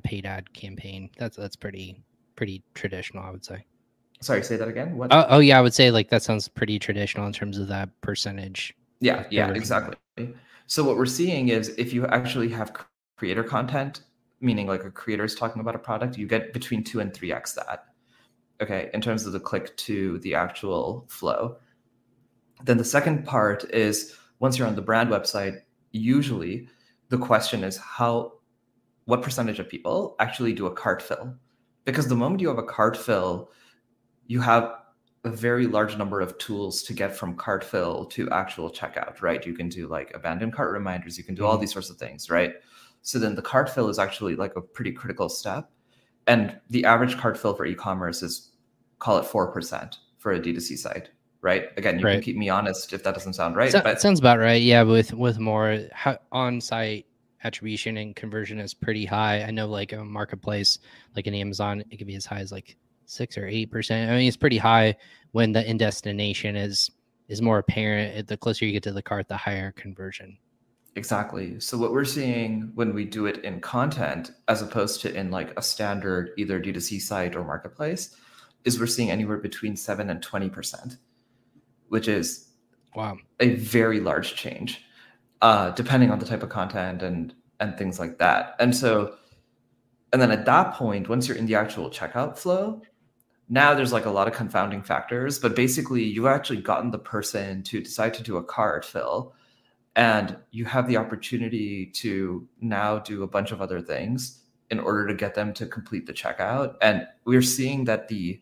paid 0.02 0.26
ad 0.26 0.52
campaign. 0.52 1.10
That's 1.18 1.36
that's 1.36 1.56
pretty 1.56 2.02
pretty 2.34 2.62
traditional, 2.74 3.24
I 3.24 3.30
would 3.30 3.44
say. 3.44 3.64
Sorry, 4.20 4.42
say 4.42 4.56
that 4.56 4.68
again. 4.68 4.96
What? 4.96 5.12
Oh, 5.12 5.26
oh 5.28 5.38
yeah, 5.38 5.58
I 5.58 5.62
would 5.62 5.74
say 5.74 5.90
like 5.90 6.10
that 6.10 6.22
sounds 6.22 6.48
pretty 6.48 6.78
traditional 6.78 7.26
in 7.26 7.32
terms 7.32 7.58
of 7.58 7.68
that 7.68 7.88
percentage. 8.00 8.74
Yeah, 9.00 9.26
yeah, 9.30 9.50
exactly. 9.50 9.96
So 10.66 10.84
what 10.84 10.96
we're 10.96 11.06
seeing 11.06 11.48
is 11.48 11.68
if 11.78 11.92
you 11.92 12.06
actually 12.06 12.48
have 12.48 12.72
creator 13.16 13.44
content, 13.44 14.00
meaning 14.40 14.66
like 14.66 14.84
a 14.84 14.90
creator 14.90 15.24
is 15.24 15.34
talking 15.34 15.60
about 15.60 15.74
a 15.74 15.78
product, 15.78 16.18
you 16.18 16.26
get 16.26 16.52
between 16.52 16.82
two 16.82 17.00
and 17.00 17.12
three 17.12 17.32
x 17.32 17.52
that. 17.52 17.86
Okay, 18.60 18.90
in 18.94 19.02
terms 19.02 19.26
of 19.26 19.32
the 19.32 19.40
click 19.40 19.76
to 19.76 20.18
the 20.20 20.34
actual 20.34 21.06
flow. 21.08 21.58
Then 22.64 22.78
the 22.78 22.84
second 22.84 23.24
part 23.24 23.64
is 23.70 24.16
once 24.38 24.58
you're 24.58 24.68
on 24.68 24.76
the 24.76 24.82
brand 24.82 25.10
website, 25.10 25.60
usually 25.92 26.68
the 27.08 27.18
question 27.18 27.64
is 27.64 27.76
how 27.76 28.32
what 29.04 29.22
percentage 29.22 29.58
of 29.58 29.68
people 29.68 30.16
actually 30.18 30.52
do 30.52 30.66
a 30.66 30.72
cart 30.72 31.00
fill? 31.00 31.36
because 31.86 32.08
the 32.08 32.16
moment 32.16 32.42
you 32.42 32.48
have 32.48 32.58
a 32.58 32.62
cart 32.62 32.96
fill, 32.96 33.50
you 34.26 34.40
have 34.42 34.74
a 35.24 35.30
very 35.30 35.66
large 35.66 35.96
number 35.96 36.20
of 36.20 36.36
tools 36.36 36.82
to 36.82 36.92
get 36.92 37.16
from 37.16 37.34
cart 37.36 37.64
fill 37.64 38.04
to 38.06 38.28
actual 38.30 38.70
checkout, 38.70 39.22
right? 39.22 39.46
You 39.46 39.54
can 39.54 39.68
do 39.68 39.88
like 39.88 40.12
abandoned 40.14 40.52
cart 40.52 40.72
reminders, 40.72 41.16
you 41.16 41.24
can 41.24 41.34
do 41.34 41.42
mm-hmm. 41.42 41.52
all 41.52 41.58
these 41.58 41.72
sorts 41.72 41.88
of 41.88 41.96
things, 41.96 42.28
right? 42.28 42.54
So 43.02 43.18
then 43.18 43.34
the 43.34 43.42
cart 43.42 43.70
fill 43.70 43.88
is 43.88 43.98
actually 43.98 44.36
like 44.36 44.54
a 44.56 44.60
pretty 44.60 44.92
critical 44.92 45.28
step. 45.28 45.70
And 46.26 46.58
the 46.70 46.84
average 46.84 47.16
cart 47.16 47.38
fill 47.38 47.54
for 47.54 47.64
e-commerce 47.64 48.22
is 48.22 48.50
call 48.98 49.18
it 49.18 49.24
4% 49.24 49.96
for 50.18 50.32
a 50.32 50.40
D2C 50.40 50.76
site, 50.76 51.10
right? 51.46 51.70
Again, 51.76 52.00
you 52.00 52.04
right. 52.04 52.14
can 52.14 52.22
keep 52.22 52.36
me 52.36 52.48
honest 52.48 52.92
if 52.92 53.04
that 53.04 53.14
doesn't 53.14 53.34
sound 53.34 53.54
right. 53.54 53.70
So, 53.70 53.80
but 53.80 54.00
sounds 54.00 54.18
about 54.18 54.40
right. 54.40 54.60
Yeah, 54.60 54.82
with 54.82 55.14
with 55.14 55.38
more 55.38 55.78
on-site 56.32 57.06
attribution 57.44 57.96
and 57.98 58.16
conversion 58.16 58.58
is 58.58 58.74
pretty 58.74 59.04
high. 59.04 59.42
I 59.42 59.52
know 59.52 59.68
like 59.68 59.92
a 59.92 60.04
marketplace 60.04 60.80
like 61.14 61.28
an 61.28 61.34
Amazon, 61.34 61.84
it 61.90 61.98
could 61.98 62.08
be 62.08 62.16
as 62.16 62.26
high 62.26 62.40
as 62.40 62.50
like 62.50 62.76
six 63.04 63.38
or 63.38 63.46
eight 63.46 63.70
percent. 63.70 64.10
I 64.10 64.16
mean, 64.16 64.26
it's 64.26 64.36
pretty 64.36 64.58
high 64.58 64.96
when 65.30 65.52
the 65.52 65.64
in 65.70 65.78
destination 65.78 66.56
is 66.56 66.90
is 67.28 67.40
more 67.40 67.58
apparent. 67.58 68.26
The 68.26 68.36
closer 68.36 68.66
you 68.66 68.72
get 68.72 68.82
to 68.82 68.92
the 68.92 69.02
cart, 69.02 69.28
the 69.28 69.36
higher 69.36 69.70
conversion. 69.70 70.36
Exactly. 70.96 71.60
So 71.60 71.78
what 71.78 71.92
we're 71.92 72.06
seeing 72.06 72.72
when 72.74 72.92
we 72.92 73.04
do 73.04 73.26
it 73.26 73.44
in 73.44 73.60
content, 73.60 74.32
as 74.48 74.62
opposed 74.62 75.00
to 75.02 75.14
in 75.14 75.30
like 75.30 75.52
a 75.56 75.62
standard 75.62 76.30
either 76.36 76.60
D2C 76.60 77.00
site 77.00 77.36
or 77.36 77.44
marketplace, 77.44 78.16
is 78.64 78.80
we're 78.80 78.86
seeing 78.86 79.10
anywhere 79.10 79.36
between 79.36 79.76
seven 79.76 80.10
and 80.10 80.20
twenty 80.22 80.48
percent, 80.48 80.96
which 81.88 82.08
is 82.08 82.48
wow 82.94 83.16
a 83.40 83.54
very 83.54 84.00
large 84.00 84.34
change, 84.34 84.82
uh, 85.42 85.70
depending 85.70 86.10
on 86.10 86.18
the 86.18 86.26
type 86.26 86.42
of 86.42 86.48
content 86.48 87.02
and 87.02 87.34
and 87.60 87.76
things 87.78 87.98
like 87.98 88.18
that. 88.18 88.54
And 88.58 88.76
so, 88.76 89.14
and 90.12 90.20
then 90.20 90.30
at 90.30 90.44
that 90.44 90.74
point, 90.74 91.08
once 91.08 91.26
you're 91.26 91.36
in 91.36 91.46
the 91.46 91.54
actual 91.54 91.90
checkout 91.90 92.36
flow, 92.38 92.82
now 93.48 93.74
there's 93.74 93.92
like 93.92 94.04
a 94.04 94.10
lot 94.10 94.28
of 94.28 94.34
confounding 94.34 94.82
factors, 94.82 95.38
but 95.38 95.56
basically 95.56 96.04
you've 96.04 96.26
actually 96.26 96.60
gotten 96.60 96.90
the 96.90 96.98
person 96.98 97.62
to 97.64 97.80
decide 97.80 98.12
to 98.14 98.22
do 98.22 98.36
a 98.36 98.44
cart 98.44 98.84
fill 98.84 99.34
and 99.96 100.36
you 100.50 100.66
have 100.66 100.86
the 100.86 100.98
opportunity 100.98 101.86
to 101.86 102.46
now 102.60 102.98
do 102.98 103.22
a 103.22 103.26
bunch 103.26 103.50
of 103.50 103.62
other 103.62 103.80
things 103.80 104.42
in 104.70 104.78
order 104.78 105.06
to 105.06 105.14
get 105.14 105.34
them 105.34 105.54
to 105.54 105.66
complete 105.66 106.06
the 106.06 106.12
checkout. 106.12 106.74
And 106.82 107.08
we're 107.24 107.42
seeing 107.42 107.84
that 107.84 108.08
the 108.08 108.40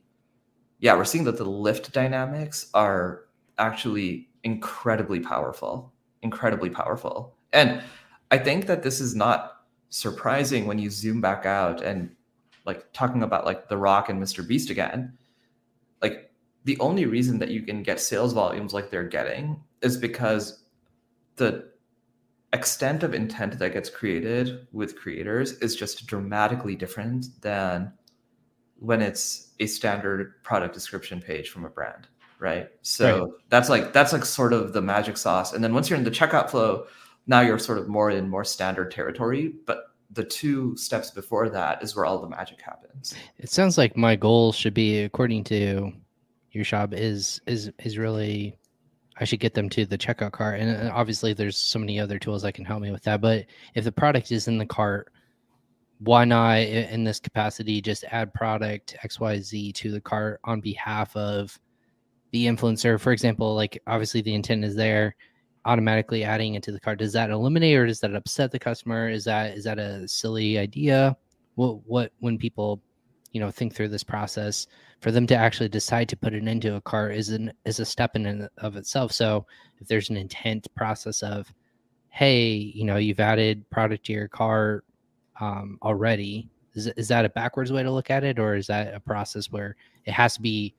yeah, 0.81 0.97
we're 0.97 1.05
seeing 1.05 1.25
that 1.25 1.39
the 1.39 1.45
lift 1.45 1.93
dynamics 1.93 2.69
are 2.75 3.24
actually 3.59 4.29
incredibly 4.43 5.21
powerful, 5.21 5.93
incredibly 6.23 6.71
powerful. 6.71 7.37
And 7.53 7.83
I 8.31 8.39
think 8.39 8.67
that 8.67 8.83
this 8.83 9.01
is 9.01 9.15
not 9.15 9.63
surprising 9.89 10.67
when 10.67 10.79
you 10.79 10.91
zoom 10.91 11.21
back 11.21 11.47
out 11.47 11.83
and 11.83 12.11
like 12.67 12.93
talking 12.93 13.23
about 13.23 13.45
like 13.45 13.69
The 13.69 13.77
Rock 13.77 14.09
and 14.09 14.23
Mr. 14.23 14.47
Beast 14.47 14.71
again, 14.71 15.17
like 16.03 16.31
the 16.65 16.79
only 16.81 17.07
reason 17.07 17.39
that 17.39 17.51
you 17.51 17.63
can 17.63 17.83
get 17.83 18.01
sales 18.01 18.33
volumes 18.33 18.73
like 18.73 18.91
they're 18.91 19.05
getting 19.05 19.63
is 19.83 19.97
because 19.97 20.65
the 21.37 21.71
extent 22.53 23.03
of 23.03 23.15
intent 23.15 23.59
that 23.59 23.73
gets 23.73 23.91
created 23.91 24.67
with 24.73 24.97
creators 24.97 25.53
is 25.59 25.75
just 25.77 26.07
dramatically 26.07 26.77
different 26.77 27.27
than 27.43 27.93
when 28.79 29.03
it's 29.03 29.53
a 29.61 29.67
standard 29.67 30.43
product 30.43 30.75
description 30.75 31.21
page 31.21 31.51
from 31.51 31.65
a 31.65 31.71
brand 31.71 32.09
right 32.45 32.69
so 32.83 33.21
right. 33.25 33.33
that's 33.49 33.69
like 33.69 33.93
that's 33.93 34.13
like 34.13 34.25
sort 34.25 34.53
of 34.53 34.73
the 34.73 34.83
magic 34.83 35.17
sauce 35.17 35.53
and 35.53 35.65
then 35.65 35.73
once 35.73 35.89
you're 35.89 35.99
in 35.99 36.05
the 36.05 36.11
checkout 36.11 36.51
flow 36.51 36.85
now 37.27 37.41
you're 37.41 37.59
sort 37.59 37.79
of 37.79 37.89
more 37.89 38.11
in 38.11 38.29
more 38.29 38.45
standard 38.45 38.91
territory 38.91 39.53
but 39.67 39.87
the 40.15 40.25
two 40.25 40.77
steps 40.77 41.11
before 41.11 41.49
that 41.49 41.83
is 41.83 41.95
where 41.95 42.05
all 42.05 42.19
the 42.19 42.29
magic 42.29 42.61
happens. 42.61 43.15
It 43.39 43.51
sounds 43.51 43.77
like 43.77 43.97
my 43.97 44.17
goal 44.17 44.53
should 44.53 44.75
be, 44.75 45.03
according 45.03 45.45
to 45.45 45.93
your 46.53 46.65
shop, 46.65 46.93
is 46.93 47.41
is 47.47 47.71
is 47.83 47.99
really 47.99 48.57
I 49.19 49.25
should 49.25 49.41
get 49.41 49.55
them 49.55 49.69
to 49.71 49.87
the 49.87 49.99
checkout 49.99 50.33
cart. 50.33 50.61
And 50.61 50.89
uh, 50.89 50.93
obviously, 50.95 51.35
there's 51.35 51.57
so 51.57 51.79
many 51.79 52.01
other 52.01 52.19
tools 52.19 52.43
that 52.43 52.55
can 52.55 52.65
help 52.65 52.83
me 52.83 52.91
with 52.91 53.03
that. 53.05 53.21
But 53.21 53.47
if 53.75 53.85
the 53.85 53.93
product 53.93 54.33
is 54.33 54.49
in 54.49 54.59
the 54.59 54.67
cart, 54.67 55.13
why 55.99 56.25
not 56.25 56.59
in 56.59 57.05
this 57.05 57.21
capacity 57.21 57.81
just 57.81 58.05
add 58.11 58.35
product 58.35 58.97
XYZ 59.05 59.75
to 59.75 59.91
the 59.91 60.01
cart 60.01 60.41
on 60.45 60.61
behalf 60.61 61.15
of 61.17 61.59
the 62.35 62.47
influencer? 62.47 62.99
For 62.99 63.13
example, 63.13 63.55
like 63.55 63.81
obviously 63.87 64.21
the 64.21 64.35
intent 64.35 64.65
is 64.65 64.75
there 64.75 65.15
automatically 65.67 66.25
adding 66.25 66.57
into 66.57 66.73
the 66.73 66.81
cart. 66.81 66.99
Does 66.99 67.13
that 67.13 67.31
eliminate 67.31 67.77
or 67.77 67.87
does 67.87 68.01
that 68.01 68.13
upset 68.13 68.51
the 68.51 68.59
customer? 68.59 69.09
Is 69.09 69.23
that 69.25 69.57
is 69.57 69.63
that 69.63 69.79
a 69.79 70.09
silly 70.09 70.59
idea? 70.59 71.17
What 71.55 71.87
what 71.87 72.13
when 72.19 72.37
people 72.37 72.83
you 73.31 73.39
know 73.39 73.53
think 73.53 73.73
through 73.73 73.91
this 73.91 74.03
process 74.03 74.67
for 75.01 75.13
them 75.13 75.29
to 75.29 75.37
actually 75.37 75.69
decide 75.69 76.09
to 76.09 76.17
put 76.17 76.35
it 76.35 76.49
into 76.49 76.75
a 76.75 76.81
cart 76.81 77.15
is 77.15 77.29
an 77.29 77.53
is 77.65 77.79
a 77.79 77.85
step 77.85 78.17
in 78.17 78.27
and 78.27 78.49
of 78.59 78.75
itself. 78.75 79.13
So 79.13 79.47
if 79.81 79.87
there's 79.87 80.11
an 80.11 80.17
intent 80.17 80.67
process 80.75 81.23
of 81.23 81.47
hey 82.09 82.47
you 82.49 82.85
know 82.85 82.97
you've 82.97 83.21
added 83.21 83.65
product 83.71 84.07
to 84.07 84.13
your 84.13 84.27
cart 84.27 84.85
um, 85.41 85.79
already 85.83 86.49
is, 86.75 86.89
is 86.89 87.07
that 87.09 87.25
a 87.25 87.29
backwards 87.29 87.71
way 87.71 87.85
to 87.85 87.93
look 87.93 88.11
at 88.11 88.25
it 88.25 88.41
or 88.41 88.57
is 88.57 88.67
that 88.67 88.93
a 88.93 88.99
process 88.99 89.53
where 89.53 89.77
it 90.05 90.13
has 90.13 90.35
to 90.35 90.43
be 90.43 90.75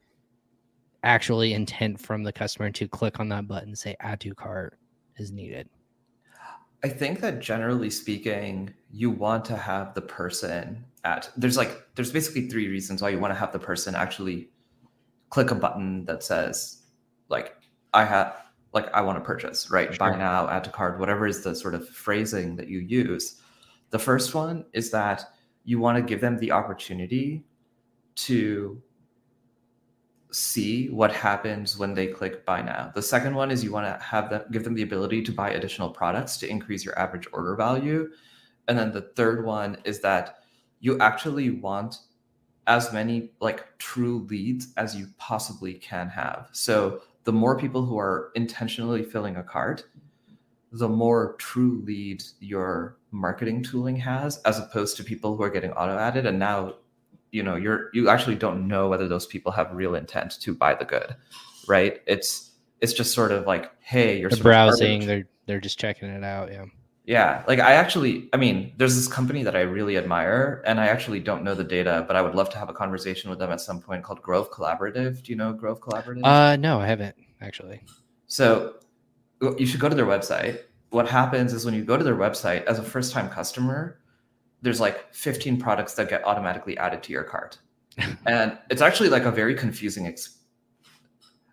actually 1.05 1.53
intent 1.53 2.01
from 2.01 2.23
the 2.23 2.33
customer 2.33 2.71
to 2.71 2.87
click 2.87 3.19
on 3.19 3.29
that 3.29 3.47
button, 3.47 3.75
say 3.75 3.95
add 4.01 4.19
to 4.21 4.33
cart 4.35 4.77
is 5.17 5.31
needed? 5.31 5.69
I 6.83 6.89
think 6.89 7.21
that 7.21 7.39
generally 7.39 7.89
speaking, 7.89 8.73
you 8.91 9.09
want 9.09 9.45
to 9.45 9.55
have 9.55 9.93
the 9.93 10.01
person 10.01 10.83
at 11.03 11.29
there's 11.37 11.57
like 11.57 11.87
there's 11.95 12.11
basically 12.11 12.49
three 12.49 12.67
reasons 12.67 13.01
why 13.01 13.09
you 13.09 13.19
want 13.19 13.33
to 13.33 13.39
have 13.39 13.51
the 13.51 13.59
person 13.59 13.95
actually 13.95 14.49
click 15.29 15.51
a 15.51 15.55
button 15.55 16.05
that 16.05 16.23
says 16.23 16.83
like 17.29 17.55
I 17.93 18.05
have 18.05 18.35
like 18.73 18.93
I 18.93 19.01
want 19.01 19.17
to 19.17 19.23
purchase, 19.23 19.71
right? 19.71 19.93
Sure. 19.93 20.11
Buy 20.11 20.17
now, 20.17 20.49
add 20.49 20.63
to 20.65 20.69
cart, 20.69 20.99
whatever 20.99 21.25
is 21.25 21.43
the 21.43 21.55
sort 21.55 21.75
of 21.75 21.87
phrasing 21.87 22.55
that 22.57 22.67
you 22.67 22.79
use. 22.79 23.41
The 23.91 23.99
first 23.99 24.35
one 24.35 24.65
is 24.73 24.91
that 24.91 25.23
you 25.63 25.79
want 25.79 25.97
to 25.97 26.03
give 26.03 26.21
them 26.21 26.37
the 26.37 26.51
opportunity 26.51 27.45
to 28.15 28.81
see 30.35 30.89
what 30.89 31.13
happens 31.13 31.77
when 31.77 31.93
they 31.93 32.07
click 32.07 32.45
buy 32.45 32.61
now. 32.61 32.91
The 32.93 33.01
second 33.01 33.35
one 33.35 33.51
is 33.51 33.63
you 33.63 33.71
want 33.71 33.87
to 33.87 34.03
have 34.03 34.29
them 34.29 34.43
give 34.51 34.65
them 34.65 34.73
the 34.73 34.83
ability 34.83 35.21
to 35.23 35.31
buy 35.31 35.51
additional 35.51 35.89
products 35.89 36.37
to 36.37 36.49
increase 36.49 36.83
your 36.83 36.97
average 36.99 37.27
order 37.31 37.55
value. 37.55 38.09
And 38.67 38.77
then 38.77 38.91
the 38.91 39.13
third 39.15 39.45
one 39.45 39.77
is 39.85 40.01
that 40.01 40.39
you 40.81 40.99
actually 40.99 41.51
want 41.51 41.99
as 42.67 42.91
many 42.91 43.31
like 43.39 43.77
true 43.77 44.27
leads 44.29 44.73
as 44.75 44.95
you 44.95 45.07
possibly 45.17 45.75
can 45.75 46.09
have. 46.09 46.49
So 46.51 47.01
the 47.23 47.33
more 47.33 47.57
people 47.57 47.85
who 47.85 47.97
are 47.97 48.31
intentionally 48.35 49.03
filling 49.03 49.37
a 49.37 49.43
cart, 49.43 49.85
the 50.73 50.89
more 50.89 51.35
true 51.37 51.81
leads 51.85 52.33
your 52.41 52.97
marketing 53.11 53.63
tooling 53.63 53.95
has, 53.95 54.39
as 54.39 54.59
opposed 54.59 54.97
to 54.97 55.03
people 55.03 55.37
who 55.37 55.43
are 55.43 55.49
getting 55.49 55.71
auto 55.71 55.97
added 55.97 56.25
and 56.25 56.37
now 56.37 56.75
you 57.31 57.43
know 57.43 57.55
you're 57.55 57.89
you 57.93 58.09
actually 58.09 58.35
don't 58.35 58.67
know 58.67 58.87
whether 58.87 59.07
those 59.07 59.25
people 59.25 59.51
have 59.51 59.71
real 59.73 59.95
intent 59.95 60.39
to 60.41 60.53
buy 60.53 60.73
the 60.73 60.85
good 60.85 61.15
right? 61.67 62.01
It's 62.05 62.51
it's 62.81 62.93
just 62.93 63.13
sort 63.13 63.31
of 63.31 63.47
like 63.47 63.71
hey 63.79 64.19
you're 64.19 64.29
browsing 64.29 65.05
they're 65.05 65.27
they're 65.45 65.61
just 65.61 65.79
checking 65.79 66.09
it 66.09 66.23
out 66.23 66.51
yeah. 66.51 66.65
Yeah 67.05 67.43
like 67.47 67.59
i 67.59 67.73
actually 67.73 68.29
i 68.33 68.37
mean 68.37 68.73
there's 68.77 68.95
this 68.95 69.07
company 69.07 69.43
that 69.43 69.55
i 69.55 69.61
really 69.61 69.95
admire 69.95 70.63
and 70.65 70.79
i 70.79 70.87
actually 70.87 71.19
don't 71.19 71.43
know 71.43 71.55
the 71.55 71.63
data 71.63 72.03
but 72.07 72.15
i 72.15 72.21
would 72.21 72.35
love 72.35 72.49
to 72.49 72.57
have 72.57 72.67
a 72.69 72.73
conversation 72.73 73.29
with 73.29 73.39
them 73.39 73.51
at 73.51 73.61
some 73.61 73.79
point 73.79 74.03
called 74.03 74.21
grove 74.21 74.51
collaborative. 74.51 75.23
Do 75.23 75.31
you 75.31 75.37
know 75.37 75.53
grove 75.53 75.79
collaborative? 75.79 76.25
Uh 76.25 76.55
no 76.57 76.79
i 76.81 76.87
haven't 76.87 77.15
actually. 77.41 77.81
So 78.27 78.75
you 79.57 79.65
should 79.65 79.79
go 79.79 79.89
to 79.89 79.95
their 79.95 80.05
website. 80.05 80.61
What 80.89 81.07
happens 81.07 81.53
is 81.53 81.65
when 81.65 81.73
you 81.73 81.83
go 81.83 81.97
to 81.97 82.03
their 82.03 82.15
website 82.15 82.65
as 82.65 82.79
a 82.79 82.83
first 82.83 83.13
time 83.13 83.29
customer 83.29 83.99
there's 84.61 84.79
like 84.79 85.13
15 85.13 85.59
products 85.59 85.93
that 85.95 86.09
get 86.09 86.25
automatically 86.25 86.77
added 86.77 87.03
to 87.03 87.11
your 87.11 87.23
cart. 87.23 87.57
and 88.25 88.57
it's 88.69 88.81
actually 88.81 89.09
like 89.09 89.23
a 89.23 89.31
very 89.31 89.55
confusing 89.55 90.07
ex- 90.07 90.37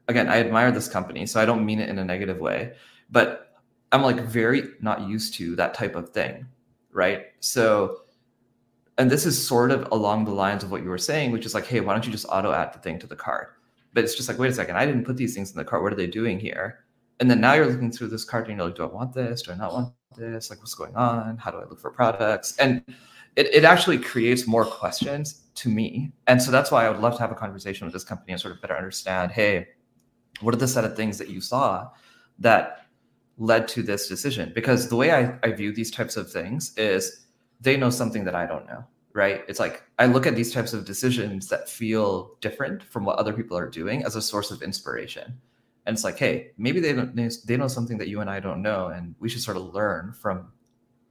again, 0.09 0.29
I 0.29 0.39
admire 0.39 0.73
this 0.73 0.89
company, 0.89 1.27
so 1.27 1.41
I 1.41 1.45
don't 1.45 1.65
mean 1.65 1.79
it 1.79 1.89
in 1.89 1.99
a 1.99 2.05
negative 2.05 2.39
way, 2.39 2.75
but 3.11 3.57
I'm 3.93 4.03
like 4.03 4.21
very 4.21 4.71
not 4.81 5.03
used 5.09 5.35
to 5.35 5.55
that 5.57 5.75
type 5.75 5.95
of 5.95 6.11
thing, 6.11 6.47
right? 6.91 7.27
So 7.41 7.99
and 8.99 9.11
this 9.11 9.25
is 9.25 9.47
sort 9.47 9.71
of 9.71 9.89
along 9.91 10.25
the 10.25 10.33
lines 10.33 10.63
of 10.63 10.71
what 10.71 10.83
you 10.83 10.89
were 10.89 10.99
saying, 10.99 11.33
which 11.33 11.47
is 11.47 11.55
like, 11.55 11.67
hey, 11.67 11.81
why 11.81 11.93
don't 11.95 12.05
you 12.05 12.13
just 12.13 12.27
auto 12.29 12.53
add 12.53 12.73
the 12.73 12.79
thing 12.79 12.99
to 13.01 13.07
the 13.07 13.17
cart? 13.17 13.57
But 13.95 14.05
it's 14.05 14.15
just 14.15 14.29
like, 14.29 14.39
wait 14.39 14.51
a 14.51 14.55
second, 14.55 14.77
I 14.77 14.87
didn't 14.87 15.05
put 15.05 15.17
these 15.17 15.35
things 15.35 15.51
in 15.51 15.57
the 15.57 15.65
cart. 15.65 15.83
What 15.83 15.93
are 15.93 15.97
they 15.97 16.07
doing 16.07 16.39
here? 16.39 16.85
And 17.21 17.31
then 17.31 17.41
now 17.41 17.55
you're 17.55 17.67
looking 17.67 17.91
through 17.91 18.09
this 18.09 18.25
cart 18.25 18.49
and 18.49 18.57
you're 18.57 18.67
like, 18.67 18.77
do 18.77 18.83
I 18.83 18.87
want 18.87 19.15
this? 19.15 19.43
Do 19.43 19.53
I 19.53 19.57
not 19.57 19.73
want 19.73 19.93
this? 20.15 20.51
Like, 20.51 20.61
what's 20.61 20.75
going 20.75 20.95
on? 20.97 21.37
How 21.37 21.51
do 21.51 21.59
I 21.59 21.65
look 21.65 21.81
for 21.81 21.91
products? 21.91 22.57
And 22.59 22.83
it, 23.37 23.55
it 23.55 23.65
actually 23.65 23.99
creates 23.99 24.47
more 24.47 24.65
questions 24.65 25.43
to 25.55 25.69
me. 25.69 26.13
And 26.27 26.43
so 26.43 26.51
that's 26.51 26.71
why 26.71 26.87
I 26.87 26.91
would 26.91 27.01
love 27.01 27.15
to 27.15 27.21
have 27.21 27.33
a 27.33 27.37
conversation 27.37 27.87
with 27.87 27.93
this 27.93 28.05
company 28.05 28.33
and 28.33 28.41
sort 28.41 28.55
of 28.55 28.61
better 28.61 28.77
understand 28.77 29.33
hey, 29.33 29.69
what 30.41 30.55
are 30.55 30.59
the 30.59 30.69
set 30.69 30.85
of 30.85 30.97
things 30.97 31.19
that 31.19 31.29
you 31.29 31.41
saw 31.41 31.89
that 32.39 32.87
led 33.39 33.69
to 33.69 33.83
this 33.83 34.09
decision? 34.09 34.53
Because 34.55 34.89
the 34.89 34.97
way 34.97 35.13
I, 35.13 35.39
I 35.43 35.53
view 35.53 35.73
these 35.73 35.91
types 35.91 36.17
of 36.17 36.31
things 36.31 36.77
is 36.77 37.27
they 37.61 37.77
know 37.77 37.91
something 37.91 38.25
that 38.25 38.35
I 38.35 38.47
don't 38.47 38.67
know, 38.67 38.85
right? 39.13 39.43
It's 39.49 39.61
like 39.61 39.83
I 39.99 40.07
look 40.07 40.27
at 40.27 40.35
these 40.35 40.53
types 40.53 40.73
of 40.73 40.85
decisions 40.85 41.49
that 41.49 41.69
feel 41.69 42.37
different 42.41 42.83
from 42.83 43.05
what 43.05 43.19
other 43.19 43.33
people 43.33 43.57
are 43.57 43.69
doing 43.69 44.05
as 44.05 44.17
a 44.17 44.23
source 44.23 44.51
of 44.51 44.63
inspiration. 44.63 45.39
And 45.85 45.95
it's 45.95 46.05
like, 46.05 46.19
hey, 46.19 46.53
maybe 46.57 46.81
they 46.81 46.93
don't 46.93 47.15
they 47.47 47.57
know 47.57 47.69
something 47.69 47.99
that 47.99 48.09
you 48.09 48.21
and 48.21 48.31
I 48.31 48.41
don't 48.41 48.63
know, 48.63 48.89
and 48.89 49.15
we 49.19 49.29
should 49.29 49.43
sort 49.43 49.57
of 49.57 49.75
learn 49.75 50.13
from 50.13 50.53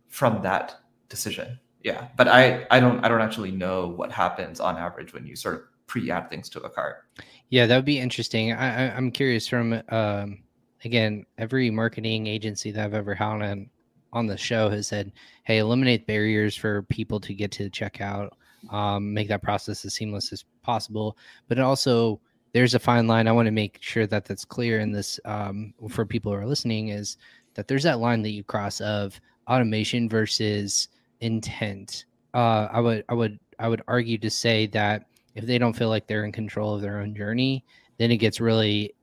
from 0.07 0.41
that 0.43 0.75
decision. 1.09 1.59
Yeah, 1.83 2.07
but 2.15 2.27
I 2.27 2.65
I 2.71 2.79
don't 2.79 3.03
I 3.03 3.09
don't 3.09 3.21
actually 3.21 3.51
know 3.51 3.87
what 3.87 4.11
happens 4.11 4.59
on 4.59 4.77
average 4.77 5.13
when 5.13 5.25
you 5.25 5.35
sort 5.35 5.55
of 5.55 5.61
pre-add 5.87 6.29
things 6.29 6.47
to 6.49 6.61
a 6.61 6.69
cart. 6.69 7.03
Yeah, 7.49 7.65
that 7.65 7.75
would 7.75 7.85
be 7.85 7.99
interesting. 7.99 8.53
I, 8.53 8.93
I 8.93 8.97
am 8.97 9.11
curious 9.11 9.47
from 9.47 9.81
um, 9.89 10.43
again 10.85 11.25
every 11.37 11.69
marketing 11.69 12.27
agency 12.27 12.71
that 12.71 12.85
I've 12.85 12.93
ever 12.93 13.13
had 13.13 13.41
on 13.41 13.69
on 14.13 14.27
the 14.27 14.37
show 14.37 14.69
has 14.69 14.87
said, 14.87 15.11
"Hey, 15.43 15.57
eliminate 15.57 16.07
barriers 16.07 16.55
for 16.55 16.83
people 16.83 17.19
to 17.21 17.33
get 17.33 17.51
to 17.53 17.63
the 17.63 17.69
checkout, 17.69 18.29
um, 18.69 19.13
make 19.13 19.27
that 19.29 19.41
process 19.41 19.83
as 19.85 19.93
seamless 19.93 20.31
as 20.31 20.45
possible." 20.63 21.17
But 21.47 21.59
also, 21.59 22.21
there's 22.53 22.75
a 22.75 22.79
fine 22.79 23.07
line. 23.07 23.27
I 23.27 23.31
want 23.31 23.47
to 23.47 23.51
make 23.51 23.77
sure 23.81 24.07
that 24.07 24.25
that's 24.25 24.45
clear 24.45 24.79
in 24.79 24.91
this 24.91 25.19
um, 25.25 25.73
for 25.89 26.05
people 26.05 26.31
who 26.31 26.37
are 26.37 26.45
listening 26.45 26.89
is 26.89 27.17
that 27.53 27.67
there's 27.67 27.83
that 27.83 27.99
line 27.99 28.21
that 28.23 28.31
you 28.31 28.43
cross 28.43 28.81
of 28.81 29.19
automation 29.47 30.09
versus 30.09 30.89
intent. 31.21 32.05
Uh, 32.33 32.67
I 32.71 32.79
would 32.79 33.05
I 33.09 33.13
would 33.13 33.39
I 33.59 33.67
would 33.67 33.81
argue 33.87 34.17
to 34.19 34.29
say 34.29 34.67
that 34.67 35.05
if 35.35 35.45
they 35.45 35.57
don't 35.57 35.75
feel 35.75 35.89
like 35.89 36.07
they're 36.07 36.25
in 36.25 36.31
control 36.31 36.75
of 36.75 36.81
their 36.81 36.99
own 36.99 37.15
journey, 37.15 37.63
then 37.97 38.11
it 38.11 38.17
gets 38.17 38.41
really, 38.41 38.93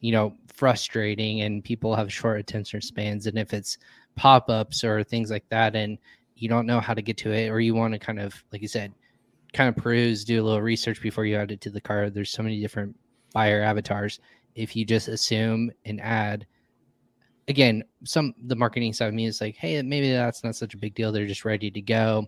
you 0.00 0.12
know, 0.12 0.34
frustrating 0.48 1.42
and 1.42 1.62
people 1.62 1.94
have 1.94 2.12
short 2.12 2.40
attention 2.40 2.80
spans. 2.80 3.26
And 3.26 3.38
if 3.38 3.52
it's 3.52 3.78
pop-ups 4.16 4.82
or 4.82 5.04
things 5.04 5.30
like 5.30 5.48
that 5.50 5.76
and 5.76 5.98
you 6.36 6.48
don't 6.48 6.66
know 6.66 6.80
how 6.80 6.94
to 6.94 7.02
get 7.02 7.16
to 7.18 7.32
it 7.32 7.48
or 7.48 7.60
you 7.60 7.74
want 7.74 7.92
to 7.92 7.98
kind 7.98 8.18
of 8.18 8.42
like 8.52 8.62
you 8.62 8.68
said 8.68 8.92
kind 9.52 9.68
of 9.68 9.76
peruse 9.82 10.24
do 10.24 10.42
a 10.42 10.44
little 10.44 10.62
research 10.62 11.00
before 11.00 11.24
you 11.24 11.36
add 11.36 11.50
it 11.50 11.60
to 11.62 11.70
the 11.70 11.80
card. 11.80 12.14
There's 12.14 12.30
so 12.30 12.42
many 12.42 12.60
different 12.60 12.96
buyer 13.32 13.62
avatars. 13.62 14.20
If 14.54 14.74
you 14.74 14.84
just 14.84 15.08
assume 15.08 15.70
and 15.84 16.00
add 16.00 16.46
again 17.48 17.84
some 18.04 18.34
the 18.46 18.56
marketing 18.56 18.92
side 18.92 19.08
of 19.08 19.14
me 19.14 19.26
is 19.26 19.40
like 19.40 19.54
hey 19.56 19.80
maybe 19.80 20.10
that's 20.10 20.42
not 20.42 20.56
such 20.56 20.74
a 20.74 20.78
big 20.78 20.94
deal. 20.94 21.12
They're 21.12 21.26
just 21.26 21.44
ready 21.44 21.70
to 21.70 21.80
go 21.80 22.26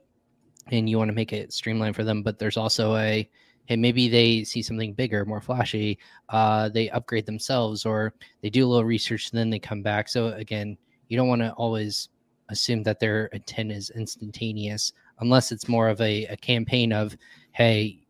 and 0.70 0.88
you 0.88 0.98
want 0.98 1.08
to 1.08 1.14
make 1.14 1.32
it 1.32 1.52
streamlined 1.52 1.96
for 1.96 2.04
them. 2.04 2.22
But 2.22 2.38
there's 2.38 2.56
also 2.56 2.96
a 2.96 3.28
hey 3.66 3.76
maybe 3.76 4.08
they 4.08 4.44
see 4.44 4.62
something 4.62 4.94
bigger 4.94 5.24
more 5.24 5.40
flashy 5.40 5.98
uh, 6.28 6.68
they 6.68 6.90
upgrade 6.90 7.26
themselves 7.26 7.84
or 7.84 8.14
they 8.42 8.50
do 8.50 8.66
a 8.66 8.68
little 8.68 8.84
research 8.84 9.30
and 9.30 9.38
then 9.38 9.50
they 9.50 9.58
come 9.58 9.82
back. 9.82 10.08
So 10.08 10.28
again 10.28 10.76
you 11.08 11.16
don't 11.16 11.28
want 11.28 11.42
to 11.42 11.52
always 11.52 12.10
assume 12.50 12.82
that 12.82 13.00
their 13.00 13.26
intent 13.26 13.72
is 13.72 13.90
instantaneous 13.90 14.92
unless 15.20 15.52
it's 15.52 15.68
more 15.68 15.88
of 15.88 16.00
a, 16.00 16.24
a 16.26 16.36
campaign 16.36 16.92
of 16.92 17.16
hey 17.52 18.00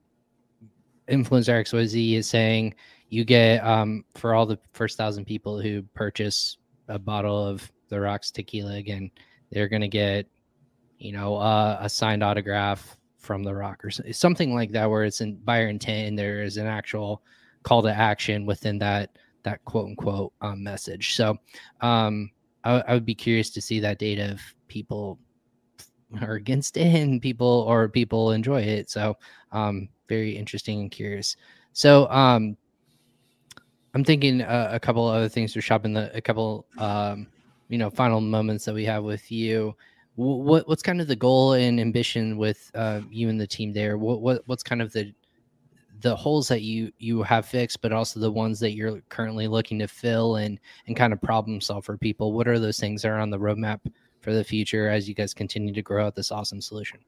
influencer 1.09 1.61
xyz 1.65 2.15
is 2.15 2.29
saying 2.29 2.75
you 3.11 3.25
get 3.25 3.65
um, 3.65 4.05
for 4.15 4.35
all 4.35 4.45
the 4.45 4.59
first 4.73 4.99
thousand 4.99 5.25
people 5.25 5.61
who 5.61 5.83
purchase 5.95 6.59
a 6.89 6.99
bottle 6.99 7.47
of 7.47 7.71
the 7.89 7.99
rocks 7.99 8.31
tequila 8.31 8.75
again 8.75 9.11
they're 9.51 9.69
going 9.69 9.83
to 9.83 9.89
get 9.89 10.27
you 10.99 11.13
know 11.13 11.37
uh, 11.37 11.79
a 11.81 11.89
signed 11.89 12.23
autograph 12.23 12.97
from 13.17 13.43
the 13.43 13.55
rock 13.55 13.85
or 13.85 13.91
something 13.91 14.55
like 14.55 14.71
that 14.73 14.89
where 14.89 15.05
it's 15.05 15.21
in 15.21 15.37
buyer 15.37 15.69
intent 15.69 16.09
and 16.09 16.19
there 16.19 16.43
is 16.43 16.57
an 16.57 16.67
actual 16.67 17.23
call 17.63 17.83
to 17.83 17.93
action 17.93 18.47
within 18.47 18.79
that 18.79 19.11
that 19.43 19.65
quote 19.65 19.87
unquote 19.87 20.33
um, 20.41 20.63
message. 20.63 21.15
So 21.15 21.37
um, 21.81 22.31
I, 22.65 22.83
I 22.87 22.95
would 22.95 23.05
be 23.05 23.15
curious 23.15 23.51
to 23.51 23.61
see 23.61 23.81
that 23.81 23.99
data 23.99 24.33
of 24.33 24.41
people 24.69 25.19
are 26.21 26.35
against 26.35 26.77
it 26.77 26.95
and 26.95 27.21
people 27.21 27.65
or 27.69 27.89
people 27.89 28.33
enjoy 28.33 28.63
it. 28.63 28.91
So 28.91 29.17
um, 29.53 29.89
very 30.09 30.37
interesting 30.37 30.81
and 30.81 30.91
curious. 30.91 31.37
So 31.73 32.09
um, 32.11 32.57
I'm 33.95 34.05
thinking 34.05 34.43
uh, 34.43 34.71
a 34.73 34.81
couple 34.81 35.07
other 35.07 35.29
things 35.29 35.53
to 35.53 35.61
shop 35.61 35.85
in 35.85 35.93
the 35.93 36.15
a 36.17 36.21
couple 36.21 36.67
um, 36.79 37.27
you 37.69 37.79
know 37.79 37.91
final 37.91 38.21
moments 38.21 38.65
that 38.65 38.75
we 38.75 38.85
have 38.85 39.05
with 39.05 39.31
you. 39.31 39.75
What 40.17 40.67
what's 40.67 40.83
kind 40.83 41.01
of 41.01 41.07
the 41.07 41.17
goal 41.17 41.53
and 41.53 41.79
ambition 41.79 42.37
with 42.37 42.71
uh, 42.75 43.03
you 43.11 43.29
and 43.29 43.41
the 43.41 43.47
team 43.47 43.73
there? 43.73 43.99
What 43.99 44.21
what 44.21 44.43
what's 44.47 44.63
kind 44.63 44.83
of 44.83 44.93
the 44.93 45.13
the 46.01 46.15
holes 46.15 46.49
that 46.49 46.63
you 46.63 46.93
you 46.99 47.23
have 47.23 47.47
fixed 47.47 47.81
but 47.81 47.93
also 47.93 48.21
the 48.21 48.31
ones 48.31 48.61
that 48.61 48.73
you're 48.73 49.01
currently 49.09 49.49
looking 49.49 49.79
to 49.81 49.89
fill 49.89 50.37
and 50.37 50.61
and 50.87 50.97
kind 50.97 51.13
of 51.13 51.21
problem 51.21 51.61
solve 51.61 51.85
for 51.85 51.97
people 51.97 52.33
what 52.33 52.47
are 52.47 52.59
those 52.59 52.79
things 52.79 53.03
that 53.03 53.09
are 53.09 53.19
on 53.19 53.31
the 53.31 53.39
roadmap 53.39 53.81
for 54.21 54.33
the 54.33 54.45
future 54.45 54.89
as 54.89 55.09
you 55.09 55.15
guys 55.15 55.35
continue 55.35 55.73
to 55.73 55.83
grow 55.83 56.07
out 56.07 56.15
this 56.15 56.31
awesome 56.31 56.61
solution? 56.61 57.01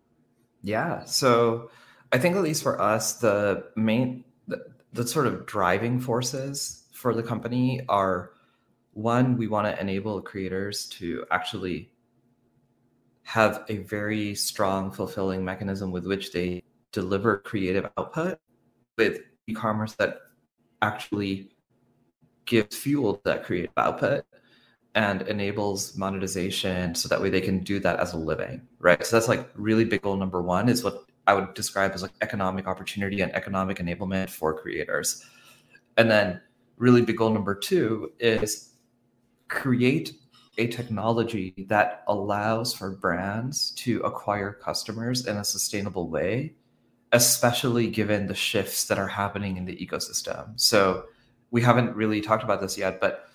Yeah 0.63 1.05
so 1.05 1.71
i 2.13 2.19
think 2.19 2.37
at 2.37 2.43
least 2.43 2.63
for 2.63 2.81
us 2.81 3.15
the 3.15 3.65
main 3.77 4.25
the, 4.49 4.65
the 4.93 5.07
sort 5.07 5.27
of 5.27 5.47
driving 5.47 6.01
forces 6.01 6.85
for 6.93 7.15
the 7.15 7.23
company 7.23 7.81
are 7.89 8.33
one 8.93 9.37
we 9.37 9.47
want 9.47 9.67
to 9.67 9.81
enable 9.81 10.21
creators 10.21 10.87
to 10.87 11.25
actually 11.31 11.91
have 13.23 13.65
a 13.69 13.79
very 13.79 14.35
strong 14.35 14.91
fulfilling 14.91 15.45
mechanism 15.45 15.93
with 15.93 16.05
which 16.05 16.33
they 16.33 16.63
deliver 16.93 17.39
creative 17.39 17.89
output 17.97 18.39
with 18.99 19.21
e-commerce 19.47 19.95
that 19.95 20.19
actually 20.83 21.53
gives 22.45 22.77
fuel 22.77 23.15
to 23.15 23.21
that 23.25 23.45
creative 23.45 23.71
output 23.77 24.25
and 24.95 25.23
enables 25.23 25.97
monetization 25.97 26.95
so 26.95 27.09
that 27.09 27.21
way 27.21 27.31
they 27.31 27.41
can 27.41 27.61
do 27.61 27.79
that 27.79 27.99
as 28.01 28.13
a 28.13 28.17
living 28.17 28.61
right 28.79 29.05
so 29.05 29.17
that's 29.17 29.29
like 29.29 29.49
really 29.55 29.85
big 29.85 30.03
goal 30.03 30.17
number 30.17 30.43
one 30.43 30.69
is 30.69 30.83
what 30.83 31.05
i 31.27 31.35
would 31.35 31.53
describe 31.55 31.93
as 31.93 32.03
like 32.03 32.13
economic 32.23 32.67
opportunity 32.67 33.21
and 33.21 33.33
economic 33.35 33.79
enablement 33.79 34.29
for 34.29 34.59
creators 34.59 35.25
and 35.97 36.11
then 36.11 36.41
really 36.77 37.03
big 37.03 37.17
goal 37.17 37.31
number 37.31 37.55
two 37.55 38.11
is 38.19 38.75
create 39.49 40.15
a 40.59 40.67
technology 40.67 41.55
that 41.69 42.03
allows 42.09 42.75
for 42.75 42.91
brands 42.91 43.71
to 43.73 44.01
acquire 44.01 44.53
customers 44.53 45.27
in 45.27 45.37
a 45.37 45.45
sustainable 45.45 46.09
way 46.09 46.53
especially 47.13 47.89
given 47.89 48.27
the 48.27 48.35
shifts 48.35 48.85
that 48.87 48.99
are 48.99 49.09
happening 49.09 49.57
in 49.57 49.65
the 49.65 49.77
ecosystem. 49.77 50.53
So 50.57 51.05
we 51.51 51.63
haven't 51.63 51.95
really 51.97 52.21
talked 52.21 52.45
about 52.45 52.61
this 52.61 52.79
yet, 52.79 53.01
but 53.01 53.30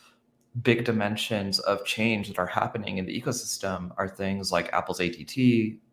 big 0.61 0.85
dimensions 0.85 1.59
of 1.59 1.85
change 1.85 2.27
that 2.27 2.39
are 2.39 2.47
happening 2.47 2.97
in 2.97 3.05
the 3.05 3.21
ecosystem 3.21 3.91
are 3.97 4.07
things 4.07 4.51
like 4.51 4.71
Apple's 4.71 4.99
ATT. 4.99 5.35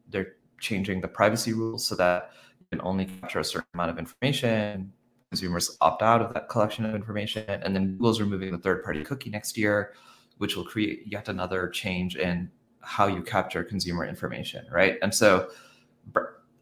They're 0.08 0.36
changing 0.60 1.00
the 1.00 1.08
privacy 1.08 1.52
rules 1.52 1.84
so 1.84 1.96
that 1.96 2.30
you 2.60 2.66
can 2.70 2.80
only 2.86 3.06
capture 3.06 3.40
a 3.40 3.44
certain 3.44 3.68
amount 3.74 3.90
of 3.90 3.98
information. 3.98 4.92
Consumers 5.30 5.76
opt 5.80 6.02
out 6.02 6.22
of 6.22 6.32
that 6.34 6.48
collection 6.48 6.84
of 6.84 6.94
information. 6.94 7.44
And 7.48 7.74
then 7.74 7.92
Google's 7.92 8.20
removing 8.20 8.52
the 8.52 8.58
third 8.58 8.84
party 8.84 9.02
cookie 9.02 9.30
next 9.30 9.58
year, 9.58 9.94
which 10.38 10.56
will 10.56 10.64
create 10.64 11.02
yet 11.06 11.28
another 11.28 11.68
change 11.68 12.16
in 12.16 12.50
how 12.80 13.06
you 13.06 13.22
capture 13.22 13.64
consumer 13.64 14.04
information, 14.04 14.66
right? 14.70 14.98
And 15.02 15.14
so 15.14 15.48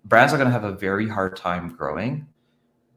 brands 0.05 0.33
are 0.33 0.37
going 0.37 0.49
to 0.49 0.53
have 0.53 0.65
a 0.65 0.73
very 0.73 1.09
hard 1.09 1.37
time 1.37 1.75
growing 1.77 2.27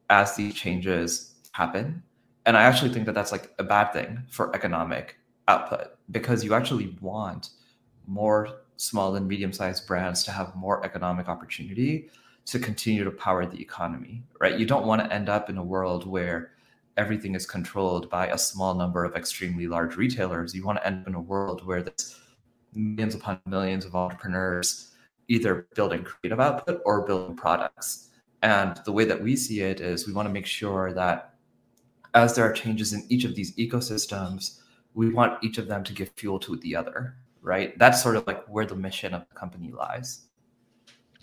as 0.09 0.35
these 0.35 0.53
changes 0.53 1.35
happen. 1.51 2.03
And 2.45 2.57
I 2.57 2.63
actually 2.63 2.91
think 2.91 3.05
that 3.05 3.15
that's 3.15 3.31
like 3.31 3.51
a 3.59 3.63
bad 3.63 3.93
thing 3.93 4.23
for 4.29 4.53
economic 4.55 5.17
output 5.47 5.87
because 6.11 6.43
you 6.43 6.53
actually 6.53 6.97
want 7.01 7.49
more 8.05 8.49
small 8.77 9.15
and 9.15 9.27
medium 9.27 9.53
sized 9.53 9.87
brands 9.87 10.23
to 10.23 10.31
have 10.31 10.55
more 10.55 10.83
economic 10.83 11.29
opportunity 11.29 12.09
to 12.45 12.59
continue 12.59 13.03
to 13.03 13.11
power 13.11 13.45
the 13.45 13.61
economy, 13.61 14.23
right? 14.41 14.59
You 14.59 14.65
don't 14.65 14.85
want 14.85 15.01
to 15.01 15.13
end 15.13 15.29
up 15.29 15.49
in 15.49 15.57
a 15.57 15.63
world 15.63 16.05
where 16.05 16.51
everything 16.97 17.35
is 17.35 17.45
controlled 17.45 18.09
by 18.09 18.27
a 18.27 18.37
small 18.37 18.73
number 18.75 19.05
of 19.05 19.15
extremely 19.15 19.67
large 19.67 19.95
retailers. 19.95 20.53
You 20.53 20.65
want 20.65 20.79
to 20.79 20.85
end 20.85 21.01
up 21.01 21.07
in 21.07 21.15
a 21.15 21.21
world 21.21 21.65
where 21.65 21.81
there's 21.81 22.19
millions 22.73 23.15
upon 23.15 23.39
millions 23.45 23.85
of 23.85 23.95
entrepreneurs 23.95 24.91
either 25.29 25.67
building 25.75 26.03
creative 26.03 26.39
output 26.39 26.81
or 26.85 27.05
building 27.05 27.35
products. 27.35 28.09
And 28.41 28.79
the 28.83 28.91
way 28.91 29.05
that 29.05 29.21
we 29.21 29.37
see 29.37 29.61
it 29.61 29.79
is 29.79 30.05
we 30.05 30.13
want 30.13 30.27
to 30.27 30.33
make 30.33 30.45
sure 30.45 30.91
that 30.93 31.32
as 32.13 32.35
there 32.35 32.45
are 32.45 32.53
changes 32.53 32.93
in 32.93 33.05
each 33.09 33.23
of 33.23 33.35
these 33.35 33.55
ecosystems, 33.55 34.59
we 34.93 35.09
want 35.09 35.43
each 35.43 35.57
of 35.57 35.67
them 35.67 35.83
to 35.83 35.93
give 35.93 36.09
fuel 36.15 36.39
to 36.39 36.55
the 36.57 36.75
other, 36.75 37.15
right? 37.41 37.77
That's 37.79 38.01
sort 38.01 38.15
of 38.15 38.27
like 38.27 38.45
where 38.47 38.65
the 38.65 38.75
mission 38.75 39.13
of 39.13 39.27
the 39.27 39.35
company 39.35 39.71
lies. 39.71 40.25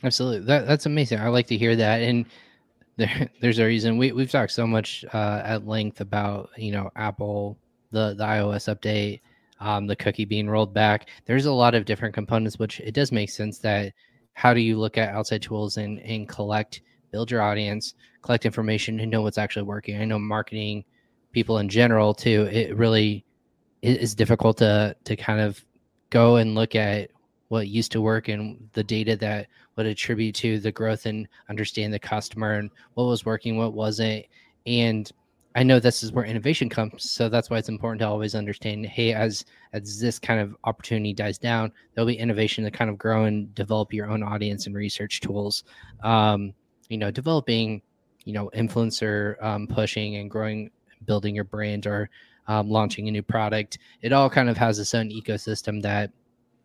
Absolutely. 0.02 0.46
That, 0.46 0.66
that's 0.66 0.86
amazing. 0.86 1.20
I 1.20 1.28
like 1.28 1.46
to 1.48 1.56
hear 1.56 1.76
that. 1.76 2.02
And 2.02 2.26
there, 2.96 3.30
there's 3.40 3.58
a 3.58 3.66
reason 3.66 3.98
we, 3.98 4.12
we've 4.12 4.30
talked 4.30 4.52
so 4.52 4.66
much 4.66 5.04
uh, 5.14 5.42
at 5.44 5.66
length 5.66 6.00
about, 6.00 6.50
you 6.56 6.72
know, 6.72 6.90
Apple, 6.96 7.56
the, 7.92 8.14
the 8.14 8.24
iOS 8.24 8.74
update, 8.74 9.20
um, 9.60 9.86
the 9.86 9.96
cookie 9.96 10.24
being 10.24 10.48
rolled 10.48 10.74
back. 10.74 11.08
There's 11.26 11.46
a 11.46 11.52
lot 11.52 11.74
of 11.74 11.84
different 11.84 12.14
components, 12.14 12.58
which 12.58 12.80
it 12.80 12.92
does 12.92 13.12
make 13.12 13.30
sense 13.30 13.58
that 13.58 13.92
how 14.34 14.54
do 14.54 14.60
you 14.60 14.78
look 14.78 14.98
at 14.98 15.14
outside 15.14 15.42
tools 15.42 15.76
and, 15.76 16.00
and 16.00 16.28
collect, 16.28 16.82
build 17.10 17.30
your 17.30 17.42
audience, 17.42 17.94
collect 18.22 18.46
information, 18.46 19.00
and 19.00 19.10
know 19.10 19.22
what's 19.22 19.38
actually 19.38 19.62
working. 19.62 20.00
I 20.00 20.04
know 20.04 20.18
marketing 20.18 20.84
people 21.32 21.58
in 21.58 21.68
general 21.68 22.14
too. 22.14 22.48
It 22.50 22.76
really 22.76 23.24
is 23.82 24.14
difficult 24.14 24.58
to 24.58 24.94
to 25.04 25.16
kind 25.16 25.40
of 25.40 25.64
go 26.10 26.36
and 26.36 26.54
look 26.54 26.74
at 26.74 27.10
what 27.48 27.68
used 27.68 27.90
to 27.92 28.00
work 28.00 28.28
and 28.28 28.68
the 28.74 28.84
data 28.84 29.16
that 29.16 29.48
would 29.76 29.86
attribute 29.86 30.34
to 30.36 30.60
the 30.60 30.70
growth 30.70 31.06
and 31.06 31.26
understand 31.48 31.92
the 31.92 31.98
customer 31.98 32.54
and 32.54 32.70
what 32.94 33.04
was 33.04 33.24
working, 33.24 33.56
what 33.56 33.74
wasn't. 33.74 34.24
And 34.66 35.10
I 35.56 35.64
know 35.64 35.80
this 35.80 36.04
is 36.04 36.12
where 36.12 36.24
innovation 36.24 36.68
comes. 36.68 37.10
So 37.10 37.28
that's 37.28 37.50
why 37.50 37.58
it's 37.58 37.68
important 37.68 38.00
to 38.00 38.06
always 38.06 38.36
understand, 38.36 38.86
hey, 38.86 39.14
as 39.14 39.44
as 39.72 39.98
this 39.98 40.18
kind 40.18 40.40
of 40.40 40.56
opportunity 40.62 41.12
dies 41.12 41.38
down, 41.38 41.72
there'll 41.94 42.06
be 42.06 42.18
innovation 42.18 42.62
to 42.64 42.70
kind 42.70 42.88
of 42.88 42.98
grow 42.98 43.24
and 43.24 43.52
develop 43.54 43.92
your 43.92 44.08
own 44.08 44.22
audience 44.22 44.66
and 44.66 44.76
research 44.76 45.20
tools. 45.20 45.64
Um, 46.04 46.52
you 46.88 46.98
know, 46.98 47.10
developing, 47.10 47.82
you 48.24 48.32
know, 48.32 48.50
influencer 48.54 49.42
um, 49.42 49.66
pushing 49.66 50.16
and 50.16 50.30
growing, 50.30 50.70
building 51.06 51.34
your 51.34 51.44
brand 51.44 51.86
or 51.86 52.10
um, 52.48 52.68
launching 52.68 53.08
a 53.08 53.10
new 53.10 53.22
product. 53.22 53.78
It 54.02 54.12
all 54.12 54.28
kind 54.28 54.48
of 54.48 54.56
has 54.56 54.78
its 54.78 54.94
own 54.94 55.10
ecosystem 55.10 55.80
that 55.82 56.10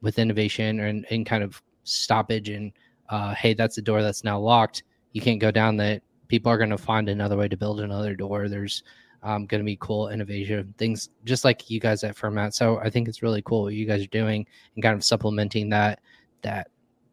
with 0.01 0.19
innovation 0.19 0.79
and, 0.79 1.05
and 1.09 1.25
kind 1.25 1.43
of 1.43 1.61
stoppage 1.83 2.49
and 2.49 2.71
uh, 3.09 3.33
hey, 3.35 3.53
that's 3.53 3.77
a 3.77 3.81
door 3.81 4.01
that's 4.01 4.23
now 4.23 4.39
locked. 4.39 4.83
You 5.13 5.21
can't 5.21 5.39
go 5.39 5.51
down 5.51 5.77
that. 5.77 6.01
People 6.27 6.51
are 6.51 6.57
going 6.57 6.71
to 6.71 6.77
find 6.77 7.07
another 7.07 7.37
way 7.37 7.47
to 7.47 7.55
build 7.55 7.79
another 7.79 8.15
door. 8.15 8.49
There's 8.49 8.83
um, 9.23 9.45
going 9.45 9.59
to 9.59 9.65
be 9.65 9.77
cool 9.79 10.09
innovation 10.09 10.73
things 10.77 11.09
just 11.23 11.43
like 11.45 11.69
you 11.69 11.79
guys 11.79 12.03
at 12.03 12.15
Fermat. 12.15 12.53
So 12.53 12.77
I 12.79 12.89
think 12.89 13.07
it's 13.07 13.23
really 13.23 13.41
cool 13.41 13.63
what 13.63 13.73
you 13.73 13.85
guys 13.85 14.03
are 14.03 14.07
doing 14.07 14.45
and 14.75 14.83
kind 14.83 14.95
of 14.95 15.03
supplementing 15.03 15.69
that 15.69 15.99
that 16.41 16.69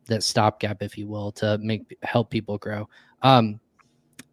that 0.07 0.23
stopgap, 0.23 0.83
if 0.83 0.99
you 0.99 1.07
will, 1.07 1.33
to 1.33 1.59
make 1.59 1.97
help 2.03 2.31
people 2.31 2.59
grow. 2.59 2.89
Um, 3.23 3.61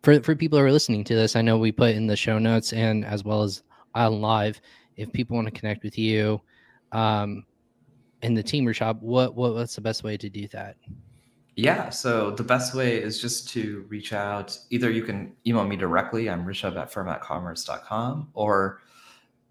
for 0.04 0.22
for 0.22 0.36
people 0.36 0.60
who 0.60 0.66
are 0.66 0.72
listening 0.72 1.04
to 1.06 1.16
this, 1.16 1.36
I 1.36 1.42
know 1.42 1.58
we 1.58 1.72
put 1.72 1.96
in 1.96 2.08
the 2.08 2.16
show 2.16 2.40
notes 2.40 2.74
and 2.74 3.06
as 3.06 3.24
well 3.24 3.44
as 3.44 3.64
on 3.96 4.22
live. 4.22 4.62
If 4.98 5.12
people 5.14 5.36
want 5.36 5.48
to 5.48 5.58
connect 5.58 5.84
with 5.84 5.98
you, 5.98 6.42
um, 6.92 7.46
in 8.22 8.34
the 8.34 8.44
teamer 8.44 8.74
shop, 8.74 9.02
what, 9.02 9.36
what 9.36 9.54
what's 9.54 9.76
the 9.76 9.82
best 9.82 10.04
way 10.04 10.18
to 10.18 10.30
do 10.30 10.48
that? 10.50 10.76
Yeah, 11.56 11.90
so 11.90 12.32
the 12.32 12.44
best 12.44 12.74
way 12.74 13.02
is 13.02 13.22
just 13.22 13.50
to 13.50 13.86
reach 13.90 14.14
out. 14.14 14.58
Either 14.70 14.90
you 14.90 15.04
can 15.04 15.34
email 15.46 15.66
me 15.66 15.76
directly, 15.76 16.30
I'm 16.30 16.46
Rishabh 16.46 16.78
at 16.78 16.92
fermatcommerce.com, 16.92 18.30
or 18.34 18.82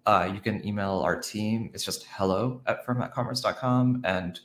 uh, 0.07 0.29
you 0.33 0.39
can 0.39 0.65
email 0.65 1.01
our 1.05 1.19
team. 1.19 1.69
It's 1.73 1.83
just 1.83 2.07
hello 2.09 2.61
at 2.65 2.85
fermatcommerce.com, 2.85 4.01
and 4.05 4.39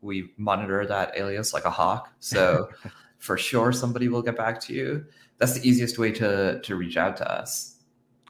we 0.00 0.32
monitor 0.36 0.84
that 0.86 1.16
alias 1.16 1.54
like 1.54 1.64
a 1.64 1.70
hawk. 1.70 2.12
So 2.18 2.70
for 3.18 3.38
sure, 3.38 3.72
somebody 3.72 4.08
will 4.08 4.22
get 4.22 4.36
back 4.36 4.60
to 4.62 4.72
you. 4.72 5.04
That's 5.38 5.54
the 5.58 5.68
easiest 5.68 5.98
way 5.98 6.12
to 6.12 6.60
to 6.60 6.76
reach 6.76 6.96
out 6.96 7.16
to 7.18 7.30
us. 7.30 7.76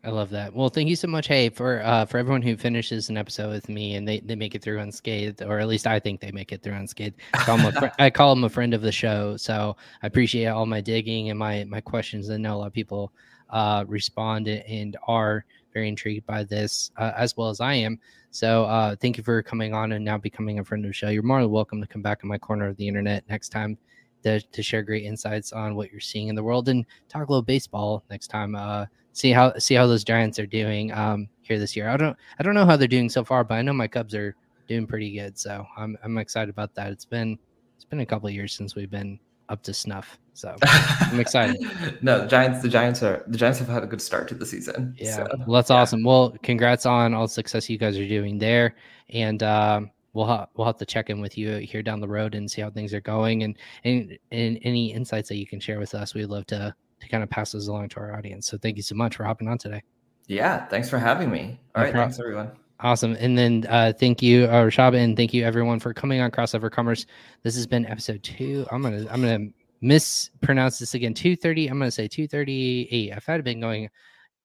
I 0.06 0.10
love 0.10 0.30
that. 0.30 0.54
Well, 0.54 0.68
thank 0.68 0.88
you 0.88 0.94
so 0.94 1.08
much. 1.08 1.26
Hey, 1.26 1.48
for 1.48 1.82
uh, 1.82 2.06
for 2.06 2.18
everyone 2.18 2.40
who 2.42 2.56
finishes 2.56 3.08
an 3.08 3.16
episode 3.16 3.50
with 3.50 3.68
me 3.68 3.96
and 3.96 4.06
they, 4.06 4.20
they 4.20 4.36
make 4.36 4.54
it 4.54 4.62
through 4.62 4.78
unscathed, 4.78 5.42
or 5.42 5.58
at 5.58 5.66
least 5.66 5.84
I 5.84 5.98
think 5.98 6.20
they 6.20 6.30
make 6.30 6.52
it 6.52 6.62
through 6.62 6.74
unscathed. 6.74 7.16
I 7.34 7.38
call, 7.42 7.56
them 7.56 7.66
a 7.66 7.72
fr- 7.72 7.94
I 7.98 8.10
call 8.10 8.32
them 8.32 8.44
a 8.44 8.48
friend 8.48 8.72
of 8.72 8.82
the 8.82 8.92
show. 8.92 9.36
So 9.36 9.76
I 10.02 10.06
appreciate 10.06 10.46
all 10.46 10.64
my 10.64 10.80
digging 10.80 11.30
and 11.30 11.38
my 11.38 11.64
my 11.64 11.80
questions. 11.80 12.30
I 12.30 12.36
know 12.36 12.54
a 12.54 12.58
lot 12.58 12.66
of 12.68 12.72
people 12.72 13.12
uh, 13.50 13.84
respond 13.88 14.46
and 14.46 14.96
are 15.08 15.44
very 15.72 15.88
intrigued 15.88 16.24
by 16.24 16.44
this 16.44 16.92
uh, 16.98 17.10
as 17.16 17.36
well 17.36 17.48
as 17.48 17.60
I 17.60 17.74
am. 17.74 17.98
So 18.30 18.64
uh, 18.66 18.94
thank 18.94 19.16
you 19.16 19.24
for 19.24 19.42
coming 19.42 19.74
on 19.74 19.90
and 19.90 20.04
now 20.04 20.18
becoming 20.18 20.60
a 20.60 20.64
friend 20.64 20.84
of 20.84 20.90
the 20.90 20.94
show. 20.94 21.08
You're 21.08 21.24
more 21.24 21.40
than 21.40 21.50
welcome 21.50 21.80
to 21.80 21.86
come 21.86 22.02
back 22.02 22.20
in 22.22 22.28
my 22.28 22.38
corner 22.38 22.68
of 22.68 22.76
the 22.76 22.86
internet 22.86 23.24
next 23.28 23.48
time 23.48 23.76
to, 24.22 24.40
to 24.40 24.62
share 24.62 24.82
great 24.82 25.04
insights 25.04 25.52
on 25.52 25.74
what 25.76 25.90
you're 25.90 26.00
seeing 26.00 26.28
in 26.28 26.34
the 26.34 26.42
world 26.42 26.68
and 26.68 26.84
talk 27.08 27.28
a 27.28 27.30
little 27.30 27.42
baseball 27.42 28.04
next 28.10 28.28
time. 28.28 28.54
Uh, 28.54 28.86
see 29.12 29.30
how 29.30 29.56
see 29.58 29.74
how 29.74 29.86
those 29.86 30.04
Giants 30.04 30.38
are 30.38 30.46
doing 30.46 30.92
um, 30.92 31.28
here 31.42 31.58
this 31.58 31.76
year. 31.76 31.88
I 31.88 31.96
don't 31.96 32.16
I 32.38 32.42
don't 32.42 32.54
know 32.54 32.66
how 32.66 32.76
they're 32.76 32.88
doing 32.88 33.08
so 33.08 33.24
far, 33.24 33.44
but 33.44 33.54
I 33.54 33.62
know 33.62 33.72
my 33.72 33.88
Cubs 33.88 34.14
are 34.14 34.34
doing 34.68 34.86
pretty 34.86 35.12
good. 35.12 35.38
So 35.38 35.66
I'm 35.76 35.96
I'm 36.04 36.18
excited 36.18 36.50
about 36.50 36.74
that. 36.74 36.92
It's 36.92 37.04
been 37.04 37.38
it's 37.74 37.84
been 37.84 38.00
a 38.00 38.06
couple 38.06 38.28
years 38.30 38.54
since 38.54 38.74
we've 38.74 38.90
been 38.90 39.18
up 39.48 39.62
to 39.62 39.74
snuff. 39.74 40.18
So 40.34 40.54
I'm 40.62 41.20
excited. 41.20 41.56
no, 42.02 42.20
the 42.20 42.26
Giants 42.26 42.62
the 42.62 42.68
Giants 42.68 43.02
are 43.02 43.24
the 43.26 43.38
Giants 43.38 43.58
have 43.58 43.68
had 43.68 43.82
a 43.82 43.86
good 43.86 44.02
start 44.02 44.28
to 44.28 44.34
the 44.34 44.46
season. 44.46 44.94
Yeah, 44.98 45.16
so, 45.16 45.26
well, 45.46 45.62
that's 45.62 45.70
yeah. 45.70 45.76
awesome. 45.76 46.02
Well, 46.02 46.36
congrats 46.42 46.84
on 46.84 47.14
all 47.14 47.26
the 47.26 47.32
success 47.32 47.70
you 47.70 47.78
guys 47.78 47.98
are 47.98 48.08
doing 48.08 48.38
there, 48.38 48.74
and 49.10 49.42
um, 49.42 49.90
we'll 50.16 50.26
ha- 50.26 50.46
we'll 50.54 50.66
have 50.66 50.78
to 50.78 50.86
check 50.86 51.10
in 51.10 51.20
with 51.20 51.36
you 51.36 51.56
here 51.58 51.82
down 51.82 52.00
the 52.00 52.08
road 52.08 52.34
and 52.34 52.50
see 52.50 52.62
how 52.62 52.70
things 52.70 52.94
are 52.94 53.00
going 53.00 53.42
and 53.42 53.56
and, 53.84 54.18
and 54.32 54.58
any 54.62 54.92
insights 54.92 55.28
that 55.28 55.36
you 55.36 55.46
can 55.46 55.60
share 55.60 55.78
with 55.78 55.94
us. 55.94 56.14
We'd 56.14 56.26
love 56.26 56.46
to 56.46 56.74
to 56.98 57.08
kind 57.08 57.22
of 57.22 57.28
pass 57.28 57.52
those 57.52 57.68
along 57.68 57.90
to 57.90 58.00
our 58.00 58.16
audience. 58.16 58.46
So 58.46 58.56
thank 58.56 58.76
you 58.78 58.82
so 58.82 58.94
much 58.94 59.16
for 59.16 59.24
hopping 59.24 59.48
on 59.48 59.58
today. 59.58 59.82
Yeah, 60.26 60.66
thanks 60.66 60.88
for 60.88 60.98
having 60.98 61.30
me. 61.30 61.60
All 61.74 61.82
no 61.82 61.86
right, 61.86 61.94
thanks 61.94 62.18
everyone. 62.18 62.50
Awesome. 62.80 63.16
And 63.20 63.38
then 63.38 63.66
uh, 63.68 63.92
thank 63.98 64.22
you, 64.22 64.44
uh, 64.46 64.64
Rishabh, 64.64 64.96
and 64.96 65.16
thank 65.16 65.32
you 65.32 65.44
everyone 65.44 65.78
for 65.78 65.94
coming 65.94 66.20
on 66.20 66.30
Crossover 66.30 66.70
Commerce. 66.70 67.06
This 67.42 67.54
has 67.54 67.66
been 67.66 67.86
episode 67.86 68.22
two. 68.22 68.66
I'm 68.72 68.82
gonna 68.82 69.06
I'm 69.10 69.20
gonna 69.20 69.48
mispronounce 69.82 70.78
this 70.78 70.94
again. 70.94 71.12
230. 71.12 71.68
I'm 71.68 71.78
gonna 71.78 71.90
say 71.90 72.08
238. 72.08 73.12
I've 73.12 73.24
had 73.24 73.44
been 73.44 73.60
going 73.60 73.90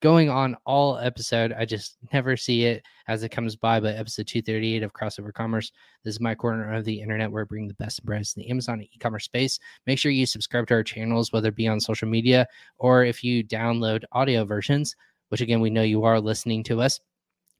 going 0.01 0.29
on 0.29 0.57
all 0.65 0.97
episode. 0.97 1.53
I 1.53 1.63
just 1.63 1.97
never 2.11 2.35
see 2.35 2.65
it 2.65 2.83
as 3.07 3.23
it 3.23 3.29
comes 3.29 3.55
by. 3.55 3.79
But 3.79 3.95
episode 3.95 4.27
238 4.27 4.83
of 4.83 4.93
Crossover 4.93 5.31
Commerce. 5.31 5.71
This 6.03 6.15
is 6.15 6.19
my 6.19 6.35
corner 6.35 6.73
of 6.73 6.83
the 6.83 6.99
internet 6.99 7.31
where 7.31 7.43
I 7.43 7.45
bring 7.45 7.67
the 7.67 7.75
best 7.75 8.03
brands 8.03 8.33
in 8.35 8.41
the 8.41 8.49
Amazon 8.49 8.81
e-commerce 8.81 9.25
space. 9.25 9.59
Make 9.85 9.99
sure 9.99 10.11
you 10.11 10.25
subscribe 10.25 10.67
to 10.67 10.73
our 10.73 10.83
channels, 10.83 11.31
whether 11.31 11.49
it 11.49 11.55
be 11.55 11.67
on 11.67 11.79
social 11.79 12.07
media 12.07 12.47
or 12.77 13.05
if 13.05 13.23
you 13.23 13.43
download 13.43 14.03
audio 14.11 14.43
versions, 14.43 14.95
which 15.29 15.41
again 15.41 15.61
we 15.61 15.69
know 15.69 15.83
you 15.83 16.03
are 16.03 16.19
listening 16.19 16.63
to 16.63 16.81
us. 16.81 16.99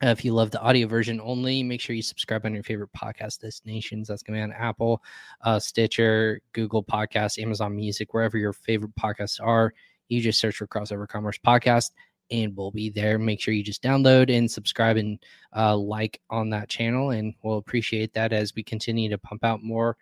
Uh, 0.03 0.07
if 0.07 0.25
you 0.25 0.33
love 0.33 0.49
the 0.49 0.61
audio 0.61 0.87
version 0.87 1.21
only, 1.23 1.61
make 1.61 1.79
sure 1.79 1.95
you 1.95 2.01
subscribe 2.01 2.43
on 2.43 2.55
your 2.55 2.63
favorite 2.63 2.89
podcast 2.97 3.39
destinations. 3.39 4.07
That's 4.07 4.23
going 4.23 4.39
to 4.39 4.47
be 4.47 4.51
on 4.51 4.59
Apple, 4.59 5.03
uh, 5.41 5.59
Stitcher, 5.59 6.41
Google 6.53 6.83
Podcasts, 6.83 7.39
Amazon 7.39 7.75
Music, 7.75 8.11
wherever 8.11 8.35
your 8.35 8.51
favorite 8.51 8.95
podcasts 8.95 9.39
are. 9.39 9.71
You 10.09 10.19
just 10.19 10.39
search 10.39 10.57
for 10.57 10.65
Crossover 10.65 11.07
Commerce 11.07 11.37
Podcast 11.37 11.91
and 12.32 12.55
we'll 12.55 12.71
be 12.71 12.89
there. 12.89 13.19
Make 13.19 13.41
sure 13.41 13.53
you 13.53 13.63
just 13.63 13.84
download 13.84 14.36
and 14.36 14.49
subscribe 14.49 14.97
and 14.97 15.19
uh, 15.55 15.75
like 15.75 16.21
on 16.29 16.49
that 16.51 16.69
channel, 16.69 17.11
and 17.11 17.34
we'll 17.43 17.57
appreciate 17.57 18.13
that 18.13 18.34
as 18.34 18.55
we 18.55 18.63
continue 18.63 19.09
to 19.09 19.17
pump 19.17 19.43
out 19.43 19.63
more 19.63 19.97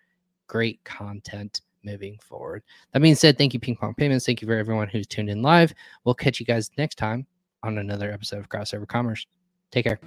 great 0.48 0.84
content 0.84 1.62
moving 1.84 2.18
forward. 2.22 2.64
That 2.92 3.02
being 3.02 3.16
said, 3.16 3.38
thank 3.38 3.54
you, 3.54 3.60
Ping 3.60 3.76
Pong 3.76 3.94
Payments. 3.94 4.26
Thank 4.26 4.42
you 4.42 4.48
for 4.48 4.56
everyone 4.56 4.90
who's 4.90 5.08
tuned 5.08 5.30
in 5.30 5.42
live. 5.42 5.74
We'll 6.04 6.16
catch 6.16 6.40
you 6.40 6.46
guys 6.46 6.72
next 6.78 6.96
time 6.96 7.26
on 7.64 7.78
another 7.78 8.12
episode 8.12 8.40
of 8.40 8.50
Crossover 8.50 8.88
Commerce. 8.88 9.26
Take 9.72 9.86
care. 9.86 10.00